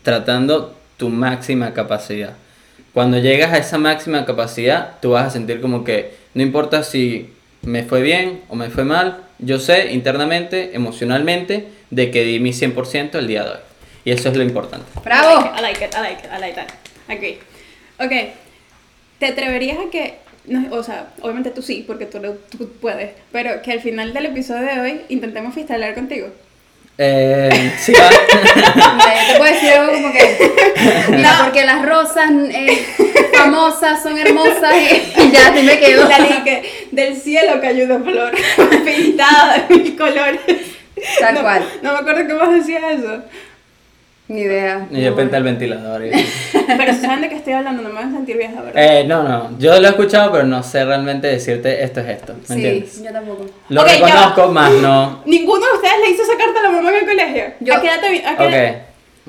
tratando 0.02 0.76
tu 0.98 1.10
máxima 1.10 1.76
capacidad. 1.76 2.34
Cuando 2.96 3.20
llegas 3.20 3.54
a 3.54 3.60
esa 3.60 3.78
máxima 3.78 4.26
capacidad, 4.26 4.96
tú 5.00 5.12
vas 5.12 5.28
a 5.28 5.30
sentir 5.30 5.62
como 5.62 5.84
que 5.84 6.14
no 6.34 6.42
importa 6.42 6.82
si 6.82 7.37
me 7.64 7.84
fue 7.84 8.02
bien 8.02 8.42
o 8.50 8.56
me 8.56 8.70
fue 8.70 8.84
mal, 8.86 9.24
yo 9.40 9.60
sé 9.60 9.92
internamente, 9.94 10.72
emocionalmente, 10.76 11.68
de 11.90 12.12
que 12.12 12.24
di 12.24 12.40
mi 12.40 12.52
100% 12.52 13.16
el 13.18 13.28
día 13.28 13.44
de 13.44 13.50
hoy. 13.52 13.58
Y 14.06 14.12
eso 14.12 14.30
es 14.30 14.38
lo 14.38 14.44
importante. 14.44 14.86
¡Bravo! 15.04 15.52
I 15.58 15.62
like 15.62 15.84
it, 15.84 15.94
I 15.94 16.00
like 16.02 16.22
it, 16.26 16.32
I 16.36 16.40
like 16.40 16.56
that. 16.56 16.68
Agree. 17.08 17.40
Ok, 18.00 18.12
¿te 19.20 19.26
atreverías 19.26 19.78
a 19.80 19.90
que, 19.90 20.16
no, 20.46 20.74
o 20.76 20.84
sea, 20.84 21.10
obviamente 21.22 21.52
tú 21.52 21.62
sí, 21.62 21.84
porque 21.86 22.06
tú, 22.06 22.20
lo- 22.20 22.36
tú 22.58 22.70
puedes, 22.82 23.12
pero 23.32 23.62
que 23.62 23.72
al 23.74 23.82
final 23.82 24.14
del 24.14 24.28
episodio 24.28 24.62
de 24.74 24.80
hoy 24.80 25.02
intentemos 25.10 25.54
freestylear 25.54 25.94
contigo? 25.94 26.28
Eh, 26.98 27.74
sí, 27.80 27.94
va. 28.00 28.10
Eh, 28.10 29.32
Te 29.34 29.38
puedo 29.38 29.54
decir 29.54 29.70
algo 29.72 29.94
como 29.94 30.12
que. 30.12 30.52
Mira, 31.10 31.42
porque 31.44 31.64
las 31.66 31.86
rosas 31.86 32.30
eh, 32.50 32.86
famosas 33.36 34.02
son 34.02 34.18
hermosas 34.18 34.74
y, 34.76 35.22
y 35.22 35.32
ya, 35.32 35.48
así 35.50 35.62
me 35.64 35.80
ley 36.20 36.42
que 36.44 36.88
del 36.92 37.16
cielo 37.16 37.60
cayó 37.62 37.86
una 37.86 38.00
flor 38.00 38.32
pintada 38.84 39.66
de 39.70 39.76
mil 39.76 39.96
colores. 39.96 40.40
Tal 41.20 41.36
No- 41.36 41.42
cual. 41.42 41.70
No 41.84 41.94
me 41.94 42.00
acuerdo 42.00 42.28
más 42.34 42.52
decía 42.52 42.92
eso. 42.92 43.24
Ni 44.30 44.42
idea. 44.42 44.88
Y 44.92 45.02
de 45.02 45.10
repente 45.10 45.38
el 45.38 45.44
ventilador. 45.44 46.06
y- 46.06 46.12
Pero 46.78 46.94
saben 46.96 47.22
de 47.22 47.30
qué 47.30 47.36
estoy 47.36 47.54
hablando, 47.54 47.82
no 47.82 47.90
me 47.90 47.96
van 47.96 48.10
a 48.14 48.18
sentir 48.18 48.36
vieja, 48.38 48.62
¿verdad? 48.62 48.74
Eh, 48.76 49.06
no, 49.08 49.24
no. 49.24 49.58
Yo 49.58 49.80
lo 49.80 49.88
he 49.88 49.90
escuchado, 49.92 50.32
pero 50.34 50.44
no 50.44 50.62
sé 50.64 50.84
realmente 50.84 51.28
decirte 51.28 51.82
esto 51.82 52.02
es 52.02 52.08
esto. 52.10 52.34
¿Me 52.34 52.46
Sí, 52.46 52.54
entiendes? 52.66 53.04
yo 53.04 53.12
tampoco. 53.14 53.46
Lo 53.70 53.82
Ok, 53.82 53.88
ya 53.88 54.00
va. 54.02 54.08
reconozco, 54.08 54.48
más 54.52 54.72
no. 54.74 55.22
Ninguno 55.26 55.66
de 55.66 55.74
ustedes 55.76 55.94
le 56.06 56.10
hizo 56.14 56.24
esa 56.24 56.38
carta 56.38 56.60
a 56.60 56.64
la 56.64 56.70
mamá 56.72 56.90
en 56.90 56.96
el 56.98 57.06
colegio. 57.06 57.44
Yo- 57.62 57.76
¿A 57.76 57.82
qué 57.82 57.88
edad 57.88 58.02
te 58.02 58.10
vi- 58.12 58.24
a 58.26 58.36
qué 58.38 58.44
edad- 58.44 58.82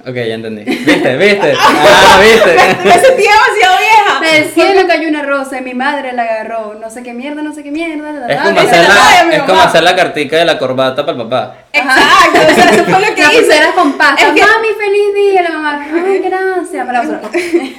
Ok. 0.06 0.14
Ya 0.14 0.34
entendí. 0.34 0.62
¿Viste? 0.64 1.16
¿Viste? 1.16 1.54
Ah, 1.58 2.20
¿viste? 2.22 2.54
Me 2.84 2.92
sentí 2.92 3.22
demasiado 3.22 3.78
vieja. 3.78 4.20
Del 4.20 4.44
cielo 4.50 4.86
cayó 4.86 5.08
una 5.08 5.22
rosa 5.22 5.58
y 5.58 5.62
mi 5.62 5.74
madre 5.74 6.12
la 6.12 6.22
agarró. 6.22 6.74
No 6.74 6.90
sé 6.90 7.02
qué 7.02 7.12
mierda, 7.12 7.42
no 7.42 7.52
sé 7.54 7.62
qué 7.62 7.70
mierda. 7.70 8.12
la, 8.12 8.26
la, 8.26 8.26
Es 8.26 8.36
la, 8.36 8.42
como, 8.44 8.54
la, 8.54 8.62
hacer 8.62 8.82
la, 8.82 8.88
la, 8.88 9.24
la, 9.24 9.36
es 9.36 9.42
como 9.44 9.60
hacer 9.60 9.82
la 9.82 9.96
cartica 9.96 10.36
de 10.38 10.44
la 10.44 10.58
corbata 10.58 11.04
para 11.06 11.16
el 11.18 11.28
papá. 11.28 11.56
Exacto, 11.72 12.38
o 12.40 12.54
sea, 12.54 12.70
eso 12.70 12.84
fue 12.84 13.00
lo 13.08 13.14
que 13.14 13.22
La 13.22 13.32
hice. 13.32 13.40
pulsera 13.42 13.72
con 13.74 13.92
pasta. 13.98 14.22
Es 14.26 14.32
que- 14.34 14.40
Mami, 14.40 14.68
feliz 14.78 15.14
día. 15.32 15.42
La 15.42 15.50
mamá, 15.50 15.86
ay, 16.06 16.18
gracias. 16.24 16.86
Aplauso. 16.86 17.20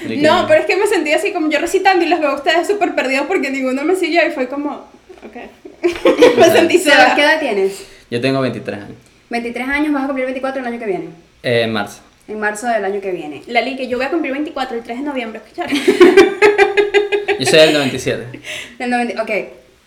Y 0.08 0.18
No, 0.18 0.46
pero 0.48 0.62
es 0.62 0.66
que 0.66 0.76
me 0.78 0.88
sentí 0.88 1.12
así 1.14 1.32
como 1.34 1.50
yo 1.50 1.60
recitando 1.60 2.04
y 2.06 2.08
los 2.10 2.20
veo 2.20 2.30
a 2.32 2.36
ustedes 2.36 2.68
súper 2.68 2.96
perdidos 2.96 3.26
porque 3.28 3.50
ninguno 3.50 3.84
me 3.84 3.96
siguió 3.96 4.26
y 4.28 4.32
fue 4.32 4.48
como, 4.48 4.72
ok. 5.26 5.36
me 6.38 6.50
sentí 6.52 6.78
Sebas, 6.78 7.14
¿qué 7.16 7.22
sola. 7.22 7.34
edad 7.34 7.40
tienes? 7.40 7.86
Yo 8.10 8.20
tengo 8.22 8.42
23 8.42 8.78
años. 8.78 8.98
23 9.30 9.68
años, 9.70 9.94
vas 9.94 10.04
a 10.04 10.08
cumplir 10.08 10.26
24 10.26 10.62
el 10.62 10.68
año 10.68 10.80
que 10.80 10.86
viene. 10.86 11.06
Eh, 11.44 11.62
en 11.64 11.72
marzo. 11.74 12.02
En 12.30 12.40
marzo 12.40 12.68
del 12.68 12.86
año 12.86 13.02
que 13.02 13.12
viene. 13.12 13.42
Lali, 13.48 13.76
que 13.76 13.88
yo 13.88 13.98
voy 13.98 14.06
a 14.06 14.10
cumplir 14.12 14.32
24 14.34 14.78
el 14.78 14.84
3 14.84 15.00
de 15.00 15.04
noviembre, 15.04 15.42
¿escucharon? 15.44 15.76
Yo 17.40 17.46
soy 17.46 17.60
del 17.60 17.74
97. 17.74 18.40
Del 18.80 18.90
90, 18.90 19.24
ok. 19.24 19.30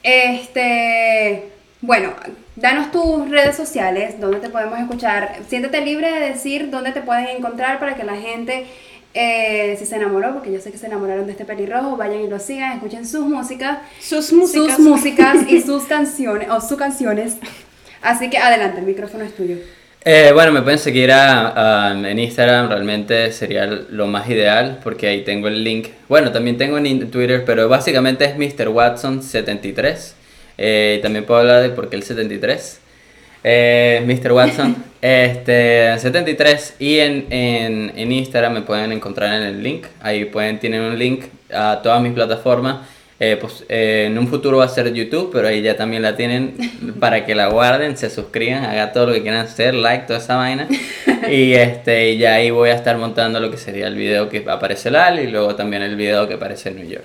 Este. 0.03 1.49
Bueno, 1.81 2.15
danos 2.57 2.91
tus 2.91 3.29
redes 3.29 3.57
sociales, 3.57 4.19
donde 4.21 4.39
te 4.41 4.49
podemos 4.49 4.79
escuchar. 4.79 5.37
Siéntete 5.49 5.81
libre 5.83 6.11
de 6.13 6.21
decir 6.31 6.71
dónde 6.71 6.93
te 6.93 7.03
pueden 7.03 7.29
encontrar 7.29 7.79
para 7.79 7.95
que 7.97 8.05
la 8.05 8.17
gente, 8.17 8.67
eh, 9.15 9.77
si 9.79 9.85
se 9.87 9.97
enamoró, 9.97 10.33
porque 10.33 10.53
yo 10.53 10.61
sé 10.61 10.71
que 10.73 10.79
se 10.79 10.87
enamoraron 10.87 11.27
de 11.27 11.33
este 11.33 11.45
pelirrojo, 11.45 11.97
vayan 11.97 12.21
y 12.23 12.29
lo 12.29 12.39
sigan, 12.39 12.73
escuchen 12.73 13.07
sus 13.07 13.27
músicas, 13.27 13.79
Sus 14.01 14.33
músicas. 14.33 14.77
sus 14.77 14.85
músicas 14.85 15.37
y 15.49 15.61
sus 15.61 15.85
canciones, 15.85 16.49
o 16.51 16.61
sus 16.61 16.79
canciones. 16.79 17.35
Así 18.01 18.31
que 18.31 18.39
adelante, 18.39 18.81
el 18.81 18.87
micrófono 18.87 19.25
es 19.25 19.35
tuyo. 19.37 19.57
Eh, 20.05 20.33
bueno, 20.35 20.51
me 20.51 20.63
pueden 20.63 20.81
seguir 20.81 21.13
a- 21.13 21.93
en 21.95 22.19
Instagram, 22.19 22.69
realmente 22.69 23.31
sería 23.33 23.67
lo 23.67 24.07
más 24.09 24.29
ideal 24.29 24.81
porque 24.83 25.07
ahí 25.07 25.23
tengo 25.23 25.47
el 25.47 25.63
link. 25.63 25.89
Bueno, 26.09 26.33
también 26.33 26.57
tengo 26.59 26.77
en 26.79 27.09
Twitter, 27.11 27.45
pero 27.47 27.69
básicamente 27.69 28.25
es 28.25 28.37
Mr. 28.37 28.69
Watson73. 28.69 30.15
Eh, 30.59 30.99
también 31.03 31.25
puedo 31.25 31.41
hablar 31.41 31.63
de 31.63 31.71
por 31.71 31.89
qué 31.89 31.97
el 31.97 32.03
73. 32.03 32.81
Eh, 33.45 34.03
Mr. 34.07 34.33
Watson, 34.33 34.77
este, 35.03 35.97
73. 35.99 36.75
Y 36.81 36.99
en, 36.99 37.27
en, 37.31 37.93
en 37.97 38.13
Instagram 38.13 38.55
me 38.55 38.63
pueden 38.63 38.91
encontrar 38.93 39.35
en 39.35 39.43
el 39.43 39.63
link. 39.63 39.87
Ahí 40.01 40.25
pueden, 40.25 40.59
tienen 40.59 40.81
un 40.83 40.99
link 40.99 41.27
a 41.55 41.81
todas 41.83 42.03
mis 42.03 42.13
plataformas. 42.13 42.79
Eh, 43.25 43.37
pues, 43.41 43.65
eh, 43.69 44.07
en 44.09 44.19
un 44.19 44.27
futuro 44.27 44.59
va 44.59 44.65
a 44.65 44.69
ser 44.69 44.93
YouTube, 44.93 45.31
pero 45.33 45.47
ahí 45.47 45.63
ya 45.63 45.77
también 45.77 46.03
la 46.03 46.17
tienen 46.17 46.57
para 46.99 47.25
que 47.25 47.37
la 47.37 47.47
guarden, 47.47 47.97
se 47.97 48.11
suscriban, 48.11 48.65
hagan 48.65 48.93
todo 48.93 49.07
lo 49.07 49.13
que 49.13 49.23
quieran 49.23 49.47
hacer, 49.47 49.75
like, 49.75 50.09
toda 50.09 50.19
esa 50.19 50.35
vaina. 50.35 50.67
Y 51.31 51.53
este, 51.53 52.11
y 52.11 52.19
ya 52.19 52.35
ahí 52.35 52.51
voy 52.51 52.71
a 52.71 52.75
estar 52.75 52.99
montando 52.99 53.39
lo 53.39 53.49
que 53.49 53.57
sería 53.57 53.87
el 53.87 53.95
video 53.95 54.29
que 54.29 54.45
aparece 54.49 54.91
Lal 54.91 55.21
y 55.21 55.29
luego 55.29 55.55
también 55.55 55.83
el 55.83 55.95
video 55.95 56.27
que 56.27 56.35
aparece 56.35 56.71
en 56.71 56.77
New 56.79 56.89
York. 56.89 57.05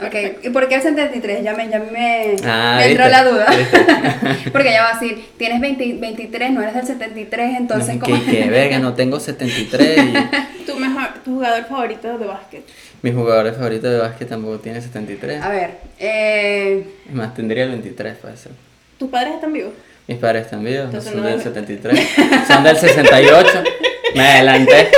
Ok, 0.00 0.14
¿y 0.44 0.48
por 0.50 0.68
qué 0.68 0.76
el 0.76 0.82
73? 0.82 1.42
Ya 1.42 1.52
me, 1.54 1.68
ya 1.68 1.80
me, 1.80 2.36
Ah, 2.44 2.76
me 2.78 2.92
entró 2.92 3.08
la 3.08 3.24
duda. 3.24 3.46
Porque 4.52 4.70
ya 4.70 4.84
va 4.84 4.90
a 4.90 5.00
decir, 5.00 5.22
tienes 5.36 5.60
20 5.60 5.98
23, 6.00 6.50
no 6.52 6.62
eres 6.62 6.74
del 6.74 6.86
73, 6.86 7.56
entonces 7.58 7.96
No, 7.96 8.00
como... 8.00 8.24
que, 8.24 8.30
que 8.30 8.48
verga, 8.48 8.78
no 8.78 8.94
tengo 8.94 9.20
73 9.20 9.98
y 9.98 10.64
Tu 10.64 10.78
mejor, 10.78 11.08
tu 11.24 11.34
jugador 11.34 11.64
favorito 11.64 12.16
de 12.16 12.26
básquet. 12.26 12.62
Mi 13.02 13.12
jugador 13.12 13.54
favorito 13.54 13.88
de 13.88 13.98
básquet 13.98 14.28
tampoco 14.28 14.58
tiene 14.58 14.80
73. 14.80 15.42
A 15.42 15.48
ver, 15.50 15.70
eh, 15.98 16.84
Es 17.08 17.14
más, 17.14 17.34
tendría 17.34 17.64
el 17.64 17.70
23 17.70 18.16
puede 18.16 18.36
ser. 18.36 18.52
¿Tus 18.98 19.08
padres 19.10 19.34
están 19.34 19.52
vivos? 19.52 19.72
Mis 20.06 20.18
padres 20.18 20.44
están 20.46 20.64
vivos, 20.64 20.78
no 20.80 20.84
Entonces 20.86 21.12
son 21.12 21.20
no 21.22 21.26
del 21.28 21.36
es- 21.38 21.42
73, 21.44 22.08
son 22.48 22.64
del 22.64 22.76
68. 22.76 23.62
Me 24.14 24.20
adelanté. 24.22 24.88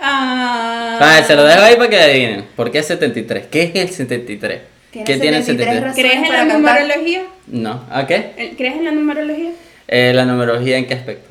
Ah, 0.00 0.98
Ah, 1.00 1.22
se 1.24 1.36
lo 1.36 1.44
dejo 1.44 1.62
ahí 1.62 1.76
para 1.76 1.90
que 1.90 2.00
adivinen. 2.00 2.44
¿Por 2.56 2.70
qué 2.70 2.82
73? 2.82 3.46
¿Qué 3.50 3.62
es 3.62 3.74
el 3.74 3.88
73? 3.90 4.60
Tiene 4.90 5.04
¿Qué 5.06 5.16
tiene 5.18 5.36
el 5.38 5.44
73 5.44 5.76
73? 5.76 5.82
razones 5.82 5.94
¿Crees 5.96 6.14
en 6.16 6.22
para 6.28 6.44
la 6.44 6.52
cantar. 6.52 6.80
numerología? 6.82 7.22
No, 7.46 7.84
¿a 7.90 8.06
qué? 8.06 8.30
¿El- 8.36 8.56
¿Crees 8.56 8.76
en 8.76 8.84
la 8.84 8.90
numerología? 8.92 9.50
Eh, 9.86 10.12
la 10.14 10.24
numerología 10.24 10.76
en 10.78 10.86
qué 10.86 10.94
aspecto. 10.94 11.28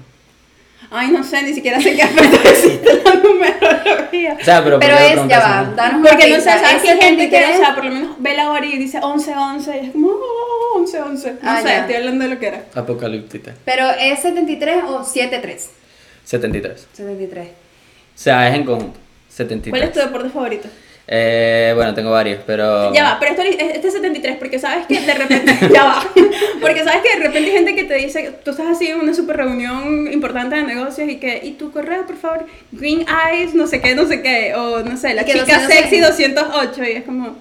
Ay, 0.90 1.12
no 1.12 1.24
sé, 1.24 1.42
ni 1.44 1.54
siquiera 1.54 1.82
sé 1.82 1.96
qué 1.96 2.02
aspecto 2.04 2.38
existe 2.50 3.02
la 3.04 3.16
numerología. 3.16 4.38
O 4.40 4.44
sea, 4.44 4.64
pero, 4.64 4.80
pero 4.80 4.96
¿por 4.96 5.06
qué 5.06 5.14
es, 5.14 5.28
ya 5.28 5.40
va, 5.40 5.74
danos 5.76 6.00
una 6.02 6.10
Porque 6.10 6.30
no 6.30 6.36
sé, 6.38 6.44
¿sabes 6.44 6.72
¿es 6.78 6.82
que 6.84 6.90
hay 6.92 7.02
gente 7.02 7.30
que, 7.30 7.36
73? 7.38 7.56
o 7.56 7.60
sea, 7.66 7.76
por 7.76 7.86
lo 7.86 7.92
menos 7.92 8.16
ve 8.20 8.34
la 8.36 8.50
hora 8.52 8.66
y 8.66 8.78
dice 8.78 9.00
11, 9.02 9.34
11, 9.36 9.78
y 9.82 9.86
es 9.88 9.92
como, 9.92 10.08
oh, 10.10 10.78
11, 10.78 11.02
11. 11.02 11.32
No 11.34 11.38
Ah, 11.44 11.62
sé, 11.62 11.68
ya. 11.68 11.80
estoy 11.80 11.96
hablando 11.96 12.24
de 12.24 12.30
lo 12.34 12.40
que 12.40 12.48
era. 12.48 12.64
Apocalíptica. 12.74 13.54
Pero 13.66 13.90
es 14.00 14.20
73 14.22 14.84
o 14.88 15.04
73. 15.04 15.70
73. 16.24 16.88
73. 16.94 17.48
O 17.48 17.52
sea, 18.16 18.48
es 18.50 18.56
en 18.56 18.64
conjunto. 18.64 19.00
73. 19.30 19.72
¿Cuál 19.72 19.84
es 19.84 19.92
tu 19.94 20.00
deporte 20.00 20.30
favorito? 20.30 20.68
Eh, 21.10 21.72
bueno, 21.76 21.94
tengo 21.94 22.12
varios, 22.12 22.42
pero... 22.46 22.94
Ya 22.94 23.04
va, 23.04 23.18
pero 23.20 23.32
esto, 23.32 23.42
este 23.44 23.88
es 23.88 23.94
73, 23.94 24.36
porque 24.38 24.60
sabes 24.60 24.86
que 24.88 25.00
de 25.00 25.14
repente, 25.14 25.58
ya 25.74 25.86
va, 25.86 26.06
porque 26.60 26.84
sabes 26.84 27.02
que 27.02 27.18
de 27.18 27.24
repente 27.28 27.50
hay 27.50 27.56
gente 27.56 27.76
que 27.76 27.86
te 27.86 27.94
dice, 27.96 28.34
tú 28.44 28.52
estás 28.52 28.68
así 28.68 28.88
en 28.88 29.00
una 29.00 29.14
super 29.14 29.38
reunión 29.38 30.12
importante 30.12 30.58
de 30.58 30.64
negocios 30.64 31.08
y 31.10 31.16
que, 31.16 31.40
y 31.42 31.52
tu 31.54 31.72
correo, 31.72 32.06
por 32.06 32.18
favor, 32.18 32.46
green 32.74 33.06
eyes, 33.32 33.54
no 33.56 33.68
sé 33.68 33.80
qué, 33.80 33.96
no 33.96 34.06
sé 34.06 34.22
qué, 34.22 34.54
o 34.56 34.84
no 34.84 34.98
sé, 34.98 35.14
la 35.14 35.24
chica 35.24 35.40
206. 35.40 35.80
sexy 35.80 36.00
208, 36.02 36.84
y 36.84 36.92
es 36.98 37.04
como... 37.06 37.38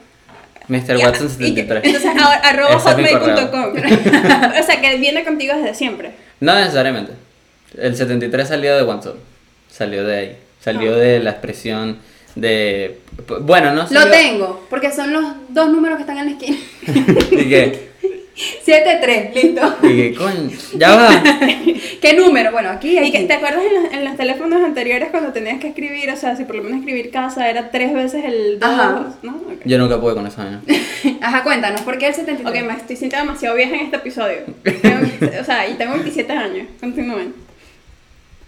Mr. 0.68 0.96
Watson 0.98 1.28
y 1.40 1.54
que- 1.54 1.62
73. 1.62 1.84
entonces, 1.84 2.10
ahora, 2.22 2.36
arroba 2.44 2.78
hotmail.com. 2.78 3.72
o 4.60 4.62
sea, 4.64 4.80
que 4.80 4.96
viene 4.96 5.24
contigo 5.24 5.54
desde 5.56 5.74
siempre. 5.74 6.10
No 6.40 6.54
necesariamente. 6.54 7.12
El 7.76 7.96
73 7.96 8.48
salió 8.48 8.76
de 8.76 8.82
Watson. 8.84 9.14
Salió 9.70 10.04
de 10.04 10.16
ahí. 10.16 10.36
Salió 10.60 10.94
Ah. 10.94 10.98
de 10.98 11.20
la 11.20 11.30
expresión 11.30 11.98
de... 12.36 13.00
Bueno, 13.40 13.72
no 13.72 13.82
Lo 13.82 13.88
salió- 13.88 14.10
tengo, 14.10 14.66
porque 14.70 14.92
son 14.92 15.12
los 15.12 15.24
dos 15.48 15.68
números 15.70 15.96
que 15.96 16.02
están 16.02 16.18
en 16.18 16.26
la 16.26 16.30
esquina. 16.32 16.56
¿Y 17.32 17.48
qué? 17.48 17.86
73, 18.62 19.34
listo. 19.34 19.76
¿Y 19.82 19.88
qué 19.96 20.14
coño? 20.14 20.50
Ya 20.74 20.94
va. 20.94 21.22
¿Qué 22.02 22.12
número? 22.12 22.52
Bueno, 22.52 22.68
aquí 22.68 22.98
hay 22.98 23.08
¿Y 23.08 23.12
que, 23.12 23.20
te 23.20 23.32
acuerdas 23.32 23.62
en 23.64 23.82
los, 23.82 23.92
en 23.94 24.04
los 24.04 24.16
teléfonos 24.18 24.62
anteriores 24.62 25.08
cuando 25.10 25.32
tenías 25.32 25.58
que 25.58 25.68
escribir, 25.68 26.10
o 26.10 26.16
sea, 26.16 26.36
si 26.36 26.44
por 26.44 26.56
lo 26.56 26.62
menos 26.62 26.80
escribir 26.80 27.10
casa 27.10 27.48
era 27.48 27.70
tres 27.70 27.94
veces 27.94 28.24
el 28.26 28.58
dos, 28.60 28.68
Ajá. 28.68 29.14
¿no? 29.22 29.36
Ok. 29.36 29.62
Yo 29.64 29.78
nunca 29.78 29.98
pude 29.98 30.14
con 30.14 30.26
esa 30.26 30.44
vaina. 30.44 30.62
Ajá, 31.22 31.42
cuéntanos, 31.42 31.80
¿por 31.80 31.96
qué 31.96 32.08
el 32.08 32.14
73? 32.14 32.46
Ok, 32.62 32.66
me 32.68 32.74
estoy 32.74 32.96
sintiendo 32.96 33.26
demasiado 33.26 33.56
vieja 33.56 33.74
en 33.74 33.80
este 33.86 33.96
episodio. 33.96 34.38
Tengo- 34.62 35.40
o 35.40 35.44
sea, 35.44 35.66
y 35.68 35.74
tengo 35.74 35.94
27 35.94 36.30
años. 36.34 36.66
Continúen. 36.78 37.45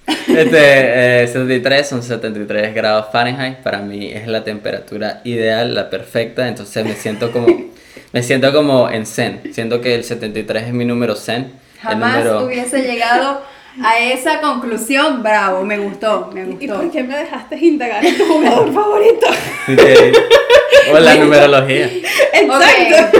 Este, 0.09 1.23
eh, 1.23 1.27
73 1.27 1.89
son 1.89 2.03
73 2.03 2.75
grados 2.75 3.07
Fahrenheit. 3.13 3.59
Para 3.59 3.79
mí 3.81 4.11
es 4.13 4.27
la 4.27 4.45
temperatura 4.45 5.21
ideal, 5.25 5.75
la 5.75 5.91
perfecta. 5.91 6.49
Entonces 6.49 6.85
me 6.85 6.95
siento 6.95 7.31
como, 7.33 7.47
me 8.13 8.23
siento 8.23 8.53
como 8.53 8.89
en 8.89 9.07
zen. 9.07 9.41
Siento 9.53 9.81
que 9.81 9.95
el 9.95 10.05
73 10.05 10.65
es 10.65 10.73
mi 10.73 10.85
número 10.85 11.15
zen. 11.15 11.53
Jamás 11.81 12.19
el 12.19 12.25
número... 12.25 12.47
hubiese 12.47 12.83
llegado 12.83 13.43
a 13.83 13.99
esa 13.99 14.41
conclusión. 14.41 15.23
Bravo, 15.23 15.65
me 15.65 15.79
gustó, 15.79 16.31
me 16.33 16.43
¿Y 16.43 16.45
gustó. 16.45 16.81
por 16.81 16.91
qué 16.91 17.03
me 17.03 17.17
dejaste 17.17 17.57
indagar 17.57 18.05
en 18.05 18.17
tu 18.17 18.25
jugador 18.25 18.73
favorito? 18.73 19.27
Ok. 19.71 20.95
O 20.95 20.99
la 20.99 21.15
numerología. 21.17 21.91
Exacto. 22.33 23.19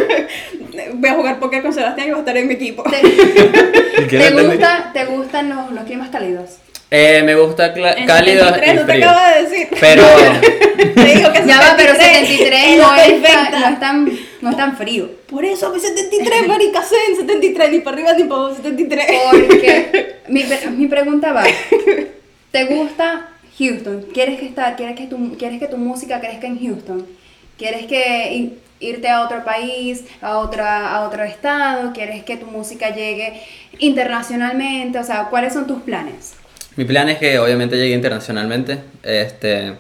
Voy 0.95 1.11
a 1.11 1.15
jugar 1.15 1.39
póker 1.39 1.63
con 1.63 1.73
Sebastián 1.73 2.09
y 2.09 2.11
voy 2.11 2.19
a 2.19 2.21
estar 2.21 2.37
en 2.39 2.49
mi 2.49 2.55
equipo. 2.55 2.83
¿Te, 2.85 3.01
¿Y 3.07 4.07
te 4.07 4.31
gusta, 4.31 4.91
¿Te 4.95 5.05
gustan 5.05 5.51
los, 5.51 5.71
los 5.73 5.85
climas 5.85 6.09
cálidos? 6.09 6.57
Eh, 6.91 7.23
me 7.23 7.35
gusta 7.35 7.75
cálido 7.75 8.47
73 8.47 8.69
y 8.69 8.77
no 8.77 8.87
te 8.87 8.93
acabo 8.93 9.35
de 9.35 9.43
decir. 9.43 9.69
Pero 9.79 10.03
Te 10.79 11.05
digo 11.05 11.33
que 11.33 11.47
Ya 11.47 11.61
va, 11.61 11.75
pero 11.77 11.95
73 11.95 12.65
es 12.65 12.79
no 12.79 12.97
es, 12.97 13.23
tan, 13.23 13.61
no, 13.61 13.69
es 13.69 13.81
tan, 13.81 14.19
no 14.41 14.51
es 14.51 14.57
tan 14.57 14.77
frío. 14.77 15.11
Por 15.29 15.45
eso, 15.45 15.73
mi 15.73 15.81
73, 15.81 16.47
marica, 16.47 16.83
en 17.09 17.17
73, 17.17 17.71
ni 17.71 17.81
para 17.81 17.97
arriba 17.97 18.13
ni 18.15 18.25
para 18.25 18.41
abajo, 18.43 18.57
73. 18.57 19.07
Porque 19.47 20.17
mi, 20.29 20.45
mi 20.77 20.87
pregunta 20.87 21.33
va, 21.33 21.45
¿te 22.53 22.65
gusta 22.65 23.29
Houston? 23.59 24.07
¿Quieres 24.15 24.39
que 24.39 24.47
estar, 24.47 24.77
quieres 24.77 24.97
que 24.97 25.07
tu, 25.07 25.37
quieres 25.37 25.59
que 25.59 25.67
tu 25.67 25.77
música 25.79 26.21
crezca 26.21 26.47
en 26.47 26.61
Houston? 26.61 27.07
¿Quieres 27.59 27.87
que, 27.87 28.53
irte 28.81 29.09
a 29.09 29.23
otro 29.23 29.45
país, 29.45 30.05
a, 30.21 30.39
otra, 30.39 30.95
a 30.95 31.07
otro 31.07 31.25
estado, 31.25 31.93
quieres 31.93 32.23
que 32.23 32.37
tu 32.37 32.47
música 32.47 32.95
llegue 32.95 33.43
internacionalmente, 33.81 34.99
o 35.01 35.05
sea, 35.05 35.25
¿cuáles 35.25 35.53
son 35.53 35.67
tus 35.67 35.83
planes? 35.83 36.35
Mi 36.79 36.85
plan 36.85 37.09
es 37.09 37.19
que 37.19 37.41
obviamente 37.41 37.77
llegue 37.77 37.93
internacionalmente, 37.93 38.79
este, 39.03 39.73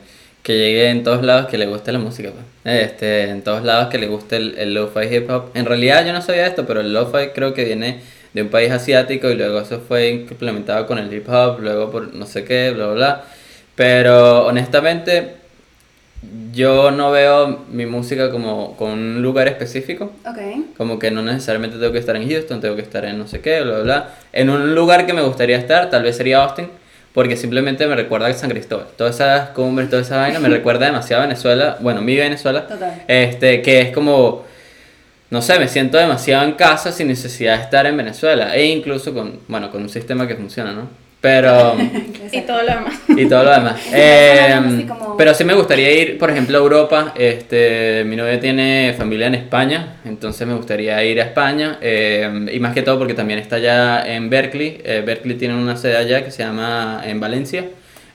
que 0.43 0.59
llegue 0.59 0.89
en 0.89 1.05
todos 1.05 1.23
lados 1.23 1.47
que 1.47 1.57
le 1.57 1.67
guste 1.67 1.93
la 1.93 2.01
música, 2.01 2.33
pues. 2.33 2.45
este, 2.65 3.31
en 3.31 3.43
todos 3.43 3.63
lados 3.63 3.87
que 3.87 3.99
le 3.99 4.09
guste 4.09 4.35
el, 4.35 4.59
el 4.59 4.75
lo-fi 4.75 5.07
hip 5.15 5.31
hop. 5.31 5.53
En 5.55 5.65
realidad 5.65 6.05
yo 6.05 6.13
no 6.13 6.21
sabía 6.21 6.49
esto, 6.49 6.67
pero 6.67 6.81
el 6.81 6.93
lo-fi 6.93 7.29
creo 7.33 7.55
que 7.55 7.65
viene 7.65 8.01
de 8.35 8.43
un 8.43 8.49
país 8.49 8.73
asiático 8.73 9.31
y 9.31 9.37
luego 9.37 9.61
eso 9.61 9.79
fue 9.79 10.09
implementado 10.09 10.89
con 10.89 10.99
el 10.99 11.15
hip 11.15 11.29
hop, 11.29 11.61
luego 11.61 11.93
por 11.93 12.13
no 12.15 12.27
sé 12.27 12.43
qué, 12.43 12.73
bla, 12.73 12.87
bla, 12.87 12.95
bla. 12.95 13.25
Pero 13.77 14.47
honestamente 14.47 15.35
yo 16.53 16.91
no 16.91 17.13
veo 17.13 17.61
mi 17.71 17.87
música 17.87 18.33
como 18.33 18.77
con 18.77 18.91
un 18.91 19.23
lugar 19.23 19.47
específico. 19.47 20.11
Ok. 20.27 20.75
Como 20.77 20.99
que 20.99 21.13
no 21.13 21.23
necesariamente 21.23 21.79
tengo 21.79 21.93
que 21.93 22.01
estar 22.01 22.17
en 22.17 22.29
Houston, 22.29 22.61
tengo 22.61 22.75
que 22.75 22.83
estar 22.83 23.05
en 23.05 23.21
no 23.21 23.29
sé 23.29 23.41
qué, 23.41 23.61
bla, 23.61 23.75
bla, 23.75 23.83
bla. 23.85 24.15
En 24.33 24.51
un 24.51 24.75
lugar 24.75 25.07
que 25.07 25.13
me 25.13 25.23
gustaría 25.23 25.59
estar, 25.59 25.91
tal 25.91 26.03
vez 26.03 26.17
sería 26.17 26.43
Austin, 26.43 26.67
porque 27.19 27.37
simplemente 27.37 27.85
me 27.89 27.97
recuerda 27.97 28.29
a 28.29 28.33
San 28.33 28.49
Cristóbal. 28.49 28.87
Todas 28.97 29.17
esas 29.17 29.49
cumbres, 29.49 29.91
toda 29.91 30.03
esa 30.03 30.19
vaina 30.19 30.39
me 30.39 30.49
recuerda 30.57 30.87
demasiado 30.87 31.25
a 31.25 31.27
Venezuela, 31.27 31.77
bueno, 31.81 32.01
mi 32.01 32.15
Venezuela, 32.15 32.69
Total. 32.69 33.03
este, 33.09 33.61
que 33.61 33.81
es 33.81 33.91
como, 33.91 34.45
no 35.29 35.43
sé, 35.43 35.59
me 35.59 35.67
siento 35.67 35.99
demasiado 35.99 36.45
en 36.45 36.53
casa 36.53 36.93
sin 36.93 37.09
necesidad 37.09 37.57
de 37.57 37.65
estar 37.65 37.87
en 37.87 37.97
Venezuela, 37.97 38.55
e 38.55 38.67
incluso 38.67 39.13
con, 39.13 39.41
bueno, 39.49 39.73
con 39.73 39.83
un 39.83 39.89
sistema 39.89 40.29
que 40.29 40.37
funciona, 40.37 40.73
¿no? 40.73 40.89
Pero... 41.21 41.77
Y 42.31 42.43
todo 42.43 42.63
lo 42.63 42.69
demás. 42.69 42.95
y 43.09 43.27
todo 43.27 43.43
lo 43.43 43.51
demás. 43.51 43.81
Eh, 43.93 44.87
pero 45.17 45.33
sí 45.35 45.45
me 45.45 45.55
gustaría 45.55 45.91
ir, 45.91 46.19
por 46.19 46.31
ejemplo, 46.31 46.59
a 46.59 46.61
Europa. 46.61 47.15
Este, 47.17 48.05
mi 48.05 48.17
novia 48.17 48.39
tiene 48.39 48.95
familia 48.97 49.29
en 49.29 49.35
España, 49.35 49.97
entonces 50.05 50.47
me 50.47 50.55
gustaría 50.55 51.03
ir 51.05 51.21
a 51.21 51.25
España. 51.25 51.79
eh, 51.81 52.47
y 52.53 52.61
más 52.61 52.75
que 52.75 52.83
todo 52.83 52.99
porque 52.99 53.15
también 53.15 53.39
está 53.39 53.57
allá 53.57 54.07
en 54.07 54.29
Berkeley. 54.29 54.81
Eh, 54.85 55.03
Berkeley 55.05 55.37
tiene 55.39 55.55
una 55.55 55.77
sede 55.77 55.97
allá 55.97 56.23
que 56.23 56.31
se 56.31 56.43
llama 56.43 57.01
en 57.05 57.19
Valencia. 57.19 57.65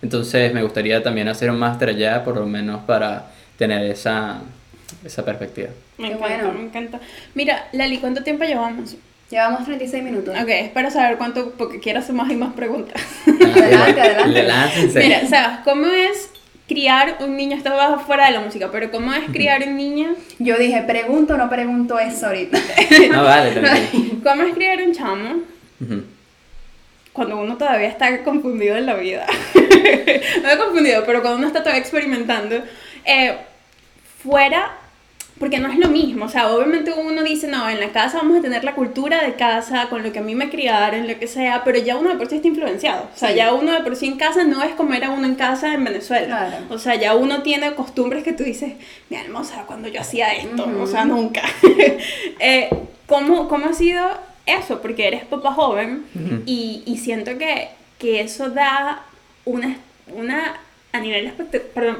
Entonces 0.04 0.54
me 0.54 0.62
gustaría 0.62 1.02
también 1.02 1.28
hacer 1.28 1.50
un 1.50 1.58
máster 1.58 1.90
allá, 1.90 2.24
por 2.24 2.36
lo 2.36 2.46
menos 2.46 2.84
para 2.84 3.32
tener 3.58 3.84
esa, 3.90 4.42
esa 5.04 5.26
perspectiva. 5.26 5.70
Me 5.98 6.08
encanta, 6.12 6.28
bueno. 6.28 6.52
me 6.54 6.64
encanta. 6.66 7.00
Mira, 7.34 7.68
Lali, 7.72 7.98
¿cuánto 7.98 8.22
tiempo 8.24 8.44
llevamos? 8.44 8.96
Llevamos 9.34 9.66
36 9.66 10.04
minutos. 10.04 10.36
Ok, 10.40 10.48
es 10.48 10.70
para 10.70 10.92
saber 10.92 11.18
cuánto, 11.18 11.54
porque 11.58 11.80
quiero 11.80 11.98
hacer 11.98 12.14
más 12.14 12.32
y 12.32 12.36
más 12.36 12.54
preguntas. 12.54 13.02
Adelante, 13.26 14.02
adelante. 14.02 14.44
Láncense. 14.44 15.00
Mira, 15.00 15.22
Sebas, 15.22 15.60
¿cómo 15.64 15.88
es 15.88 16.30
criar 16.68 17.18
un 17.20 17.36
niño? 17.36 17.58
Esto 17.58 17.72
va 17.74 17.98
fuera 17.98 18.28
de 18.28 18.34
la 18.34 18.42
música, 18.42 18.70
pero 18.72 18.92
¿cómo 18.92 19.12
es 19.12 19.24
criar 19.32 19.68
un 19.68 19.76
niño? 19.76 20.10
Yo 20.38 20.56
dije, 20.60 20.84
pregunto 20.84 21.34
o 21.34 21.38
no 21.38 21.50
pregunto 21.50 21.98
eso 21.98 22.28
ahorita. 22.28 22.60
No, 23.12 23.24
vale, 23.24 23.60
tranquilo. 23.60 24.18
¿Cómo 24.24 24.44
es 24.44 24.54
criar 24.54 24.80
un 24.84 24.94
chamo 24.94 25.42
cuando 27.12 27.38
uno 27.40 27.58
todavía 27.58 27.88
está 27.88 28.24
confundido 28.24 28.78
en 28.78 28.86
la 28.86 28.94
vida? 28.94 29.26
no 30.44 30.50
he 30.52 30.58
confundido, 30.60 31.04
pero 31.08 31.22
cuando 31.24 31.40
uno 31.40 31.48
está 31.48 31.62
todavía 31.62 31.82
experimentando, 31.82 32.62
eh, 33.04 33.36
fuera, 34.22 34.74
porque 35.40 35.58
no 35.60 35.68
es 35.70 35.78
lo 35.80 35.90
mismo, 35.90 36.26
o 36.26 36.30
sea, 36.30 36.50
obviamente 36.54 36.94
uno 36.94 37.24
dice, 37.24 37.48
no, 37.48 37.68
en 37.70 37.80
la 37.80 37.90
casa 37.92 38.18
vamos 38.20 38.38
a 38.38 38.42
tener 38.42 38.64
la 38.64 38.76
cultura 38.76 39.24
de 39.24 39.34
casa, 39.34 39.90
con 39.90 40.04
lo 40.04 40.12
que 40.14 40.20
a 40.20 40.22
mí 40.22 40.36
me 40.36 40.50
criaron, 40.50 41.08
lo 41.08 41.18
que 41.20 41.28
sea, 41.28 41.64
pero 41.64 41.80
ya 41.80 41.98
uno 41.98 42.12
de 42.12 42.16
por 42.18 42.28
sí 42.28 42.36
está 42.36 42.48
influenciado, 42.48 43.10
o 43.14 43.18
sea, 43.18 43.30
Sí. 43.30 43.36
ya 43.36 43.54
uno 43.54 43.72
de 43.74 43.80
por 43.82 43.96
sí 43.96 44.06
en 44.08 44.18
casa 44.18 44.44
no 44.44 44.62
es 44.64 44.74
como 44.76 44.94
era 44.94 45.10
uno 45.10 45.26
en 45.26 45.36
casa 45.36 45.74
en 45.74 45.84
Venezuela, 45.84 46.28
Claro. 46.50 46.66
o 46.70 46.78
sea, 46.78 46.96
ya 46.96 47.16
uno 47.16 47.42
tiene 47.42 47.74
costumbres 47.74 48.24
que 48.24 48.32
tú 48.34 48.44
dices, 48.44 48.74
mi 49.10 49.18
alma, 49.18 49.40
o 49.42 49.44
sea, 49.44 49.64
cuando 49.64 49.88
yo 49.90 50.02
hacía 50.02 50.34
esto, 50.34 50.66
Ujú. 50.66 50.82
o 50.84 50.88
sea, 50.88 51.04
nunca. 51.04 51.42
eh, 52.40 52.70
¿cómo, 53.08 53.48
¿Cómo 53.48 53.66
ha 53.70 53.74
sido 53.74 54.06
eso? 54.46 54.82
Porque 54.82 55.08
eres 55.08 55.26
papá 55.26 55.52
joven 55.54 56.06
Ujú. 56.16 56.44
y, 56.46 56.84
y 56.86 56.98
siento 56.98 57.38
que, 57.38 57.70
que 57.98 58.22
eso 58.22 58.50
da 58.50 59.04
una, 59.46 59.78
una 60.16 60.58
a 60.92 61.00
nivel 61.00 61.34
de 61.52 61.60
perdón, 61.60 61.98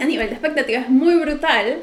a 0.00 0.04
nivel 0.04 0.28
de 0.28 0.34
expectativa 0.34 0.80
es 0.80 0.88
muy 0.88 1.14
brutal, 1.16 1.82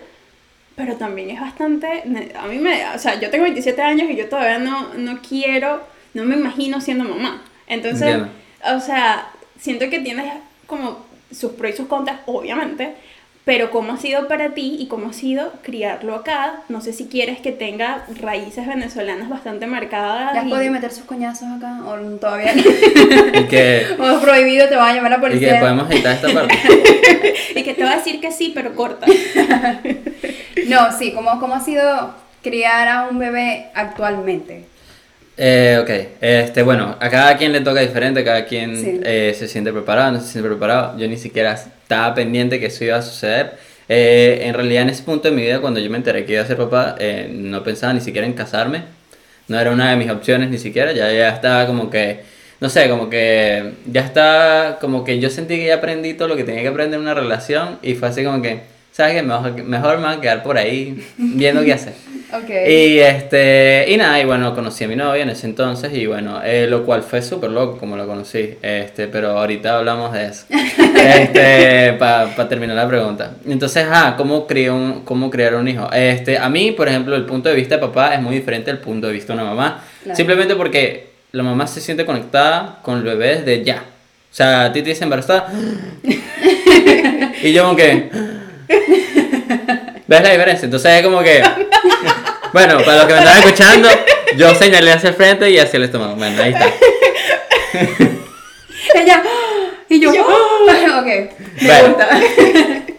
pero 0.80 0.96
también 0.96 1.30
es 1.30 1.42
bastante, 1.42 2.04
a 2.40 2.48
mí 2.48 2.58
me, 2.58 2.88
o 2.96 2.98
sea, 2.98 3.20
yo 3.20 3.30
tengo 3.30 3.44
27 3.44 3.82
años 3.82 4.10
y 4.10 4.16
yo 4.16 4.30
todavía 4.30 4.60
no, 4.60 4.94
no 4.94 5.20
quiero, 5.22 5.82
no 6.14 6.24
me 6.24 6.38
imagino 6.38 6.80
siendo 6.80 7.04
mamá. 7.04 7.44
Entonces, 7.68 8.08
Entiendo. 8.08 8.30
o 8.78 8.80
sea, 8.80 9.28
siento 9.60 9.90
que 9.90 10.00
tienes 10.00 10.32
como 10.68 11.06
sus 11.32 11.52
pros 11.52 11.74
y 11.74 11.76
sus 11.76 11.88
contras, 11.88 12.22
obviamente, 12.28 12.96
pero 13.50 13.72
cómo 13.72 13.94
ha 13.94 13.98
sido 13.98 14.28
para 14.28 14.50
ti 14.54 14.78
y 14.80 14.86
cómo 14.86 15.10
ha 15.10 15.14
sido 15.14 15.52
criarlo 15.64 16.14
acá. 16.14 16.62
No 16.70 16.82
sé 16.82 16.94
si 16.94 17.08
quieres 17.08 17.40
que 17.40 17.52
tenga 17.52 18.06
raíces 18.22 18.68
venezolanas 18.68 19.28
bastante 19.28 19.66
marcadas. 19.66 20.36
¿Ya 20.36 20.42
has 20.42 20.46
y- 20.46 20.52
podido 20.52 20.72
meter 20.72 20.92
sus 20.92 21.06
coñazos 21.06 21.48
acá? 21.58 21.80
¿O 21.84 21.96
todavía 22.20 22.54
no? 22.54 22.62
Y 23.40 23.46
que, 23.46 23.88
¿O 24.00 24.08
es 24.08 24.18
prohibido? 24.20 24.70
¿Te 24.70 24.76
van 24.76 24.90
a 24.92 24.94
llamar 24.94 25.10
la 25.10 25.18
y 25.18 25.22
policía? 25.22 25.54
que 25.56 25.60
podemos 25.62 25.90
editar 25.90 26.14
esta 26.14 26.32
parte. 26.32 26.56
Y 27.56 27.64
que 27.64 27.74
te 27.74 27.84
va 27.84 27.94
a 27.94 27.96
decir 27.96 28.22
que 28.22 28.32
sí, 28.32 28.52
pero 28.54 28.76
corta. 28.76 29.08
No, 30.68 30.96
sí, 30.96 31.12
¿cómo, 31.14 31.40
¿cómo 31.40 31.56
ha 31.56 31.62
sido 31.62 32.14
criar 32.44 32.88
a 32.88 33.08
un 33.10 33.18
bebé 33.18 33.72
actualmente? 33.74 34.66
Eh, 35.42 35.80
ok, 35.82 35.90
este, 36.20 36.64
bueno, 36.64 36.98
a 37.00 37.10
cada 37.10 37.38
quien 37.38 37.54
le 37.54 37.62
toca 37.62 37.80
diferente, 37.80 38.26
cada 38.26 38.44
quien 38.44 38.76
Sí. 38.76 39.00
eh, 39.06 39.34
se 39.38 39.48
siente 39.48 39.72
preparado, 39.72 40.12
no 40.12 40.20
se 40.20 40.28
siente 40.34 40.50
preparado. 40.50 40.98
Yo 40.98 41.08
ni 41.08 41.16
siquiera 41.16 41.54
estaba 41.54 42.14
pendiente 42.14 42.60
que 42.60 42.66
eso 42.66 42.84
iba 42.84 42.98
a 42.98 43.02
suceder. 43.02 43.54
Eh, 43.88 44.42
en 44.44 44.54
realidad, 44.54 44.84
en 44.84 44.90
ese 44.90 45.04
punto 45.04 45.30
de 45.30 45.36
mi 45.36 45.42
vida, 45.44 45.62
cuando 45.62 45.80
yo 45.80 45.90
me 45.90 45.96
enteré 45.98 46.26
que 46.26 46.34
iba 46.34 46.42
a 46.42 46.46
ser 46.46 46.58
papá, 46.58 46.96
eh, 47.00 47.30
no 47.34 47.64
pensaba 47.64 47.94
ni 47.94 48.02
siquiera 48.02 48.28
en 48.28 48.34
casarme. 48.34 48.84
No 49.48 49.58
era 49.58 49.72
una 49.72 49.90
de 49.92 49.96
mis 49.96 50.12
opciones 50.12 50.50
ni 50.50 50.58
siquiera. 50.58 50.92
Ya, 50.92 51.10
ya 51.12 51.30
estaba 51.30 51.66
como 51.68 51.90
que, 51.90 52.20
no 52.60 52.68
sé, 52.70 52.90
como 52.90 53.10
que 53.10 53.72
ya 53.90 54.02
está, 54.02 54.78
como 54.82 55.06
que 55.06 55.20
yo 55.20 55.30
sentí 55.30 55.56
que 55.56 55.68
ya 55.68 55.76
aprendí 55.76 56.16
todo 56.16 56.28
lo 56.28 56.36
que 56.36 56.44
tenía 56.44 56.62
que 56.64 56.68
aprender 56.68 56.98
en 57.00 57.04
una 57.06 57.14
relación 57.14 57.80
y 57.82 57.94
fue 57.96 58.10
así 58.10 58.26
como 58.26 58.42
que, 58.42 58.60
¿sabes 58.92 59.14
qué? 59.14 59.24
Mejor, 59.24 59.64
mejor 59.64 59.98
me 60.00 60.08
voy 60.08 60.16
a 60.16 60.22
quedar 60.22 60.44
por 60.44 60.58
ahí 60.58 61.06
viendo 61.18 61.64
qué 61.64 61.74
hacer. 61.74 61.94
Ok. 62.32 62.48
Y 62.48 63.00
este, 63.00 63.86
y 63.88 63.98
nada, 63.98 64.22
y 64.22 64.26
bueno, 64.26 64.54
conocí 64.54 64.84
a 64.84 64.88
mi 64.88 64.96
novia 64.96 65.24
en 65.24 65.30
ese 65.30 65.48
entonces 65.48 65.92
y 65.94 66.06
bueno, 66.06 66.40
eh, 66.44 66.68
lo 66.70 66.86
cual 66.86 67.02
fue 67.02 67.24
súper 67.24 67.50
loco 67.50 67.80
como 67.80 67.98
la 67.98 68.06
conocí, 68.06 68.56
este, 68.62 69.08
pero 69.08 69.40
ahorita 69.40 69.80
hablamos 69.80 70.14
de 70.14 70.26
eso. 70.28 70.46
Este, 71.00 71.94
para 71.94 72.50
terminar 72.50 72.76
la 72.76 72.88
pregunta. 72.88 73.32
Entonces, 73.48 73.86
ah, 73.90 74.16
¿cómo, 74.18 74.46
crió 74.46 74.76
un, 74.76 75.06
¿cómo 75.06 75.30
criar 75.30 75.56
un 75.56 75.68
hijo? 75.68 75.90
Este, 75.94 76.38
a 76.38 76.50
mí, 76.50 76.72
por 76.72 76.90
ejemplo, 76.90 77.16
el 77.16 77.26
punto 77.26 77.48
de 77.48 77.56
vista 77.56 77.76
de 77.76 77.82
papá 77.82 78.14
es 78.14 78.22
muy 78.22 78.36
diferente 78.36 78.70
al 78.70 78.80
punto 78.80 79.08
de 79.08 79.14
vista 79.14 79.34
de 79.34 79.40
una 79.40 79.50
mamá. 79.50 79.84
Claro. 80.04 80.16
Simplemente 80.16 80.56
porque 80.56 81.10
la 81.32 81.42
mamá 81.42 81.68
se 81.68 81.80
siente 81.80 82.06
conectada 82.06 82.80
con 82.82 82.98
el 82.98 83.04
bebé 83.04 83.38
desde 83.38 83.64
ya. 83.64 83.78
O 83.78 84.36
sea, 84.36 84.66
a 84.66 84.74
ti 84.74 84.82
te 84.82 84.90
dicen 84.90 85.06
embarazada. 85.06 85.52
y 87.44 87.54
yo 87.54 87.64
como 87.64 87.76
que... 87.76 88.10
¿Ves 88.70 90.22
la 90.24 90.30
diferencia? 90.32 90.66
Entonces 90.66 90.92
es 90.92 91.04
como 91.04 91.22
que... 91.22 91.44
Bueno, 92.54 92.78
para 92.84 92.98
los 92.98 93.06
que 93.06 93.14
me 93.14 93.20
están 93.20 93.38
escuchando, 93.40 93.90
yo 94.38 94.56
señalé 94.56 94.92
hacia 94.92 95.10
el 95.10 95.16
frente 95.16 95.50
y 95.52 95.60
hacia 95.60 95.78
el 95.78 95.84
estómago. 95.84 96.16
Bueno, 96.16 96.42
ahí 96.42 96.52
está. 96.54 96.66
Ella, 98.96 99.24
y 99.88 100.00
yo, 100.00 100.10
ok, 100.12 100.16
me 101.06 101.30
Bueno. 101.68 101.88
gusta. 101.90 102.10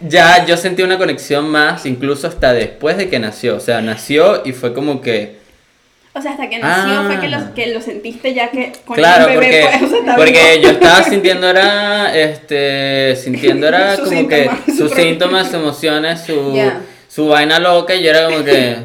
Ya 0.03 0.45
yo 0.45 0.57
sentí 0.57 0.81
una 0.83 0.97
conexión 0.97 1.47
más, 1.49 1.85
incluso 1.85 2.27
hasta 2.27 2.53
después 2.53 2.97
de 2.97 3.07
que 3.07 3.19
nació. 3.19 3.55
O 3.55 3.59
sea, 3.59 3.81
nació 3.81 4.41
y 4.45 4.51
fue 4.51 4.73
como 4.73 4.99
que... 4.99 5.40
O 6.13 6.21
sea, 6.21 6.31
hasta 6.31 6.49
que 6.49 6.59
nació 6.59 6.93
Ah. 6.99 7.03
fue 7.07 7.19
que 7.21 7.27
lo, 7.29 7.53
que 7.53 7.67
lo 7.67 7.81
sentiste 7.81 8.33
ya 8.33 8.51
que 8.51 8.73
con 8.85 8.97
Claro, 8.97 9.29
el 9.31 9.39
bebé 9.39 9.61
porque, 9.63 9.77
pues, 9.79 9.83
o 9.83 9.89
sea, 9.89 9.99
está 9.99 10.15
porque 10.17 10.59
yo 10.61 10.69
estaba 10.71 11.03
sintiendo 11.03 11.49
era, 11.49 12.13
este, 12.17 13.15
sintiendo 13.15 13.67
era 13.67 13.97
como 14.03 14.27
que 14.27 14.49
sus 14.77 14.91
síntomas, 14.91 15.45
sus 15.47 15.55
emociones, 15.55 16.21
su, 16.21 16.59
su 17.07 17.27
vaina 17.27 17.59
loca 17.59 17.95
y 17.95 18.03
yo 18.03 18.09
era 18.09 18.25
como 18.25 18.43
que, 18.43 18.75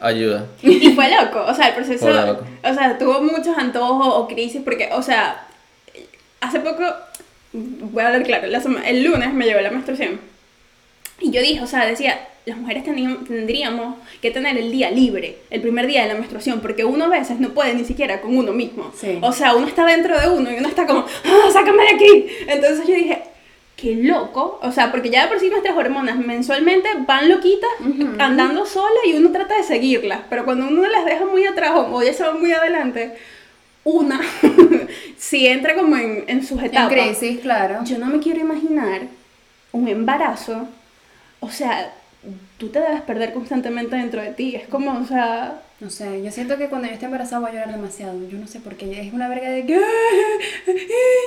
ayuda. 0.00 0.46
Y 0.62 0.90
fue 0.94 1.08
loco, 1.10 1.44
o 1.46 1.54
sea, 1.54 1.68
el 1.68 1.74
proceso, 1.74 2.10
loco. 2.10 2.44
o 2.64 2.74
sea, 2.74 2.98
tuvo 2.98 3.20
muchos 3.22 3.56
antojos 3.56 4.08
o 4.14 4.26
crisis 4.26 4.60
porque, 4.64 4.88
o 4.92 5.00
sea, 5.02 5.46
hace 6.40 6.58
poco, 6.58 6.82
voy 7.52 8.02
a 8.02 8.08
hablar 8.08 8.24
claro, 8.24 8.48
la 8.48 8.60
sema- 8.60 8.82
el 8.88 9.04
lunes 9.04 9.32
me 9.32 9.44
llevó 9.46 9.60
la 9.60 9.70
menstruación 9.70 10.20
y 11.20 11.30
yo 11.30 11.40
dije, 11.40 11.60
o 11.62 11.66
sea, 11.68 11.86
decía, 11.86 12.18
las 12.46 12.58
mujeres 12.58 12.84
tendríamos 12.84 13.96
que 14.20 14.30
tener 14.30 14.58
el 14.58 14.70
día 14.70 14.90
libre, 14.90 15.38
el 15.50 15.62
primer 15.62 15.86
día 15.86 16.02
de 16.02 16.08
la 16.08 16.14
menstruación, 16.14 16.60
porque 16.60 16.84
uno 16.84 17.06
a 17.06 17.08
veces 17.08 17.40
no 17.40 17.50
puede 17.50 17.74
ni 17.74 17.84
siquiera 17.84 18.20
con 18.20 18.36
uno 18.36 18.52
mismo. 18.52 18.92
Sí. 18.98 19.18
O 19.22 19.32
sea, 19.32 19.54
uno 19.54 19.66
está 19.66 19.86
dentro 19.86 20.18
de 20.20 20.28
uno 20.28 20.50
y 20.50 20.58
uno 20.58 20.68
está 20.68 20.86
como, 20.86 21.00
¡ah, 21.00 21.50
sácame 21.52 21.82
de 21.84 21.88
aquí! 21.90 22.26
Entonces 22.46 22.86
yo 22.86 22.94
dije, 22.94 23.22
qué 23.76 23.96
loco, 23.96 24.60
o 24.62 24.72
sea, 24.72 24.90
porque 24.90 25.10
ya 25.10 25.22
de 25.22 25.28
por 25.28 25.40
sí 25.40 25.48
nuestras 25.48 25.76
hormonas 25.76 26.18
mensualmente 26.18 26.88
van 27.06 27.28
loquitas, 27.30 27.70
andando 28.18 28.66
solas 28.66 29.04
y 29.06 29.14
uno 29.14 29.32
trata 29.32 29.56
de 29.56 29.62
seguirlas, 29.64 30.20
pero 30.28 30.44
cuando 30.44 30.68
uno 30.68 30.86
las 30.86 31.04
deja 31.06 31.24
muy 31.24 31.46
atrás 31.46 31.72
o 31.74 32.02
ya 32.02 32.12
se 32.12 32.22
va 32.24 32.34
muy 32.34 32.52
adelante, 32.52 33.14
una 33.84 34.20
si 35.18 35.46
entra 35.46 35.74
como 35.74 35.96
en, 35.96 36.24
en 36.28 36.44
sus 36.46 36.58
En 36.58 36.66
etapas. 36.66 36.92
crisis, 36.92 37.40
claro. 37.40 37.80
Yo 37.84 37.98
no 37.98 38.06
me 38.06 38.20
quiero 38.20 38.40
imaginar 38.40 39.02
un 39.72 39.88
embarazo, 39.88 40.68
o 41.40 41.50
sea, 41.50 41.92
tú 42.64 42.70
te 42.70 42.80
debes 42.80 43.02
perder 43.02 43.32
constantemente 43.32 43.94
dentro 43.96 44.20
de 44.22 44.30
ti. 44.30 44.56
Es 44.56 44.66
como, 44.68 44.98
o 44.98 45.04
sea, 45.06 45.60
No 45.80 45.90
sé, 45.90 46.22
yo 46.22 46.30
siento 46.30 46.56
que 46.56 46.68
cuando 46.68 46.86
yo 46.88 46.94
esté 46.94 47.04
embarazada 47.06 47.40
voy 47.40 47.50
a 47.50 47.54
llorar 47.54 47.72
demasiado. 47.72 48.14
Yo 48.30 48.38
no 48.38 48.46
sé 48.46 48.60
por 48.60 48.74
qué. 48.76 49.00
Es 49.06 49.12
una 49.12 49.28
verga 49.28 49.50
de 49.50 49.66
que. 49.66 49.74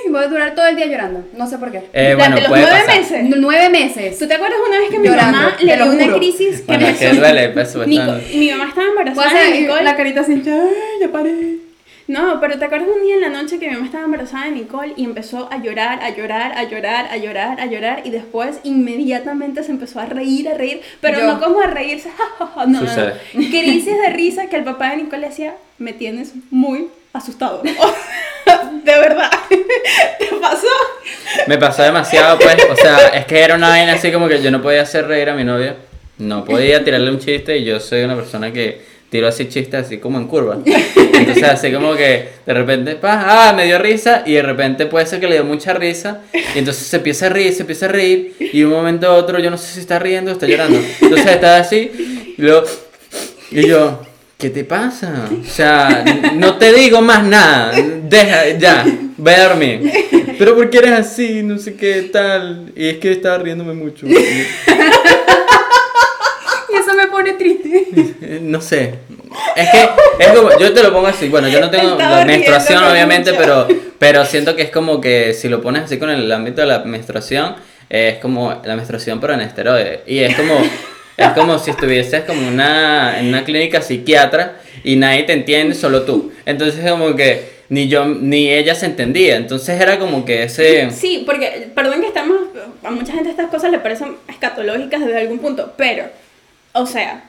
y 0.06 0.10
Voy 0.10 0.24
a 0.24 0.28
durar 0.28 0.54
todo 0.54 0.66
el 0.66 0.74
día 0.76 0.86
llorando. 0.86 1.24
No 1.36 1.46
sé 1.46 1.58
por 1.58 1.70
qué. 1.70 1.82
Eh, 1.92 2.12
durante 2.12 2.16
bueno, 2.16 2.36
los 2.40 2.48
puede 2.48 2.62
nueve 2.62 2.80
pasar. 2.86 2.98
meses. 3.00 3.36
Nueve 3.38 3.68
meses. 3.68 4.18
¿Tú 4.18 4.26
te 4.26 4.34
acuerdas 4.34 4.58
una 4.66 4.78
vez 4.80 4.90
que 4.90 4.98
mi 4.98 5.06
Llorando, 5.08 5.38
mamá 5.38 5.56
le 5.60 5.76
dio 5.76 5.86
una 5.92 6.16
crisis 6.18 6.56
que 6.60 6.66
Bueno, 6.66 6.86
que 6.86 6.90
empezó- 6.92 7.16
duele, 7.20 7.48
pues, 7.50 7.76
bastante. 7.76 8.36
mi 8.36 8.50
mamá 8.50 8.68
estaba 8.68 8.86
Voy 8.88 8.96
a 8.98 9.00
embarazada 9.10 9.32
de 9.34 9.38
hacer 9.48 9.60
Nicole. 9.60 9.82
la 9.84 9.96
carita 9.96 10.20
así. 10.22 10.32
"Ay, 10.32 11.00
ya 11.00 11.08
paré. 11.12 11.58
No, 12.08 12.40
pero 12.40 12.58
¿te 12.58 12.64
acuerdas 12.64 12.88
un 12.88 13.02
día 13.02 13.16
en 13.16 13.20
la 13.20 13.28
noche 13.28 13.58
que 13.58 13.68
mi 13.68 13.74
mamá 13.74 13.84
estaba 13.84 14.04
embarazada 14.06 14.46
de 14.46 14.52
Nicole 14.52 14.94
y 14.96 15.04
empezó 15.04 15.46
a 15.52 15.58
llorar, 15.62 16.02
a 16.02 16.08
llorar, 16.08 16.52
a 16.56 16.64
llorar, 16.64 17.06
a 17.10 17.16
llorar, 17.18 17.60
a 17.60 17.66
llorar 17.66 18.00
y 18.02 18.08
después 18.08 18.60
inmediatamente 18.64 19.62
se 19.62 19.72
empezó 19.72 20.00
a 20.00 20.06
reír, 20.06 20.48
a 20.48 20.54
reír, 20.54 20.80
pero 21.02 21.18
Yo. 21.18 21.26
no 21.26 21.38
como 21.38 21.60
a 21.60 21.66
reírse, 21.66 22.08
no, 22.66 22.80
no, 22.80 23.12
crisis 23.34 23.94
de 24.02 24.08
risa 24.08 24.46
que 24.46 24.56
el 24.56 24.64
papá 24.64 24.90
de 24.90 24.96
Nicole 24.96 25.20
le 25.20 25.28
decía, 25.28 25.54
me 25.76 25.92
tienes 25.92 26.32
muy 26.50 26.88
asustado. 27.12 27.62
de 28.84 28.92
verdad, 28.98 29.30
¿te 29.50 30.26
pasó? 30.40 30.66
Me 31.46 31.58
pasó 31.58 31.82
demasiado, 31.82 32.38
pues, 32.38 32.56
o 32.70 32.76
sea, 32.76 33.08
es 33.08 33.26
que 33.26 33.38
era 33.38 33.54
una 33.56 33.68
vaina 33.68 33.92
así 33.92 34.10
como 34.10 34.28
que 34.28 34.40
yo 34.40 34.50
no 34.50 34.62
podía 34.62 34.80
hacer 34.80 35.06
reír 35.06 35.28
a 35.28 35.34
mi 35.34 35.44
novia, 35.44 35.76
no 36.16 36.46
podía 36.46 36.82
tirarle 36.82 37.10
un 37.10 37.18
chiste 37.18 37.58
y 37.58 37.64
yo 37.64 37.78
soy 37.80 38.02
una 38.02 38.16
persona 38.16 38.50
que 38.50 38.97
tiro 39.10 39.28
así 39.28 39.48
chistes 39.48 39.86
así 39.86 39.98
como 39.98 40.18
en 40.18 40.26
curva. 40.26 40.58
Entonces, 40.64 41.44
así 41.44 41.72
como 41.72 41.94
que 41.94 42.28
de 42.46 42.54
repente, 42.54 42.96
pa, 42.96 43.48
ah, 43.48 43.52
me 43.52 43.64
dio 43.64 43.78
risa 43.78 44.22
y 44.24 44.34
de 44.34 44.42
repente 44.42 44.86
puede 44.86 45.06
ser 45.06 45.20
que 45.20 45.26
le 45.26 45.34
dio 45.34 45.44
mucha 45.44 45.74
risa 45.74 46.22
y 46.32 46.58
entonces 46.58 46.86
se 46.86 46.96
empieza 46.96 47.26
a 47.26 47.28
reír, 47.28 47.52
se 47.52 47.62
empieza 47.62 47.86
a 47.86 47.88
reír 47.88 48.36
y 48.38 48.60
de 48.60 48.66
un 48.66 48.72
momento 48.72 49.08
a 49.08 49.14
otro 49.14 49.38
yo 49.40 49.50
no 49.50 49.58
sé 49.58 49.74
si 49.74 49.80
está 49.80 49.98
riendo 49.98 50.30
o 50.30 50.34
está 50.34 50.46
llorando. 50.46 50.80
Entonces 51.00 51.26
está 51.26 51.58
así 51.58 52.34
y 52.38 52.40
luego, 52.40 52.64
y 53.50 53.66
yo, 53.66 54.00
¿qué 54.38 54.50
te 54.50 54.62
pasa? 54.64 55.28
O 55.40 55.44
sea, 55.44 56.04
no 56.34 56.56
te 56.56 56.72
digo 56.72 57.02
más 57.02 57.24
nada, 57.24 57.72
deja, 58.08 58.50
ya, 58.56 58.86
ve 59.16 59.34
a 59.34 59.48
dormir. 59.48 59.92
Pero 60.38 60.54
¿por 60.54 60.70
qué 60.70 60.78
eres 60.78 60.92
así? 60.92 61.42
No 61.42 61.58
sé 61.58 61.74
qué 61.74 62.02
tal. 62.12 62.72
Y 62.76 62.86
es 62.88 62.98
que 62.98 63.10
estaba 63.10 63.38
riéndome 63.38 63.74
mucho. 63.74 64.06
Pone 67.28 67.38
triste. 67.38 67.86
Eh, 68.22 68.40
No 68.42 68.60
sé. 68.60 68.94
Es 69.56 69.68
que 69.70 69.88
es 70.18 70.28
como, 70.28 70.58
yo 70.58 70.72
te 70.72 70.82
lo 70.82 70.92
pongo 70.92 71.06
así. 71.06 71.28
Bueno, 71.28 71.48
yo 71.48 71.60
no 71.60 71.70
tengo 71.70 71.96
la 71.96 72.24
menstruación, 72.24 72.82
obviamente, 72.84 73.32
mucho. 73.32 73.42
pero, 73.42 73.68
pero 73.98 74.24
siento 74.24 74.56
que 74.56 74.62
es 74.62 74.70
como 74.70 75.00
que 75.00 75.34
si 75.34 75.48
lo 75.48 75.60
pones 75.60 75.82
así 75.84 75.98
con 75.98 76.10
el 76.10 76.30
ámbito 76.32 76.60
de 76.60 76.66
la 76.66 76.78
menstruación, 76.80 77.56
eh, 77.90 78.12
es 78.14 78.18
como 78.20 78.60
la 78.64 78.76
menstruación, 78.76 79.20
pero 79.20 79.34
en 79.34 79.40
esteroides. 79.40 80.00
Y 80.06 80.20
es 80.20 80.34
como, 80.34 80.54
es 81.16 81.28
como 81.30 81.58
si 81.58 81.70
estuvieses 81.70 82.24
como 82.24 82.46
una, 82.48 83.18
en 83.18 83.28
una 83.28 83.44
clínica 83.44 83.82
psiquiatra 83.82 84.56
y 84.84 84.96
nadie 84.96 85.24
te 85.24 85.32
entiende, 85.34 85.74
solo 85.74 86.02
tú. 86.02 86.32
Entonces, 86.46 86.88
como 86.90 87.14
que 87.14 87.58
ni 87.68 87.88
yo 87.88 88.06
ni 88.06 88.50
ella 88.50 88.74
se 88.74 88.86
entendía. 88.86 89.36
Entonces, 89.36 89.78
era 89.80 89.98
como 89.98 90.24
que 90.24 90.44
ese. 90.44 90.90
Sí, 90.90 91.22
porque, 91.26 91.68
perdón 91.74 92.00
que 92.00 92.06
estamos, 92.08 92.36
a 92.82 92.90
mucha 92.90 93.12
gente 93.12 93.30
estas 93.30 93.48
cosas 93.50 93.70
le 93.70 93.78
parecen 93.78 94.16
escatológicas 94.28 95.00
desde 95.04 95.18
algún 95.18 95.38
punto, 95.38 95.74
pero, 95.76 96.04
o 96.80 96.86
sea, 96.86 97.22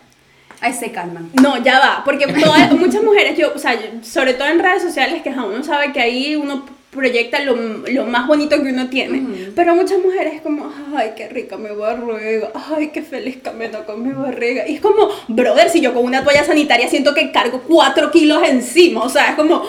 Ahí 0.61 0.73
se 0.73 0.91
calman. 0.91 1.29
No, 1.41 1.57
ya 1.63 1.79
va, 1.79 2.01
porque 2.03 2.27
todas- 2.27 2.71
muchas 2.73 3.01
mujeres, 3.01 3.37
yo, 3.37 3.53
o 3.55 3.57
sea, 3.57 3.79
sobre 4.03 4.33
todo 4.33 4.49
en 4.49 4.59
redes 4.59 4.81
sociales, 4.83 5.21
que 5.21 5.29
uno 5.31 5.63
sabe 5.63 5.93
que 5.93 6.01
ahí 6.01 6.35
uno 6.35 6.65
proyecta 6.91 7.39
lo, 7.43 7.55
lo 7.55 8.05
más 8.05 8.25
bonito 8.27 8.61
que 8.63 8.69
uno 8.71 8.89
tiene, 8.89 9.19
Ujú. 9.19 9.51
pero 9.55 9.75
muchas 9.75 9.99
mujeres 9.99 10.41
como, 10.41 10.73
ay, 10.95 11.11
qué 11.15 11.29
rica 11.29 11.55
mi 11.55 11.69
barriga, 11.69 12.49
ay, 12.75 12.87
qué 12.87 13.03
feliz 13.03 13.37
camino 13.43 13.85
con 13.85 14.01
mi 14.01 14.11
barriga, 14.11 14.67
y 14.67 14.75
es 14.75 14.81
como, 14.81 15.07
brother, 15.27 15.69
si 15.69 15.81
yo 15.81 15.93
con 15.93 16.03
una 16.03 16.23
toalla 16.23 16.43
sanitaria 16.43 16.89
siento 16.89 17.13
que 17.13 17.31
cargo 17.31 17.61
4 17.67 18.09
kilos 18.09 18.41
encima, 18.47 19.03
o 19.03 19.09
sea, 19.09 19.29
es 19.29 19.35
como, 19.35 19.61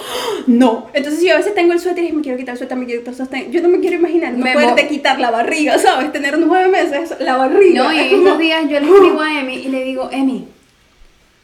no, 0.47 0.89
entonces 0.95 1.23
yo 1.23 1.35
a 1.35 1.37
veces 1.37 1.55
tengo 1.55 1.75
el 1.75 1.81
suéter 1.81 2.05
y 2.05 2.13
me 2.13 2.23
quiero 2.23 2.39
quitar 2.39 2.55
el 2.55 2.59
suéter, 2.59 2.79
me 2.79 2.87
quiero 2.87 3.01
quitar 3.03 3.13
el 3.13 3.19
sostén, 3.19 3.53
yo 3.53 3.61
no 3.61 3.69
me 3.69 3.81
quiero 3.81 3.97
imaginar, 3.97 4.33
no 4.33 4.43
Me 4.43 4.55
poderte 4.55 4.89
quitar 4.89 5.21
la 5.21 5.31
barriga, 5.31 5.79
¿sabes? 5.79 6.11
Tener 6.13 6.39
nueve 6.39 6.69
meses 6.69 7.15
la 7.21 7.37
barriga. 7.37 7.85
No, 7.85 7.93
y 7.93 7.99
es 7.99 8.05
en 8.07 8.11
como- 8.13 8.27
esos 8.29 8.39
días 8.39 8.63
yo 8.69 8.81
le 8.81 8.87
escribo 8.87 9.21
a 9.21 9.41
Emi 9.41 9.55
y 9.57 9.69
le 9.69 9.85
digo, 9.85 10.09
Emi, 10.11 10.49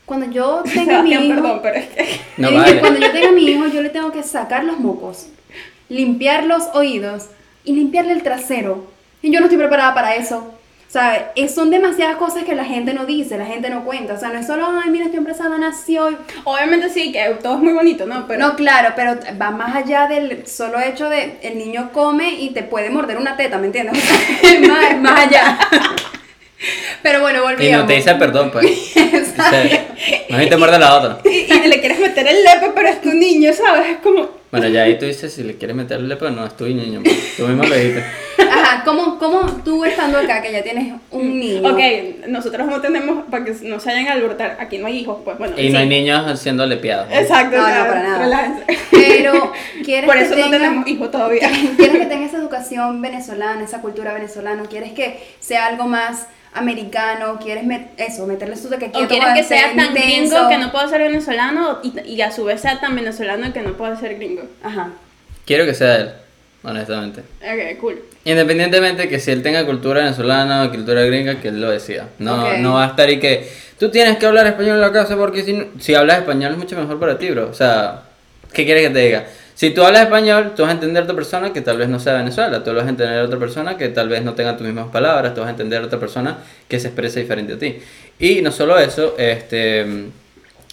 cuando 0.07 0.31
yo 0.31 0.63
tenga 0.73 1.03
mi 1.03 1.11
hijo, 1.13 1.29
perdón, 1.35 1.61
pero 1.63 1.77
es 1.77 1.87
que... 1.89 2.07
No 2.39 2.51
vale. 2.55 2.81
cuando 2.81 2.99
yo 3.01 3.11
tenga 3.13 3.33
mi 3.33 3.45
hijo, 3.51 3.67
yo 3.67 3.83
le 3.83 3.91
tengo 3.91 4.11
que 4.11 4.23
sacar 4.23 4.65
los 4.65 4.79
mocos, 4.79 5.29
limpiar 5.89 6.45
los 6.45 6.65
oídos 6.75 7.27
y 7.65 7.73
limpiarle 7.75 8.13
el 8.13 8.23
trasero. 8.23 8.87
Y 9.23 9.31
yo 9.33 9.41
no 9.41 9.47
estoy 9.47 9.59
preparada 9.59 9.95
para 9.95 10.15
eso. 10.15 10.53
O 10.89 10.91
sea, 10.99 11.33
es- 11.35 11.53
son 11.55 11.71
demasiadas 11.71 12.17
cosas 12.17 12.45
que 12.45 12.55
la 12.55 12.65
gente 12.65 12.95
no 12.95 13.07
dice, 13.07 13.37
la 13.37 13.45
gente 13.45 13.69
no 13.71 13.85
cuenta. 13.85 14.15
O 14.15 14.19
sea, 14.21 14.29
no 14.29 14.39
es 14.39 14.47
solo, 14.47 14.67
ay, 14.83 14.89
mira, 14.91 15.05
estoy 15.07 15.19
embarazada, 15.19 15.59
nació. 15.59 16.11
y- 16.11 16.17
Obviamente 16.45 16.89
sí, 16.91 17.11
que 17.13 17.25
todo 17.43 17.57
es 17.57 17.61
muy 17.63 17.73
bonito, 17.73 18.07
¿no? 18.07 18.27
Pero 18.29 18.47
No, 18.49 18.57
claro, 18.57 18.93
pero 18.95 19.17
va 19.41 19.51
más 19.51 19.75
allá 19.75 20.07
del 20.07 20.47
solo 20.47 20.79
hecho 20.81 21.09
de 21.11 21.39
el 21.43 21.59
niño 21.59 21.91
come 21.93 22.35
y 22.41 22.51
te 22.51 22.63
puede 22.63 22.89
morder 22.91 23.19
una 23.19 23.37
teta, 23.37 23.59
¿me 23.59 23.67
entiendes? 23.67 23.99
Más, 24.69 24.97
más 25.01 25.21
allá. 25.27 25.59
Pero 27.03 27.21
bueno, 27.21 27.39
Y 27.41 27.43
volvíamos. 27.43 27.83
no 27.83 27.87
te 27.87 27.95
dice 27.95 28.15
perdón, 28.15 28.51
pues. 28.51 28.65
Más 29.37 30.39
bien 30.39 30.49
te 30.51 30.57
muerde 30.57 30.79
la 30.79 30.97
otra. 30.97 31.19
y, 31.31 31.53
y 31.53 31.69
le 31.69 31.81
quieres 31.81 31.99
meter 32.01 32.27
el 32.27 32.43
lepe, 32.43 32.73
pero 32.75 32.89
es 32.89 33.01
tu 33.03 33.13
niño, 33.13 33.53
¿sabes? 33.53 33.91
Es 33.91 33.97
como... 33.99 34.31
Bueno, 34.51 34.69
ya 34.69 34.83
ahí 34.85 34.99
tú 34.99 35.05
dices 35.05 35.33
si 35.33 35.43
le 35.43 35.57
quieres 35.57 35.77
meterle, 35.77 36.17
pero 36.17 36.31
no 36.31 36.47
es 36.47 36.57
tu 36.57 36.65
niño. 36.67 37.01
pues. 37.05 37.37
Tú 37.37 37.47
mismo 37.47 37.65
lo 37.65 37.75
dijiste. 37.75 38.05
Ajá, 38.39 38.83
¿cómo, 38.85 39.19
¿cómo 39.19 39.41
tú 39.65 39.85
estando 39.85 40.19
acá, 40.19 40.43
que 40.43 40.53
ya 40.53 40.63
tienes 40.63 40.95
un 41.11 41.39
niño? 41.39 41.69
Ok, 41.71 41.81
nosotros 42.29 42.67
no 42.67 42.81
tenemos, 42.81 43.25
para 43.31 43.45
que 43.45 43.53
no 43.63 43.81
se 43.81 43.89
vayan 43.91 44.09
a 44.09 44.13
alborotar, 44.13 44.57
aquí 44.61 44.79
no 44.79 44.87
hay 44.87 44.99
hijos, 44.99 45.19
pues 45.25 45.39
bueno. 45.39 45.55
Y 45.59 45.71
no 45.71 45.79
hay 45.79 45.89
niños 45.89 46.39
siendo 46.41 46.67
lepiados. 46.67 47.09
Exacto, 47.11 47.57
No, 47.57 47.65
o 47.65 47.67
sea, 47.67 47.79
no, 47.85 47.87
para 47.89 48.03
nada. 48.03 48.19
relájense. 48.19 48.65
Pero 48.91 49.53
quieres 49.85 50.07
Por 50.07 50.15
que 50.17 50.23
eso 50.25 50.31
no 50.37 50.43
tenga- 50.45 50.51
tenemos 50.59 50.87
hijos 50.89 51.11
todavía. 51.11 51.51
quieres 51.77 51.99
que 51.99 52.07
tenga 52.07 52.27
esa 52.27 52.37
educación 52.39 53.01
venezolana, 53.03 53.65
esa 53.65 53.81
cultura 53.81 54.13
venezolana, 54.13 54.63
quieres 54.65 54.93
que 54.93 55.21
sea 55.41 55.67
algo 55.67 55.87
más 55.87 56.27
americano, 56.53 57.39
quieres 57.43 57.65
met- 57.65 57.89
eso, 57.99 58.27
meterle 58.27 58.57
su 58.57 58.69
toque 58.71 58.91
O 58.95 59.07
quieres 59.07 59.29
que 59.35 59.43
sea 59.45 59.75
tan 59.77 59.93
gringo 59.95 60.49
que 60.49 60.57
no 60.59 60.73
pueda 60.73 60.89
ser 60.89 61.03
venezolano 61.03 61.81
y, 61.83 61.93
y 62.11 62.21
a 62.23 62.31
su 62.33 62.45
vez 62.45 62.61
sea 62.63 62.81
tan 62.81 62.95
venezolano 62.97 63.53
que 63.53 63.61
no 63.63 63.75
pueda 63.75 63.97
ser 63.97 64.17
gringo. 64.17 64.43
Ajá. 64.63 64.91
Quiero 65.45 65.65
que 65.67 65.75
sea 65.75 65.97
él, 65.97 66.11
honestamente. 66.63 67.21
Ok, 67.43 67.79
cool. 67.81 68.03
Independientemente 68.27 69.09
que 69.09 69.21
si 69.21 69.31
él 69.31 69.41
tenga 69.43 69.65
cultura 69.65 70.01
venezolana 70.03 70.65
o 70.65 70.71
cultura 70.71 71.03
gringa, 71.05 71.37
que 71.41 71.49
él 71.49 71.61
lo 71.61 71.71
decida. 71.71 72.09
No, 72.19 72.43
Ok. 72.49 72.59
no 72.59 72.75
va 72.75 72.85
a 72.85 72.89
estar 72.89 73.09
y 73.09 73.21
que 73.21 73.49
tú 73.79 73.89
tienes 73.89 74.17
que 74.19 74.27
hablar 74.27 74.49
español 74.49 74.75
en 74.75 74.81
la 74.81 74.91
casa 74.91 75.17
porque 75.17 75.45
si, 75.45 75.69
si 75.79 75.95
hablas 75.95 76.19
español 76.19 76.51
es 76.53 76.59
mucho 76.59 76.77
mejor 76.77 76.99
para 76.99 77.17
ti, 77.19 77.31
bro. 77.31 77.49
O 77.49 77.55
sea, 77.55 78.03
¿qué 78.53 78.65
quieres 78.65 78.89
que 78.89 78.93
te 78.95 78.99
diga? 78.99 79.27
Si 79.55 79.71
tú 79.71 79.85
hablas 79.85 80.03
español, 80.03 80.55
tú 80.57 80.63
vas 80.63 80.71
a 80.73 80.75
entender 80.75 81.03
a 81.03 81.05
otra 81.05 81.15
persona 81.15 81.53
que 81.53 81.61
tal 81.61 81.79
vez 81.79 81.89
no 81.89 82.01
sea 82.01 82.15
Venezuela, 82.15 82.65
tú 82.65 82.75
vas 82.75 82.85
a 82.85 82.89
entender 82.89 83.21
a 83.21 83.25
otra 83.25 83.39
persona 83.39 83.77
que 83.77 83.89
tal 83.91 84.09
vez 84.09 84.23
no 84.25 84.35
tenga 84.35 84.57
tus 84.57 84.67
mismas 84.67 84.89
palabras, 84.89 85.33
tú 85.33 85.41
vas 85.43 85.47
a 85.47 85.51
entender 85.53 85.81
a 85.81 85.87
otra 85.87 86.01
persona 86.01 86.39
que 86.69 86.81
se 86.81 86.89
exprese 86.89 87.21
diferente 87.21 87.53
a 87.53 87.59
ti. 87.59 87.79
Y 88.19 88.43
no 88.43 88.51
solo 88.51 88.77
eso, 88.77 89.15
este 89.19 89.87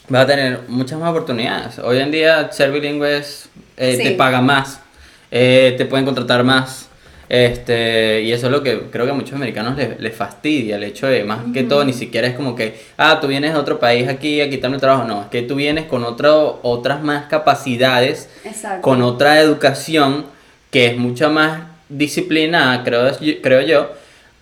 vas 0.10 0.24
a 0.24 0.26
tener 0.28 0.60
muchas 0.70 0.98
más 1.00 1.12
oportunidades. 1.12 1.78
Hoy 1.80 2.00
en 2.00 2.10
día 2.10 2.52
ser 2.52 2.72
bilingüe 2.72 3.18
es, 3.18 3.48
eh, 3.78 3.96
Sí. 3.96 4.04
te 4.04 4.12
paga 4.16 4.42
más, 4.42 4.82
eh, 5.30 5.76
te 5.78 5.86
pueden 5.86 6.04
contratar 6.04 6.44
más. 6.44 6.90
Este, 7.36 8.22
y 8.22 8.32
eso 8.32 8.46
es 8.46 8.52
lo 8.52 8.62
que 8.62 8.80
creo 8.92 9.06
que 9.06 9.12
a 9.12 9.16
muchos 9.16 9.34
americanos 9.34 9.76
les, 9.76 10.00
les 10.00 10.16
fastidia, 10.16 10.76
el 10.76 10.84
hecho 10.84 11.08
de 11.08 11.24
más 11.24 11.40
que 11.52 11.64
todo, 11.64 11.84
ni 11.84 11.92
siquiera 11.92 12.28
es 12.28 12.36
como 12.36 12.56
que, 12.56 12.76
ah, 12.96 13.18
tú 13.20 13.26
vienes 13.26 13.54
de 13.54 13.60
otro 13.60 13.80
país 13.80 14.08
aquí 14.08 14.40
a 14.40 14.52
quitarme 14.52 14.76
el 14.76 14.82
trabajo, 14.82 15.04
no, 15.08 15.24
es 15.24 15.28
que 15.30 15.42
tú 15.42 15.56
vienes 15.56 15.86
con 15.86 16.04
otro, 16.04 16.60
otras 16.62 17.02
más 17.02 17.26
capacidades, 17.26 18.30
Exacto. 18.46 18.84
con 18.84 19.02
otra 19.02 19.40
educación 19.40 20.26
que 20.70 20.86
es 20.86 20.96
mucho 20.98 21.32
más 21.32 21.62
disciplinada, 21.90 22.84
creo, 22.84 23.10
creo 23.42 23.62
yo, 23.62 23.90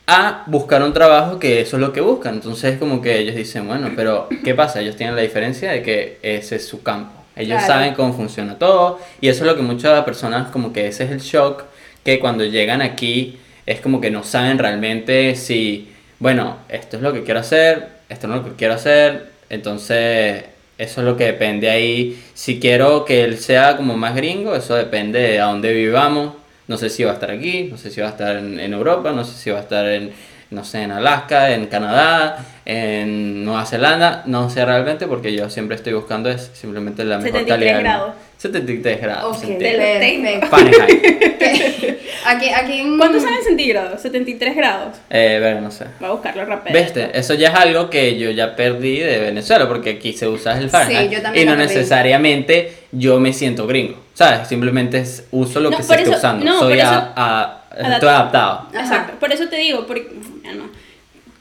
a 0.07 0.43
buscar 0.47 0.83
un 0.83 0.91
trabajo 0.91 1.39
que 1.39 1.61
eso 1.61 1.77
es 1.77 1.81
lo 1.81 1.93
que 1.93 2.01
buscan. 2.01 2.33
Entonces, 2.35 2.77
como 2.77 3.01
que 3.01 3.19
ellos 3.19 3.35
dicen, 3.35 3.67
bueno, 3.69 3.89
pero 3.95 4.27
¿qué 4.43 4.53
pasa? 4.53 4.81
Ellos 4.81 4.97
tienen 4.97 5.15
la 5.15 5.21
diferencia 5.21 5.71
de 5.71 5.81
que 5.81 6.17
ese 6.21 6.57
es 6.57 6.67
su 6.67 6.83
campo. 6.83 7.13
Ellos 7.37 7.59
Claro. 7.59 7.73
saben 7.73 7.93
cómo 7.93 8.11
funciona 8.11 8.59
todo 8.59 8.99
y 9.21 9.29
eso 9.29 9.45
es 9.45 9.49
lo 9.49 9.55
que 9.55 9.61
muchas 9.61 10.03
personas, 10.03 10.49
como 10.51 10.73
que 10.73 10.87
ese 10.87 11.05
es 11.05 11.11
el 11.11 11.19
shock, 11.21 11.63
que 12.03 12.19
cuando 12.19 12.43
llegan 12.45 12.81
aquí 12.81 13.37
es 13.65 13.79
como 13.79 14.01
que 14.01 14.11
no 14.11 14.23
saben 14.23 14.57
realmente 14.57 15.35
si, 15.35 15.89
bueno, 16.19 16.57
esto 16.69 16.97
es 16.97 17.03
lo 17.03 17.13
que 17.13 17.23
quiero 17.23 17.39
hacer, 17.39 17.87
esto 18.09 18.27
no 18.27 18.35
es 18.35 18.41
lo 18.43 18.49
que 18.49 18.55
quiero 18.55 18.73
hacer, 18.73 19.31
entonces 19.49 20.43
eso 20.77 21.01
es 21.01 21.05
lo 21.05 21.15
que 21.15 21.25
depende 21.25 21.69
ahí. 21.69 22.21
Si 22.33 22.59
quiero 22.59 23.05
que 23.05 23.23
él 23.23 23.37
sea 23.37 23.77
como 23.77 23.95
más 23.97 24.15
gringo, 24.15 24.55
eso 24.55 24.75
depende 24.75 25.19
de 25.19 25.39
a 25.39 25.45
dónde 25.45 25.73
vivamos. 25.73 26.33
No 26.67 26.77
sé 26.77 26.89
si 26.89 27.03
va 27.03 27.11
a 27.11 27.13
estar 27.15 27.31
aquí, 27.31 27.67
no 27.69 27.77
sé 27.77 27.91
si 27.91 28.01
va 28.01 28.07
a 28.07 28.11
estar 28.11 28.37
en, 28.37 28.59
en 28.59 28.73
Europa, 28.73 29.11
no 29.11 29.23
sé 29.23 29.33
si 29.37 29.49
va 29.51 29.59
a 29.59 29.61
estar 29.61 29.85
en, 29.85 30.11
no 30.51 30.63
sé, 30.63 30.83
en 30.83 30.91
Alaska, 30.91 31.53
en 31.53 31.67
Canadá, 31.67 32.45
en 32.65 33.43
Nueva 33.45 33.65
Zelanda, 33.65 34.23
no 34.25 34.49
sé 34.49 34.65
realmente 34.65 35.07
porque 35.07 35.33
yo 35.33 35.49
siempre 35.49 35.75
estoy 35.75 35.93
buscando 35.93 36.29
es 36.29 36.51
simplemente 36.53 37.03
la 37.03 37.17
mejor 37.17 37.39
73 37.39 37.57
calidad. 37.57 37.79
grados. 37.79 38.15
73 38.41 38.99
grados. 39.01 39.37
Ok, 39.37 39.57
perfecto. 39.59 40.47
Fahrenheit. 40.47 41.97
Aquí, 42.25 42.49
aquí 42.49 42.73
en... 42.79 42.97
¿Cuántos 42.97 43.21
son 43.21 43.33
en 43.33 43.43
centígrados? 43.43 44.01
73 44.01 44.55
grados. 44.55 44.97
Eh, 45.11 45.37
ver, 45.39 45.61
no 45.61 45.69
sé. 45.69 45.85
Voy 45.99 46.09
a 46.09 46.11
buscarlo 46.13 46.45
rápido. 46.45 46.79
Viste, 46.79 47.11
eso 47.13 47.33
ya 47.35 47.49
es 47.49 47.55
algo 47.55 47.89
que 47.89 48.17
yo 48.17 48.31
ya 48.31 48.55
perdí 48.55 48.97
de 48.99 49.19
Venezuela, 49.19 49.67
porque 49.67 49.91
aquí 49.91 50.13
se 50.13 50.27
usa 50.27 50.57
el 50.57 50.69
Fahrenheit. 50.69 51.11
yo 51.11 51.21
también 51.21 51.45
y 51.47 51.49
no 51.51 51.55
necesariamente 51.55 52.73
yo 52.91 53.19
me 53.19 53.31
siento 53.33 53.67
gringo, 53.67 53.99
¿sabes? 54.15 54.47
Simplemente 54.47 55.03
uso 55.31 55.59
lo 55.59 55.69
No, 55.69 55.77
que 55.77 55.83
se 55.83 55.95
está 55.95 56.09
usando. 56.09 56.43
no, 56.45 56.59
Soy 56.59 56.69
por 56.69 56.77
eso- 56.77 56.87
a- 56.89 57.13
a- 57.15 57.57
Adap- 57.71 57.93
estoy 57.93 58.09
adaptado. 58.09 58.67
Exacto. 58.73 59.13
Por 59.19 59.31
eso 59.31 59.47
te 59.47 59.55
digo, 59.57 59.85
porque. 59.87 60.09
Ya 60.43 60.53
no. 60.53 60.63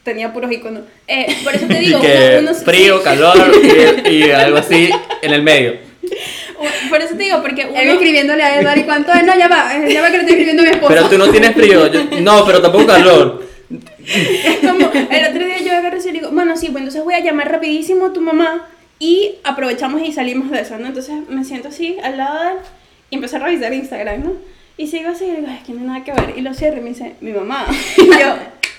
Tenía 0.04 0.32
puros 0.32 0.50
iconos. 0.52 0.82
Eh, 1.08 1.26
por 1.44 1.54
eso 1.54 1.66
te 1.66 1.78
digo, 1.80 1.98
y 1.98 2.02
que 2.02 2.36
uno- 2.40 2.50
uno- 2.52 2.54
frío, 2.60 3.02
calor 3.02 3.36
y, 4.06 4.08
y 4.10 4.30
algo 4.30 4.58
así 4.58 4.90
en 5.22 5.32
el 5.32 5.42
medio. 5.42 5.89
Por 6.88 7.00
eso 7.00 7.14
te 7.16 7.22
digo, 7.24 7.40
porque 7.42 7.66
uno. 7.66 7.80
Él 7.80 7.88
escribiéndole 7.90 8.42
a 8.42 8.60
Edward 8.60 8.78
y 8.78 8.82
cuánto 8.82 9.12
es, 9.12 9.24
no, 9.24 9.36
ya 9.36 9.48
va, 9.48 9.72
ya 9.88 10.00
va 10.02 10.08
que 10.08 10.18
le 10.18 10.22
estoy 10.24 10.32
escribiendo 10.32 10.62
a 10.62 10.66
mi 10.66 10.70
esposo. 10.72 10.88
Pero 10.92 11.08
tú 11.08 11.18
no 11.18 11.30
tienes 11.30 11.54
frío. 11.54 11.86
yo- 11.86 12.04
no, 12.20 12.44
pero 12.44 12.60
tampoco 12.60 12.86
calor. 12.86 13.48
Es 14.04 14.58
como, 14.58 14.90
el 14.92 15.26
otro 15.30 15.44
día 15.44 15.58
yo 15.64 15.72
agarro 15.76 15.98
y 16.04 16.10
digo, 16.10 16.30
bueno, 16.32 16.56
sí, 16.56 16.66
pues 16.66 16.78
entonces 16.82 17.04
voy 17.04 17.14
a 17.14 17.20
llamar 17.20 17.50
rapidísimo 17.50 18.06
a 18.06 18.12
tu 18.12 18.20
mamá 18.20 18.66
y 18.98 19.36
aprovechamos 19.44 20.02
y 20.02 20.12
salimos 20.12 20.50
de 20.50 20.60
eso, 20.60 20.76
¿no? 20.78 20.88
Entonces 20.88 21.14
me 21.28 21.44
siento 21.44 21.68
así 21.68 21.96
al 22.02 22.16
lado 22.16 22.42
de 22.42 22.50
él 22.50 22.56
y 23.10 23.14
empecé 23.16 23.36
a 23.36 23.40
revisar 23.40 23.72
Instagram, 23.72 24.24
¿no? 24.24 24.32
Y 24.76 24.86
sigo 24.88 25.10
así 25.10 25.24
y 25.26 25.30
digo, 25.36 25.46
es 25.48 25.62
que 25.64 25.72
no 25.72 25.80
hay 25.80 25.86
nada 25.86 26.04
que 26.04 26.12
ver. 26.12 26.34
Y 26.36 26.40
lo 26.40 26.52
cierro 26.54 26.78
y 26.78 26.80
me 26.80 26.88
dice, 26.90 27.14
mi 27.20 27.32
mamá. 27.32 27.66
Y 27.96 28.06
yo, 28.06 28.34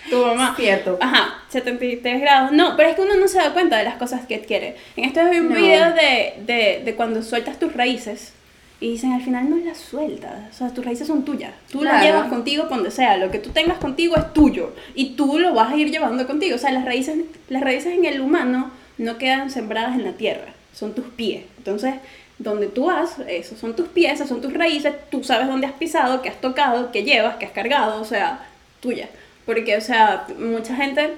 tu 0.10 0.26
mamá. 0.26 0.54
Cierto. 0.58 0.98
Ajá, 1.02 1.44
73 1.50 2.22
grados. 2.22 2.52
No, 2.52 2.76
pero 2.76 2.90
es 2.90 2.96
que 2.96 3.02
uno 3.02 3.16
no 3.16 3.28
se 3.28 3.38
da 3.38 3.54
cuenta 3.54 3.78
de 3.78 3.84
las 3.84 3.96
cosas 3.96 4.26
que 4.26 4.36
adquiere. 4.36 4.76
En 4.96 5.06
esto 5.06 5.22
vi 5.30 5.38
un 5.40 5.50
No. 5.50 5.56
video 5.56 5.94
de, 5.94 6.34
de, 6.46 6.82
de 6.84 6.96
cuando 6.96 7.22
sueltas 7.24 7.60
tus 7.60 7.74
raíces. 7.74 8.34
Y 8.80 8.94
dicen, 8.94 9.12
al 9.14 9.22
final 9.22 9.48
no 9.48 9.58
las 9.58 9.78
sueltas. 9.78 10.34
O 10.50 10.54
sea, 10.54 10.70
tus 10.74 10.84
raíces 10.84 11.06
son 11.06 11.24
tuyas. 11.24 11.52
Tú 11.72 11.84
las 11.84 12.02
Claro. 12.02 12.06
llevas 12.18 12.30
contigo 12.30 12.64
donde 12.68 12.90
sea. 12.90 13.16
Lo 13.18 13.30
que 13.30 13.38
tú 13.38 13.52
tengas 13.52 13.78
contigo 13.78 14.16
es 14.18 14.34
tuyo. 14.34 14.74
Y 14.96 15.12
tú 15.12 15.38
lo 15.38 15.54
vas 15.54 15.72
a 15.72 15.76
ir 15.76 15.92
llevando 15.92 16.26
contigo. 16.26 16.56
O 16.56 16.58
sea, 16.58 16.72
las 16.72 16.84
raíces, 16.84 17.16
las 17.48 17.62
raíces 17.62 17.94
en 17.94 18.06
el 18.06 18.22
humano 18.22 18.72
no 18.98 19.20
quedan 19.20 19.52
sembradas 19.52 19.94
en 19.94 20.04
la 20.04 20.14
tierra. 20.14 20.54
Son 20.74 20.94
tus 20.96 21.06
pies. 21.06 21.44
Entonces, 21.60 21.94
donde 22.40 22.66
tú 22.66 22.86
vas, 22.86 23.18
esos 23.28 23.60
son 23.60 23.76
tus 23.76 23.88
pies, 23.88 24.14
esas 24.14 24.28
son 24.30 24.42
tus 24.42 24.52
raíces. 24.52 24.94
Tú 25.12 25.24
sabes 25.24 25.48
dónde 25.48 25.68
has 25.68 25.74
pisado, 25.74 26.24
qué 26.24 26.30
has 26.30 26.42
tocado, 26.42 26.92
qué 26.92 27.04
llevas, 27.04 27.36
qué 27.36 27.46
has 27.46 27.52
cargado. 27.52 28.02
O 28.02 28.06
sea, 28.06 28.40
tuya. 28.80 29.10
Porque, 29.52 29.76
o 29.76 29.82
sea, 29.82 30.26
mucha 30.40 30.76
gente, 30.78 31.10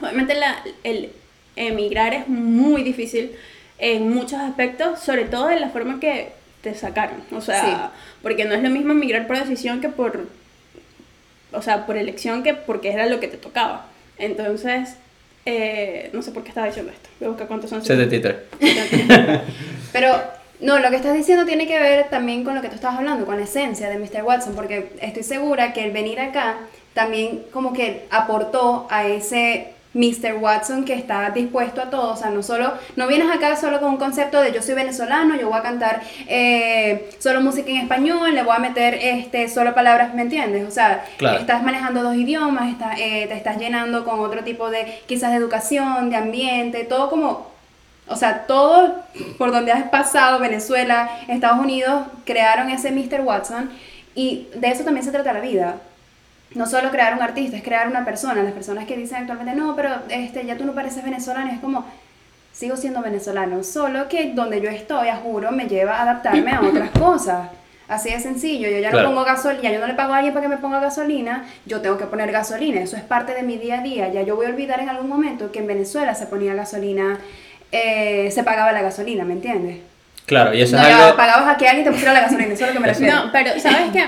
obviamente 0.00 0.34
la, 0.34 0.62
el 0.84 1.10
emigrar 1.56 2.14
es 2.14 2.28
muy 2.28 2.84
difícil 2.84 3.32
en 3.78 4.08
muchos 4.08 4.38
aspectos, 4.38 5.00
sobre 5.00 5.24
todo 5.24 5.50
en 5.50 5.60
la 5.60 5.70
forma 5.70 5.98
que 5.98 6.28
te 6.62 6.74
sacaron. 6.76 7.16
O 7.32 7.40
sea, 7.40 7.62
Sí. 7.64 7.72
porque 8.22 8.44
no 8.44 8.54
es 8.54 8.62
lo 8.62 8.70
mismo 8.70 8.92
emigrar 8.92 9.26
por 9.26 9.36
decisión 9.36 9.80
que 9.80 9.88
por, 9.88 10.26
o 11.52 11.60
sea, 11.60 11.86
por 11.86 11.96
elección 11.96 12.44
que 12.44 12.54
porque 12.54 12.92
era 12.92 13.06
lo 13.06 13.18
que 13.18 13.26
te 13.26 13.36
tocaba. 13.36 13.86
Entonces, 14.16 14.94
eh, 15.44 16.10
no 16.12 16.22
sé 16.22 16.30
por 16.30 16.44
qué 16.44 16.50
estaba 16.50 16.68
diciendo 16.68 16.92
esto. 16.92 17.08
Voy 17.18 17.26
a 17.26 17.30
buscar 17.30 17.48
cuántos 17.48 17.70
son. 17.70 17.84
73. 17.84 18.36
Pero 19.92 20.14
no, 20.60 20.78
lo 20.78 20.90
que 20.90 20.96
estás 20.96 21.14
diciendo 21.14 21.44
tiene 21.44 21.66
que 21.66 21.80
ver 21.80 22.08
también 22.10 22.44
con 22.44 22.54
lo 22.54 22.62
que 22.62 22.68
tú 22.68 22.76
estabas 22.76 22.98
hablando, 22.98 23.26
con 23.26 23.36
la 23.36 23.42
esencia 23.42 23.88
de 23.90 23.98
Mr. 23.98 24.22
Watson, 24.22 24.54
porque 24.54 24.92
estoy 25.00 25.24
segura 25.24 25.72
que 25.72 25.84
el 25.84 25.90
venir 25.90 26.20
acá 26.20 26.58
también 26.94 27.44
como 27.52 27.72
que 27.72 28.06
aportó 28.10 28.86
a 28.90 29.06
ese 29.06 29.72
Mr. 29.94 30.36
Watson 30.40 30.84
que 30.84 30.94
está 30.94 31.30
dispuesto 31.30 31.82
a 31.82 31.90
todo, 31.90 32.12
o 32.12 32.16
sea, 32.16 32.30
no 32.30 32.42
solo, 32.42 32.72
no 32.96 33.06
vienes 33.06 33.30
acá 33.30 33.56
solo 33.56 33.78
con 33.78 33.90
un 33.90 33.96
concepto 33.98 34.40
de 34.40 34.52
yo 34.52 34.62
soy 34.62 34.74
venezolano, 34.74 35.36
yo 35.36 35.50
voy 35.50 35.58
a 35.58 35.62
cantar 35.62 36.02
eh, 36.28 37.10
solo 37.18 37.42
música 37.42 37.70
en 37.70 37.76
español, 37.76 38.34
le 38.34 38.42
voy 38.42 38.56
a 38.56 38.58
meter 38.58 38.94
este, 38.94 39.48
solo 39.50 39.74
palabras, 39.74 40.14
¿me 40.14 40.22
entiendes? 40.22 40.66
O 40.66 40.70
sea, 40.70 41.04
Claro. 41.18 41.40
estás 41.40 41.62
manejando 41.62 42.02
dos 42.02 42.16
idiomas, 42.16 42.70
estás, 42.70 42.98
eh, 42.98 43.26
te 43.28 43.34
estás 43.34 43.58
llenando 43.58 44.04
con 44.04 44.20
otro 44.20 44.42
tipo 44.42 44.70
de, 44.70 45.00
quizás 45.06 45.30
de 45.30 45.36
educación, 45.36 46.08
de 46.08 46.16
ambiente, 46.16 46.84
todo 46.84 47.10
como 47.10 47.52
o 48.08 48.16
sea, 48.16 48.46
todo 48.46 48.96
por 49.38 49.52
donde 49.52 49.72
has 49.72 49.84
pasado, 49.84 50.38
Venezuela, 50.40 51.08
Estados 51.28 51.60
Unidos, 51.60 52.02
crearon 52.24 52.68
ese 52.68 52.90
Mr. 52.90 53.20
Watson 53.20 53.70
y 54.14 54.48
de 54.54 54.68
eso 54.68 54.84
también 54.84 55.04
se 55.04 55.12
trata 55.12 55.32
la 55.32 55.40
vida. 55.40 55.76
No 56.54 56.66
solo 56.66 56.90
crear 56.90 57.14
un 57.14 57.22
artista, 57.22 57.56
es 57.56 57.62
crear 57.62 57.88
una 57.88 58.04
persona. 58.04 58.42
Las 58.42 58.52
personas 58.52 58.84
que 58.86 58.96
dicen 58.96 59.18
actualmente, 59.18 59.54
no, 59.54 59.74
pero 59.76 59.90
este, 60.08 60.44
ya 60.44 60.56
tú 60.56 60.64
no 60.64 60.72
pareces 60.74 61.02
venezolano, 61.04 61.50
es 61.52 61.60
como, 61.60 61.84
sigo 62.52 62.76
siendo 62.76 63.00
venezolano, 63.02 63.62
solo 63.64 64.08
que 64.08 64.32
donde 64.34 64.60
yo 64.60 64.68
estoy, 64.68 65.08
a 65.08 65.16
juro, 65.16 65.50
me 65.52 65.66
lleva 65.66 65.96
a 65.96 66.02
adaptarme 66.02 66.52
a 66.52 66.60
otras 66.60 66.90
cosas. 66.98 67.48
Así 67.88 68.10
de 68.10 68.20
sencillo, 68.20 68.68
yo 68.68 68.78
ya 68.78 68.90
Claro. 68.90 69.08
no 69.10 69.14
pongo 69.14 69.24
gasolina, 69.26 69.70
yo 69.70 69.78
no 69.80 69.86
le 69.86 69.94
pago 69.94 70.14
a 70.14 70.18
alguien 70.18 70.32
para 70.32 70.44
que 70.44 70.48
me 70.48 70.56
ponga 70.58 70.80
gasolina, 70.80 71.44
yo 71.66 71.80
tengo 71.80 71.98
que 71.98 72.06
poner 72.06 72.30
gasolina, 72.32 72.80
eso 72.80 72.96
es 72.96 73.02
parte 73.02 73.34
de 73.34 73.42
mi 73.42 73.58
día 73.58 73.80
a 73.80 73.82
día, 73.82 74.08
ya 74.08 74.22
yo 74.22 74.34
voy 74.36 74.46
a 74.46 74.48
olvidar 74.50 74.80
en 74.80 74.88
algún 74.88 75.08
momento 75.08 75.52
que 75.52 75.58
en 75.58 75.66
Venezuela 75.66 76.14
se 76.14 76.26
ponía 76.26 76.54
gasolina, 76.54 77.18
eh, 77.70 78.30
se 78.30 78.44
pagaba 78.44 78.72
la 78.72 78.82
gasolina, 78.82 79.24
¿me 79.24 79.34
entiendes? 79.34 79.78
Claro, 80.24 80.54
y 80.54 80.62
eso 80.62 80.76
no, 80.76 80.86
es 80.86 80.94
algo. 80.94 81.16
pagabas 81.16 81.54
a 81.54 81.56
que 81.58 81.66
alguien 81.68 81.84
te 81.84 81.90
pusiera 81.90 82.14
la 82.14 82.20
gasolina, 82.20 82.54
eso 82.54 82.64
es 82.64 82.70
lo 82.70 82.74
que 82.74 82.80
me 82.80 82.86
refiero. 82.92 83.14
No, 83.14 83.32
pero 83.32 83.50
¿sabes 83.60 83.90
qué? 83.92 84.04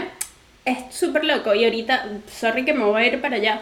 Es 0.65 0.95
súper 0.95 1.25
loco 1.25 1.55
y 1.55 1.65
ahorita, 1.65 2.09
sorry 2.31 2.65
que 2.65 2.73
me 2.73 2.85
voy 2.85 3.03
a 3.03 3.07
ir 3.07 3.21
para 3.21 3.37
allá, 3.37 3.61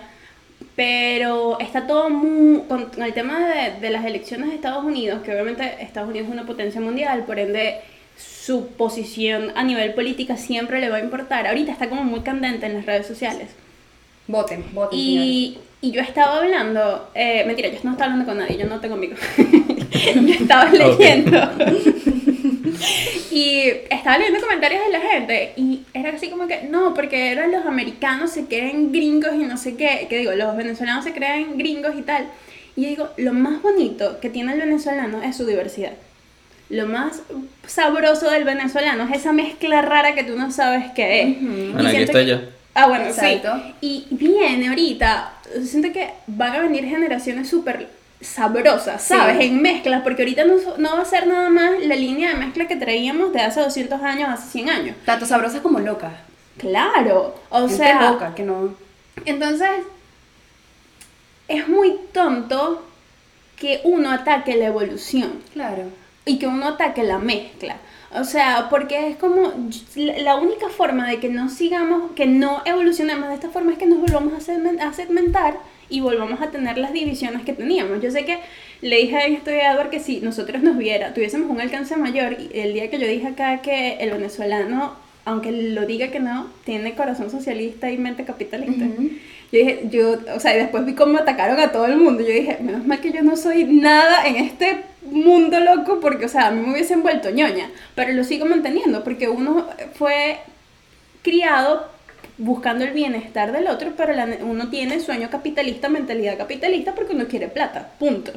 pero 0.77 1.59
está 1.59 1.87
todo 1.87 2.11
muy, 2.11 2.63
con, 2.69 2.87
con 2.87 3.03
el 3.03 3.13
tema 3.13 3.41
de, 3.47 3.81
de 3.81 3.91
las 3.91 4.05
elecciones 4.05 4.49
de 4.49 4.55
Estados 4.55 4.85
Unidos, 4.85 5.23
que 5.23 5.33
obviamente 5.33 5.77
Estados 5.81 6.11
Unidos 6.11 6.29
es 6.29 6.33
una 6.33 6.47
potencia 6.47 6.81
mundial, 6.81 7.25
por 7.25 7.39
ende 7.39 7.81
su 8.17 8.69
posición 8.69 9.53
a 9.55 9.63
nivel 9.63 9.95
política 9.95 10.37
siempre 10.37 10.81
le 10.81 10.89
va 10.89 10.97
a 10.97 11.01
importar. 11.01 11.47
Ahorita 11.47 11.73
está 11.73 11.89
como 11.89 12.05
muy 12.05 12.21
candente 12.21 12.67
en 12.67 12.75
las 12.75 12.87
redes 12.87 13.07
sociales. 13.07 13.51
Voten, 14.27 14.65
voten. 14.73 14.99
Y, 14.99 15.59
y 15.81 15.91
yo 15.91 16.01
estaba 16.01 16.39
hablando, 16.39 17.09
eh, 17.15 17.45
mentira, 17.47 17.69
yo 17.69 17.79
no 17.83 17.93
estaba 17.93 18.13
hablando 18.13 18.27
con 18.27 18.39
nadie, 18.39 18.57
yo 18.57 18.67
no 18.67 18.81
tengo 18.81 18.95
amigos. 18.95 19.19
yo 19.37 20.35
estaba 20.35 20.71
leyendo. 20.71 21.41
y 23.31 23.65
estaba 23.91 24.19
leyendo 24.19 24.41
comentarios 24.41 24.85
de 24.85 24.91
la 24.93 25.01
gente 25.01 25.53
y 25.57 25.83
era 25.95 26.11
así 26.11 26.29
como 26.29 26.47
que, 26.47 26.63
no, 26.71 26.95
porque 26.95 27.31
eran 27.33 27.51
los 27.53 27.65
americanos 27.67 28.31
se 28.33 28.47
creen 28.47 28.93
gringos 28.93 29.35
y 29.35 29.45
no 29.45 29.57
sé 29.57 29.77
qué, 29.77 30.07
que 30.09 30.19
digo, 30.19 30.33
los 30.33 30.57
venezolanos 30.57 31.05
se 31.05 31.13
creen 31.13 31.57
gringos 31.59 31.95
y 31.99 32.03
tal. 32.03 32.27
Y 32.77 32.83
yo 32.83 32.89
digo, 32.89 33.09
lo 33.19 33.33
más 33.33 33.61
bonito 33.63 34.19
que 34.21 34.31
tiene 34.31 34.53
el 34.55 34.61
venezolano 34.61 35.23
es 35.23 35.37
su 35.37 35.45
diversidad. 35.47 35.93
Lo 36.71 36.87
más 36.87 37.21
sabroso 37.67 38.31
del 38.31 38.45
venezolano 38.45 39.05
es 39.05 39.21
esa 39.21 39.33
mezcla 39.33 39.83
rara 39.83 40.15
que 40.15 40.25
tú 40.25 40.37
no 40.39 40.51
sabes 40.51 40.85
qué 40.95 41.23
es. 41.23 41.29
Y 41.29 41.35
Bueno, 41.73 41.89
aquí 41.89 41.97
siento 41.97 42.13
estoy 42.19 42.25
que- 42.25 42.31
yo. 42.31 42.39
Ah, 42.75 42.87
bueno, 42.89 43.05
Exacto. 43.05 43.55
sí. 43.57 43.75
Y 43.83 44.07
viene 44.15 44.69
ahorita, 44.69 45.35
siento 45.63 45.93
que 45.93 46.09
van 46.27 46.55
a 46.55 46.61
venir 46.61 46.87
generaciones 46.87 47.51
súper 47.51 47.89
sabrosas, 48.23 49.03
¿sabes? 49.03 49.39
Sí. 49.39 49.45
En 49.47 49.61
mezclas, 49.61 50.03
porque 50.03 50.23
ahorita 50.23 50.45
no, 50.45 50.55
no 50.79 50.97
va 50.97 51.03
a 51.03 51.05
ser 51.05 51.27
nada 51.27 51.51
más 51.51 51.73
la 51.85 51.97
línea 51.97 52.31
de 52.31 52.37
mezcla 52.37 52.67
que 52.69 52.77
traíamos 52.77 53.33
de 53.33 53.41
hace 53.41 53.61
200 53.61 54.01
años, 54.03 54.29
hace 54.31 54.49
100 54.51 54.71
años. 54.71 54.97
Tanto 55.05 55.27
sabrosas 55.27 55.61
como 55.61 55.81
locas. 55.81 56.13
Claro, 56.59 57.35
o 57.51 57.61
Gente 57.69 57.77
sea, 57.77 58.11
loca, 58.11 58.35
que 58.35 58.43
no... 58.43 58.75
entonces 59.25 59.71
es 61.49 61.69
muy 61.69 61.99
tonto 62.13 62.85
que 63.57 63.81
uno 63.85 64.11
ataque 64.11 64.57
la 64.57 64.67
evolución 64.67 65.41
Claro. 65.53 65.85
y 66.25 66.39
que 66.39 66.47
uno 66.47 66.69
ataque 66.69 67.03
la 67.03 67.19
mezcla. 67.19 67.77
O 68.15 68.25
sea, 68.25 68.69
porque 68.69 69.09
es 69.09 69.17
como 69.17 69.53
la 69.97 70.37
única 70.37 70.69
forma 70.69 71.09
de 71.09 71.19
que 71.19 71.29
no 71.31 71.49
sigamos, 71.49 72.13
que 72.13 72.27
no 72.27 72.63
evolucionemos 72.67 73.29
de 73.29 73.35
esta 73.35 73.49
forma 73.49 73.73
es 73.73 73.79
que 73.79 73.87
nos 73.87 74.01
volvamos 74.01 74.35
a 74.35 74.93
segmentar 74.93 75.57
y 75.93 76.01
volvamos 76.01 76.41
a 76.41 76.51
tener 76.51 76.79
las 76.79 76.93
divisiones 76.95 77.43
que 77.45 77.53
teníamos. 77.53 78.03
Yo 78.03 78.11
sé 78.11 78.25
que 78.25 78.39
le 78.81 78.97
dije 78.97 79.17
a 79.17 79.27
Edward 79.27 79.91
que 79.91 80.01
si 80.01 80.21
nosotros 80.21 80.63
nos 80.63 80.79
viera, 80.79 81.13
tuviésemos 81.13 81.51
un 81.51 81.61
alcance 81.61 81.95
mayor, 81.97 82.37
y 82.41 82.59
el 82.59 82.73
día 82.73 82.91
que 82.91 82.99
yo 82.99 83.07
dije 83.07 83.29
acá 83.29 83.61
que 83.61 83.99
el 84.01 84.11
venezolano, 84.11 84.97
aunque 85.27 85.53
lo 85.53 85.85
diga 85.85 86.09
que 86.09 86.19
no, 86.19 86.49
tiene 86.65 86.95
corazón 86.95 87.31
socialista 87.31 87.91
y 87.91 87.99
mente 87.99 88.25
capitalista. 88.25 88.87
Ujú. 88.87 89.11
Yo 89.53 89.59
dije, 89.59 89.81
yo, 89.91 90.19
o 90.35 90.41
sea, 90.41 90.57
y 90.57 90.61
después 90.61 90.87
vi 90.87 90.95
cómo 90.95 91.19
atacaron 91.19 91.61
a 91.61 91.73
todo 91.73 91.85
el 91.85 91.99
mundo. 91.99 92.23
Yo 92.23 92.33
dije, 92.33 92.57
menos 92.63 92.87
mal 92.87 93.01
que 93.01 93.13
yo 93.13 93.23
no 93.23 93.37
soy 93.37 93.65
nada 93.65 94.27
en 94.27 94.37
este 94.37 94.85
mundo 95.03 95.61
loco, 95.61 96.01
porque, 96.01 96.25
o 96.25 96.29
sea, 96.29 96.47
a 96.47 96.51
mí 96.53 96.63
me 96.65 96.73
hubiesen 96.73 97.03
vuelto 97.03 97.29
ñoña. 97.29 97.69
Pero 97.95 98.15
lo 98.15 98.25
sigo 98.25 98.47
manteniendo, 98.47 99.05
porque 99.05 99.29
uno 99.29 99.69
fue 99.93 100.39
criado 101.23 101.87
buscando 102.39 102.85
el 102.85 102.91
bienestar 102.93 103.53
del 103.53 103.67
otro, 103.67 103.93
pero 103.97 104.13
la- 104.13 104.39
uno 104.43 104.69
tiene 104.69 105.01
sueño 105.01 105.31
capitalista, 105.31 105.89
mentalidad 105.89 106.37
capitalista, 106.39 106.95
porque 106.95 107.15
uno 107.15 107.27
quiere 107.27 107.49
plata. 107.49 107.89
Punto. 107.99 108.33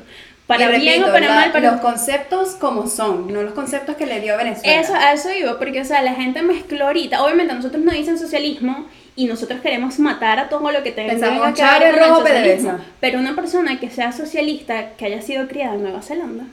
Para 0.47 0.65
Y 0.75 0.79
bien 0.79 0.93
repito, 1.01 1.09
o 1.09 1.11
para 1.13 1.27
la- 1.27 1.33
mal, 1.35 1.51
para 1.51 1.71
los 1.71 1.81
conceptos 1.81 2.49
como 2.55 2.87
son, 2.87 3.33
no 3.33 3.41
los 3.41 3.53
conceptos 3.53 3.95
que 3.95 4.05
le 4.05 4.21
dio 4.21 4.37
Venezuela. 4.37 4.79
eso, 4.79 4.93
a 4.93 5.11
eso 5.13 5.29
iba, 5.33 5.57
porque, 5.57 5.81
o 5.81 5.85
sea, 5.85 6.03
la 6.03 6.13
gente 6.13 6.43
mezcló 6.43 6.85
ahorita. 6.85 7.23
Obviamente, 7.23 7.53
nosotros 7.55 7.83
nos 7.83 7.95
dicen 7.95 8.19
socialismo 8.19 8.85
y 9.15 9.25
nosotros 9.25 9.61
queremos 9.61 9.97
matar 9.97 10.37
a 10.37 10.47
todo 10.49 10.71
lo 10.71 10.83
que 10.83 10.91
tenga 10.91 11.13
Pensamos, 11.13 11.39
que 11.39 11.45
ver 11.47 11.55
Chávez 11.55 11.93
con 11.93 12.03
el 12.03 12.09
rojo, 12.09 12.21
socialismo. 12.21 12.77
Pero 12.99 13.17
una 13.19 13.33
persona 13.35 13.79
que 13.79 13.89
sea 13.89 14.11
socialista, 14.11 14.89
que 14.97 15.05
haya 15.05 15.21
sido 15.23 15.47
criada 15.47 15.73
en 15.75 15.81
Nueva 15.81 16.03
Zelanda, 16.03 16.43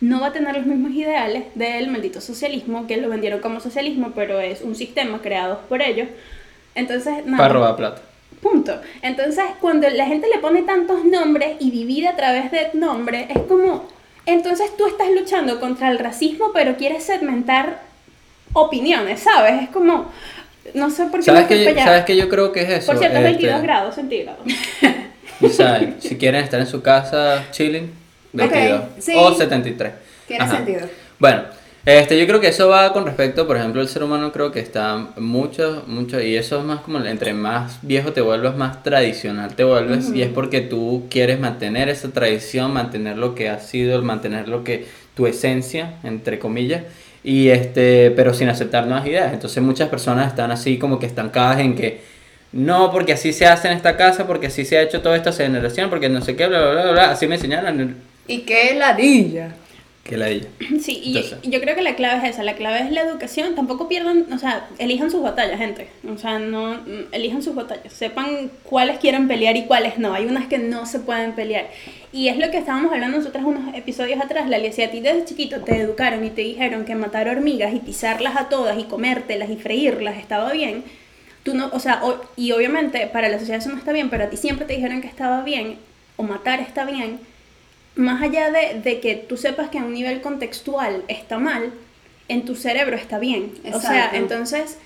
no 0.00 0.20
va 0.20 0.28
a 0.28 0.32
tener 0.32 0.54
los 0.54 0.66
mismos 0.66 0.92
ideales 0.92 1.44
del 1.56 1.88
maldito 1.88 2.20
socialismo, 2.20 2.86
que 2.86 2.96
lo 2.98 3.08
vendieron 3.08 3.40
como 3.40 3.58
socialismo, 3.58 4.12
pero 4.14 4.38
es 4.40 4.60
un 4.60 4.76
sistema 4.76 5.20
creado 5.20 5.62
por 5.68 5.82
ellos. 5.82 6.06
Entonces, 6.76 7.24
nada. 7.24 7.38
Para 7.38 7.54
robar 7.54 7.76
plata. 7.76 8.02
Punto. 8.40 8.80
Entonces, 9.02 9.44
cuando 9.60 9.88
la 9.90 10.06
gente 10.06 10.28
le 10.32 10.38
pone 10.38 10.62
tantos 10.62 11.04
nombres 11.04 11.56
y 11.58 11.70
divide 11.72 12.06
a 12.06 12.16
través 12.16 12.52
de 12.52 12.70
nombres, 12.74 13.26
es 13.30 13.38
como, 13.48 13.88
entonces 14.26 14.76
tú 14.76 14.86
estás 14.86 15.08
luchando 15.10 15.58
contra 15.58 15.90
el 15.90 15.98
racismo, 15.98 16.50
pero 16.54 16.76
quieres 16.76 17.02
segmentar 17.02 17.80
opiniones, 18.52 19.20
¿sabes? 19.20 19.62
Es 19.64 19.68
como, 19.70 20.12
no 20.74 20.90
sé 20.90 21.06
por 21.06 21.20
qué 21.20 21.26
¿Sabes 21.26 21.46
que, 21.46 21.68
allá. 21.68 21.84
¿Sabes 21.84 22.04
que 22.04 22.16
yo 22.16 22.28
creo 22.28 22.52
que 22.52 22.62
es 22.62 22.70
eso? 22.70 22.92
Por 22.92 22.98
cierto, 22.98 23.16
es 23.18 23.24
22 23.24 23.54
Este, 23.54 23.66
grados 23.66 23.94
centígrados. 23.94 24.40
o 25.40 25.48
sea, 25.48 25.94
si 25.98 26.16
quieren 26.16 26.44
estar 26.44 26.60
en 26.60 26.66
su 26.66 26.82
casa 26.82 27.44
chilling, 27.50 27.90
22. 28.32 28.82
sí. 28.98 29.14
O 29.16 29.34
73. 29.34 29.92
Tiene 30.28 30.44
Ajá. 30.44 30.56
sentido. 30.56 30.88
Bueno, 31.18 31.42
este, 31.86 32.18
yo 32.18 32.26
creo 32.26 32.40
que 32.40 32.48
eso 32.48 32.68
va 32.68 32.92
con 32.92 33.06
respecto, 33.06 33.46
por 33.46 33.56
ejemplo, 33.56 33.80
el 33.80 33.88
ser 33.88 34.02
humano 34.02 34.32
creo 34.32 34.50
que 34.50 34.60
está 34.60 35.08
mucho, 35.16 35.84
mucho, 35.86 36.20
y 36.20 36.36
eso 36.36 36.58
es 36.58 36.64
más 36.64 36.80
como 36.80 36.98
entre 36.98 37.32
más 37.32 37.78
viejo 37.82 38.12
te 38.12 38.20
vuelves, 38.20 38.56
más 38.56 38.82
tradicional 38.82 39.54
te 39.54 39.62
vuelves, 39.62 40.10
y 40.12 40.22
es 40.22 40.28
porque 40.28 40.60
tú 40.60 41.06
quieres 41.08 41.38
mantener 41.38 41.88
esa 41.88 42.10
tradición, 42.10 42.72
mantener 42.72 43.16
lo 43.16 43.36
que 43.36 43.48
ha 43.48 43.60
sido, 43.60 44.02
mantener 44.02 44.48
lo 44.48 44.64
que, 44.64 44.86
tu 45.14 45.26
esencia, 45.26 45.94
entre 46.02 46.38
comillas, 46.38 46.82
y 47.22 47.48
este, 47.48 48.10
pero 48.12 48.34
sin 48.34 48.48
aceptar 48.48 48.86
nuevas 48.86 49.06
ideas. 49.06 49.32
Entonces 49.32 49.62
muchas 49.62 49.88
personas 49.88 50.28
están 50.28 50.50
así 50.50 50.78
como 50.78 50.98
que 50.98 51.06
estancadas 51.06 51.60
en 51.60 51.74
que 51.74 52.00
no, 52.52 52.90
porque 52.90 53.12
así 53.12 53.32
se 53.32 53.46
hace 53.46 53.68
en 53.68 53.74
esta 53.74 53.96
casa, 53.96 54.26
porque 54.26 54.46
así 54.46 54.64
se 54.64 54.78
ha 54.78 54.82
hecho 54.82 55.02
toda 55.02 55.16
esta 55.16 55.32
generación, 55.32 55.90
porque 55.90 56.08
no 56.08 56.20
sé 56.20 56.36
qué, 56.36 56.46
bla, 56.46 56.60
bla, 56.60 56.82
bla, 56.82 56.92
bla, 56.92 57.10
así 57.10 57.26
me 57.26 57.34
enseñaron. 57.34 57.96
¿Y 58.28 58.40
qué 58.40 58.74
ladilla? 58.74 59.54
Que 60.08 60.16
la 60.16 60.26
dilla. 60.26 60.46
Sí, 60.80 61.00
y, 61.02 61.16
Entonces. 61.16 61.38
y 61.42 61.50
yo 61.50 61.60
creo 61.60 61.74
que 61.74 61.82
la 61.82 61.96
clave 61.96 62.18
es 62.28 62.34
esa, 62.34 62.42
la 62.44 62.54
clave 62.54 62.80
es 62.80 62.92
la 62.92 63.00
educación, 63.00 63.54
tampoco 63.54 63.88
pierdan, 63.88 64.26
o 64.32 64.38
sea, 64.38 64.68
elijan 64.78 65.10
sus 65.10 65.22
batallas, 65.22 65.58
gente, 65.58 65.88
o 66.08 66.16
sea, 66.16 66.38
no, 66.38 66.78
elijan 67.12 67.42
sus 67.42 67.54
batallas, 67.54 67.92
sepan 67.92 68.50
cuáles 68.62 68.98
quieren 68.98 69.26
pelear 69.26 69.56
y 69.56 69.64
cuáles 69.64 69.98
no, 69.98 70.12
hay 70.14 70.26
unas 70.26 70.46
que 70.46 70.58
no 70.58 70.86
se 70.86 71.00
pueden 71.00 71.32
pelear, 71.32 71.66
y 72.12 72.28
es 72.28 72.36
lo 72.38 72.50
que 72.50 72.58
estábamos 72.58 72.92
hablando 72.92 73.18
nosotros 73.18 73.42
unos 73.44 73.74
episodios 73.74 74.20
atrás, 74.20 74.48
Lali, 74.48 74.70
si 74.72 74.82
a 74.82 74.90
ti 74.90 75.00
desde 75.00 75.24
chiquito 75.24 75.60
te 75.62 75.76
educaron 75.80 76.24
y 76.24 76.30
te 76.30 76.42
dijeron 76.42 76.84
que 76.84 76.94
matar 76.94 77.28
hormigas 77.28 77.74
y 77.74 77.80
pisarlas 77.80 78.36
a 78.36 78.48
todas 78.48 78.78
y 78.78 78.84
comértelas 78.84 79.50
y 79.50 79.56
freírlas 79.56 80.18
estaba 80.18 80.52
bien, 80.52 80.84
tú 81.42 81.54
no, 81.54 81.68
o 81.72 81.80
sea, 81.80 82.00
o- 82.04 82.20
y 82.36 82.52
obviamente 82.52 83.06
para 83.08 83.28
la 83.28 83.38
sociedad 83.38 83.60
eso 83.60 83.70
no 83.70 83.78
está 83.78 83.92
bien, 83.92 84.08
pero 84.10 84.24
a 84.24 84.30
ti 84.30 84.36
siempre 84.36 84.66
te 84.66 84.74
dijeron 84.74 85.00
que 85.00 85.08
estaba 85.08 85.42
bien, 85.42 85.78
o 86.16 86.22
matar 86.22 86.60
está 86.60 86.84
bien, 86.84 87.18
más 87.96 88.22
allá 88.22 88.50
de, 88.50 88.80
de 88.80 89.00
que 89.00 89.16
tú 89.16 89.36
sepas 89.36 89.70
que 89.70 89.78
a 89.78 89.84
un 89.84 89.94
nivel 89.94 90.20
contextual 90.20 91.02
está 91.08 91.38
mal, 91.38 91.72
en 92.28 92.44
tu 92.44 92.54
cerebro 92.54 92.96
está 92.96 93.18
bien. 93.18 93.52
O 93.72 93.80
sea, 93.80 94.06
Exacto. 94.06 94.16
entonces, 94.16 94.78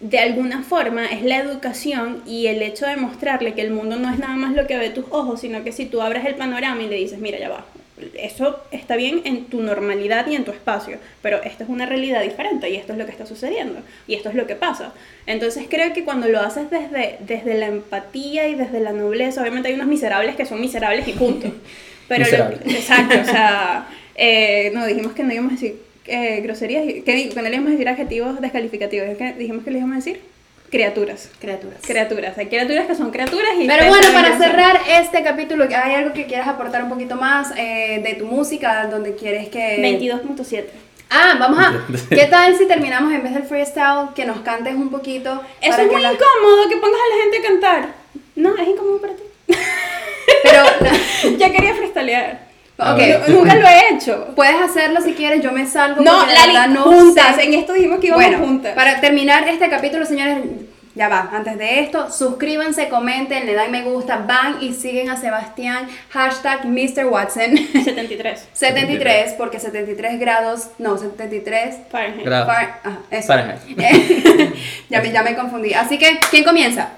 de 0.00 0.18
alguna 0.18 0.62
forma 0.62 1.06
es 1.06 1.22
la 1.22 1.36
educación 1.36 2.22
y 2.26 2.46
el 2.46 2.62
hecho 2.62 2.86
de 2.86 2.96
mostrarle 2.96 3.54
que 3.54 3.62
el 3.62 3.70
mundo 3.70 3.96
no 3.96 4.10
es 4.10 4.18
nada 4.18 4.34
más 4.34 4.54
lo 4.54 4.66
que 4.66 4.78
ve 4.78 4.90
tus 4.90 5.04
ojos, 5.10 5.40
sino 5.40 5.62
que 5.62 5.72
si 5.72 5.86
tú 5.86 6.00
abres 6.00 6.24
el 6.24 6.36
panorama 6.36 6.82
y 6.82 6.88
le 6.88 6.96
dices, 6.96 7.18
mira, 7.18 7.38
ya 7.38 7.50
va, 7.50 7.66
eso 8.14 8.60
está 8.70 8.96
bien 8.96 9.20
en 9.24 9.44
tu 9.44 9.60
normalidad 9.60 10.26
y 10.26 10.34
en 10.34 10.44
tu 10.44 10.52
espacio, 10.52 10.96
pero 11.20 11.42
esto 11.42 11.64
es 11.64 11.68
una 11.68 11.84
realidad 11.84 12.22
diferente 12.22 12.70
y 12.70 12.76
esto 12.76 12.92
es 12.92 12.98
lo 12.98 13.04
que 13.04 13.12
está 13.12 13.26
sucediendo 13.26 13.80
y 14.06 14.14
esto 14.14 14.30
es 14.30 14.34
lo 14.34 14.46
que 14.46 14.56
pasa. 14.56 14.94
Entonces 15.26 15.66
creo 15.68 15.92
que 15.92 16.04
cuando 16.04 16.28
lo 16.28 16.40
haces 16.40 16.70
desde, 16.70 17.18
desde 17.20 17.54
la 17.58 17.66
empatía 17.66 18.48
y 18.48 18.54
desde 18.54 18.80
la 18.80 18.92
nobleza, 18.92 19.42
obviamente 19.42 19.68
hay 19.68 19.74
unos 19.74 19.86
miserables 19.86 20.34
que 20.34 20.46
son 20.46 20.60
miserables 20.62 21.06
y 21.08 21.12
punto. 21.12 21.52
Pero 22.18 22.24
lo- 22.50 22.70
exacto, 22.70 23.14
o 23.20 23.24
sea, 23.24 23.86
eh, 24.14 24.70
no 24.74 24.84
dijimos 24.86 25.12
que 25.12 25.22
no 25.22 25.32
íbamos 25.32 25.52
a 25.52 25.54
decir 25.54 25.80
eh, 26.06 26.40
groserías, 26.42 26.84
que, 27.04 27.14
di- 27.14 27.28
que 27.30 27.36
no 27.36 27.42
le 27.42 27.50
íbamos 27.50 27.68
a 27.68 27.72
decir 27.72 27.88
adjetivos 27.88 28.40
descalificativos, 28.40 29.08
es 29.08 29.16
que 29.18 29.32
dijimos 29.34 29.64
que 29.64 29.70
le 29.70 29.78
íbamos 29.78 29.94
a 29.94 29.96
decir 29.98 30.20
criaturas. 30.70 31.30
Criaturas. 31.40 31.78
Criaturas, 31.84 32.38
hay 32.38 32.46
criaturas 32.46 32.86
que 32.86 32.94
son 32.94 33.10
criaturas 33.10 33.50
y 33.58 33.66
Pero 33.66 33.86
bueno, 33.88 34.06
para 34.12 34.38
cerrar 34.38 34.78
este 34.88 35.22
capítulo, 35.22 35.64
¿hay 35.64 35.94
algo 35.94 36.12
que 36.12 36.26
quieras 36.26 36.46
aportar 36.48 36.82
un 36.84 36.88
poquito 36.90 37.16
más 37.16 37.52
eh, 37.56 38.00
de 38.04 38.14
tu 38.14 38.26
música, 38.26 38.86
donde 38.86 39.14
quieres 39.16 39.48
que... 39.48 39.78
22.7. 39.82 40.64
Ah, 41.10 41.36
vamos 41.40 41.58
a... 41.58 41.74
¿Qué 42.14 42.26
tal 42.26 42.56
si 42.56 42.66
terminamos 42.68 43.12
en 43.12 43.22
vez 43.24 43.34
del 43.34 43.42
freestyle, 43.42 44.10
que 44.14 44.24
nos 44.24 44.40
cantes 44.42 44.74
un 44.74 44.90
poquito? 44.90 45.42
Eso 45.60 45.80
es 45.80 45.90
muy 45.90 46.00
la- 46.02 46.12
incómodo 46.12 46.68
que 46.68 46.76
pongas 46.76 47.00
a 47.00 47.16
la 47.16 47.22
gente 47.24 47.38
a 47.38 47.42
cantar. 47.50 47.88
No, 48.36 48.56
es 48.56 48.68
incómodo 48.68 49.00
para 49.00 49.14
ti. 49.14 49.22
Pero, 50.42 50.62
ya 51.38 51.50
quería 51.50 51.74
freestylear. 51.74 52.48
A 52.78 52.92
ok, 52.92 52.98
ver. 52.98 53.28
Nu- 53.28 53.38
Nunca 53.40 53.54
lo 53.56 53.66
he 53.68 53.94
hecho. 53.94 54.28
puedes 54.34 54.56
hacerlo 54.60 55.00
si 55.02 55.12
quieres, 55.12 55.42
yo 55.42 55.52
me 55.52 55.66
salgo. 55.66 56.02
No, 56.02 56.26
verdad 56.26 56.68
no 56.68 56.82
juntas. 56.84 57.36
sé. 57.36 57.44
En 57.44 57.54
esto 57.54 57.72
dijimos 57.74 58.00
que 58.00 58.06
íbamos 58.08 58.24
Bueno, 58.24 58.38
juntas. 58.44 58.74
para 58.74 59.00
terminar 59.00 59.46
este 59.48 59.68
capítulo, 59.68 60.06
señores, 60.06 60.38
ya 60.94 61.08
va. 61.08 61.28
Antes 61.32 61.58
de 61.58 61.80
esto, 61.80 62.10
suscríbanse, 62.10 62.88
comenten, 62.88 63.44
le 63.46 63.52
dan 63.54 63.70
me 63.70 63.82
gusta, 63.82 64.24
van 64.26 64.62
y 64.62 64.72
siguen 64.72 65.10
a 65.10 65.16
Sebastián, 65.18 65.88
hashtag 66.08 66.64
Mr. 66.64 67.04
Watson 67.06 67.54
73. 67.84 68.48
73, 68.54 69.34
porque 69.38 69.60
73 69.60 70.18
grados, 70.18 70.68
no, 70.78 70.96
73 70.96 71.76
Fahrenheit. 71.90 72.26
Gra- 72.26 72.46
Far- 72.46 72.80
eso. 73.10 73.26
Fahrenheit. 73.28 73.60
ya, 74.88 75.00
me, 75.02 75.12
ya 75.12 75.22
me 75.22 75.34
confundí. 75.36 75.74
Así 75.74 75.98
que, 75.98 76.18
¿quién 76.30 76.44
comienza? 76.44 76.88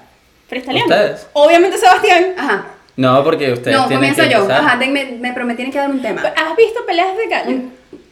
Freestyleando. 0.49 0.95
Ustedes. 0.95 1.27
Obviamente 1.33 1.77
Sebastián. 1.77 2.35
Ajá. 2.39 2.65
No, 2.97 3.25
porque 3.25 3.53
ustedes 3.53 3.77
no, 3.77 3.87
tienen 3.89 4.11
comienzo 4.11 4.23
que 4.23 4.31
yo. 4.31 4.43
empezar. 4.43 4.65
Ajá, 4.65 4.79
denme- 4.79 5.19
me, 5.19 5.33
pero 5.33 5.47
me 5.47 5.55
tienen 5.55 5.73
que 5.73 5.79
dar 5.79 5.91
un 5.91 6.03
tema. 6.03 6.23
¿Has 6.37 6.57
visto 6.57 6.85
peleas 6.87 7.17
de 7.17 7.27
gallos? 7.27 7.61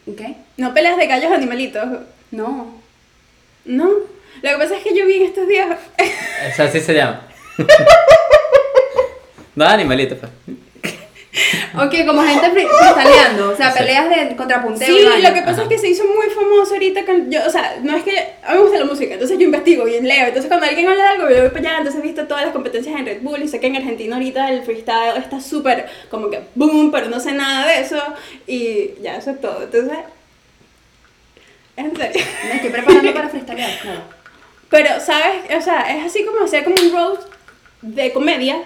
¿Ok? 0.07 0.21
No 0.57 0.73
peleas 0.73 0.97
de 0.97 1.07
gallos 1.07 1.31
animalitos. 1.31 1.85
No. 2.31 2.75
No. 3.65 3.89
Lo 4.41 4.49
que 4.49 4.57
pasa 4.57 4.77
es 4.77 4.83
que 4.83 4.95
yo 4.97 5.05
vi 5.05 5.17
en 5.17 5.23
estos 5.23 5.47
días. 5.47 5.77
Eso 6.47 6.63
así 6.63 6.79
se 6.79 6.95
llama. 6.95 7.21
no, 9.55 9.65
animalito, 9.65 10.15
pues. 10.17 10.31
Ok, 11.73 12.05
como 12.05 12.23
gente 12.23 12.49
freestyleando, 12.51 13.51
o 13.51 13.55
sea, 13.55 13.73
peleas 13.73 14.09
de 14.09 14.35
contrapunteo. 14.35 14.87
Sí, 14.87 15.07
y 15.19 15.21
lo 15.21 15.33
que 15.33 15.41
pasa 15.41 15.63
es 15.63 15.67
que 15.69 15.77
se 15.77 15.89
hizo 15.89 16.03
muy 16.05 16.29
famoso 16.29 16.73
ahorita. 16.73 17.05
Con, 17.05 17.31
yo, 17.31 17.39
o 17.45 17.49
sea, 17.49 17.77
no 17.81 17.95
es 17.95 18.03
que. 18.03 18.17
A 18.43 18.51
mí 18.51 18.57
me 18.57 18.63
gusta 18.63 18.79
la 18.79 18.85
música, 18.85 19.13
entonces 19.13 19.37
yo 19.37 19.45
investigo 19.45 19.87
y 19.87 20.01
leo. 20.01 20.27
Entonces, 20.27 20.47
cuando 20.47 20.65
alguien 20.65 20.87
habla 20.89 21.03
de 21.03 21.09
algo, 21.09 21.29
yo 21.29 21.41
voy 21.41 21.49
para 21.49 21.59
allá. 21.59 21.77
Entonces, 21.77 22.01
he 22.01 22.03
visto 22.03 22.27
todas 22.27 22.43
las 22.43 22.53
competencias 22.53 22.99
en 22.99 23.05
Red 23.05 23.21
Bull 23.21 23.41
y 23.41 23.47
sé 23.47 23.59
que 23.59 23.67
en 23.67 23.77
Argentina 23.77 24.15
ahorita 24.15 24.51
el 24.51 24.63
freestyle 24.63 25.17
está 25.17 25.39
súper 25.39 25.87
como 26.09 26.29
que 26.29 26.41
boom, 26.55 26.91
pero 26.91 27.07
no 27.07 27.19
sé 27.19 27.31
nada 27.31 27.67
de 27.67 27.81
eso. 27.81 28.01
Y 28.47 28.91
ya, 29.01 29.15
eso 29.15 29.31
es 29.31 29.39
todo. 29.39 29.63
Entonces. 29.63 29.97
En 31.77 31.95
serio. 31.95 32.21
Me 32.43 32.55
estoy 32.55 32.69
preparando 32.69 33.13
para 33.13 33.29
freestylear. 33.29 33.79
Claro. 33.79 34.01
Pero, 34.69 34.99
¿sabes? 34.99 35.43
O 35.57 35.61
sea, 35.61 35.95
es 35.95 36.05
así 36.05 36.25
como 36.25 36.43
hacer 36.43 36.63
como 36.63 36.75
un 36.81 36.91
roast 36.91 37.23
de 37.81 38.11
comedia, 38.13 38.63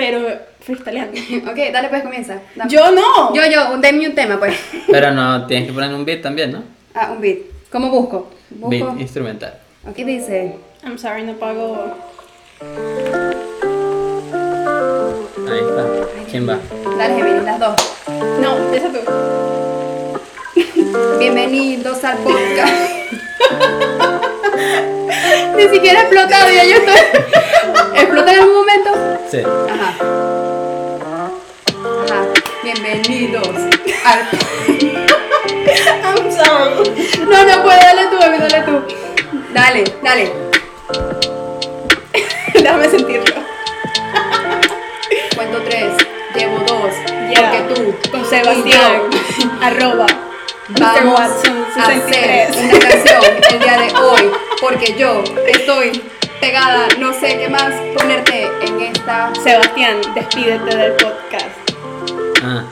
pero 0.00 0.26
freestyleando. 0.60 1.12
Ok, 1.50 1.58
dale 1.72 1.88
pues, 1.90 2.02
comienza. 2.02 2.40
Dame. 2.54 2.70
Yo 2.70 2.90
no. 2.90 3.34
Yo, 3.34 3.42
yo, 3.50 3.76
denme 3.78 4.08
un 4.08 4.14
tema, 4.14 4.38
pues. 4.38 4.56
Pero 4.90 5.10
no, 5.12 5.46
tienes 5.46 5.66
que 5.68 5.74
poner 5.74 5.92
un 5.94 6.06
beat 6.06 6.22
también, 6.22 6.52
¿no? 6.52 6.62
Ah, 6.94 7.10
un 7.12 7.20
beat. 7.20 7.38
¿Cómo 7.70 7.90
busco? 7.90 8.30
Busco. 8.48 8.70
Beat 8.70 9.00
instrumental. 9.00 9.58
Aquí 9.86 10.04
dice. 10.04 10.56
I'm 10.84 10.96
sorry, 10.96 11.22
no 11.22 11.34
pago. 11.34 11.94
Ahí 15.50 15.58
está. 15.58 15.86
¿Quién 16.30 16.48
va? 16.48 16.58
Dale, 16.96 17.14
Gemini, 17.16 17.44
las 17.44 17.60
dos. 17.60 17.74
No, 18.40 18.72
esa 18.72 18.88
tú. 18.90 19.00
Bienvenidos 21.18 22.02
al 22.04 22.16
podcast. 22.18 23.00
Ni 25.56 25.68
siquiera 25.68 26.00
ha 26.00 26.02
explotado, 26.02 26.50
ya 26.50 26.64
yo 26.64 26.76
estoy. 26.76 27.00
¿Explota 27.94 28.32
en 28.32 28.38
algún 28.40 28.54
momento? 28.54 28.90
Sí. 29.30 29.38
Ajá. 29.68 29.94
Ajá. 32.06 32.26
Bienvenidos 32.62 33.48
al. 34.04 34.20
I'm 36.02 36.30
sorry. 36.30 36.90
No, 37.28 37.44
no 37.44 37.62
puede, 37.62 37.78
dale 37.78 38.06
tú, 38.06 38.22
Emi, 38.22 38.38
dale 38.38 38.62
tú. 38.62 38.82
Dale, 39.52 39.84
dale. 40.02 40.32
Déjame 42.54 42.88
sentirlo. 42.88 43.34
Cuento 45.34 45.62
tres, 45.62 45.92
llevo 46.34 46.58
dos. 46.66 46.92
Ya. 47.32 47.50
Porque 47.50 47.74
tú, 47.74 48.10
Con 48.10 48.24
Sebastián. 48.28 49.02
Arroba. 49.62 50.06
Vamos 50.78 51.18
a 51.18 51.24
hacer 51.24 51.52
63. 51.74 52.56
una 52.56 52.78
canción 52.78 53.22
el 53.50 53.58
día 53.60 53.78
de 53.78 53.94
hoy. 53.96 54.30
Porque 54.60 54.94
yo 54.96 55.22
estoy 55.46 56.02
pegada, 56.40 56.88
no 56.98 57.12
sé 57.12 57.38
qué 57.38 57.48
más 57.48 57.72
ponerte 57.96 58.48
en 58.62 58.80
esta. 58.80 59.32
Sebastián, 59.42 60.00
despídete 60.14 60.76
del 60.76 60.92
podcast. 60.92 61.70
Ah. 62.42 62.64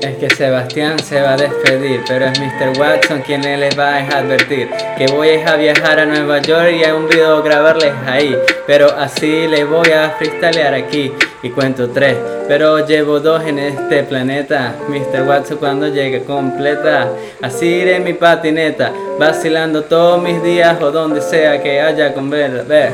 Es 0.00 0.16
que 0.16 0.30
Sebastián 0.30 0.98
se 1.00 1.20
va 1.20 1.32
a 1.32 1.36
despedir, 1.36 2.02
pero 2.06 2.26
es 2.26 2.38
Mr. 2.38 2.78
Watson 2.78 3.20
quien 3.22 3.42
les 3.42 3.76
va 3.78 3.96
a 3.96 4.18
advertir 4.18 4.68
que 4.96 5.06
voy 5.08 5.30
a 5.44 5.56
viajar 5.56 5.98
a 5.98 6.06
Nueva 6.06 6.38
York 6.38 6.70
y 6.72 6.84
a 6.84 6.94
un 6.94 7.08
video 7.08 7.42
grabarles 7.42 7.92
ahí, 8.06 8.36
pero 8.66 8.90
así 8.96 9.46
les 9.48 9.68
voy 9.68 9.90
a 9.90 10.10
freestylear 10.10 10.74
aquí 10.74 11.12
y 11.42 11.50
cuento 11.50 11.90
tres, 11.90 12.16
pero 12.46 12.86
llevo 12.86 13.20
dos 13.20 13.44
en 13.44 13.58
este 13.58 14.02
planeta. 14.04 14.74
Mr. 14.88 15.22
Watson 15.22 15.58
cuando 15.58 15.88
llegue 15.88 16.24
completa, 16.24 17.08
así 17.42 17.66
iré 17.66 17.98
mi 18.00 18.12
patineta, 18.12 18.92
vacilando 19.18 19.82
todos 19.82 20.22
mis 20.22 20.42
días 20.42 20.80
o 20.80 20.90
donde 20.90 21.20
sea 21.20 21.62
que 21.62 21.80
haya 21.80 22.14
con 22.14 22.30
ver. 22.30 22.64
ver. 22.64 22.92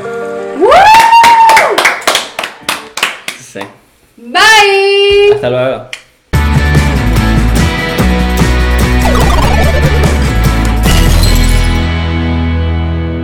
Sí. 3.39 3.59
Bye. 4.17 5.35
Hasta 5.35 5.49
luego. 5.49 6.04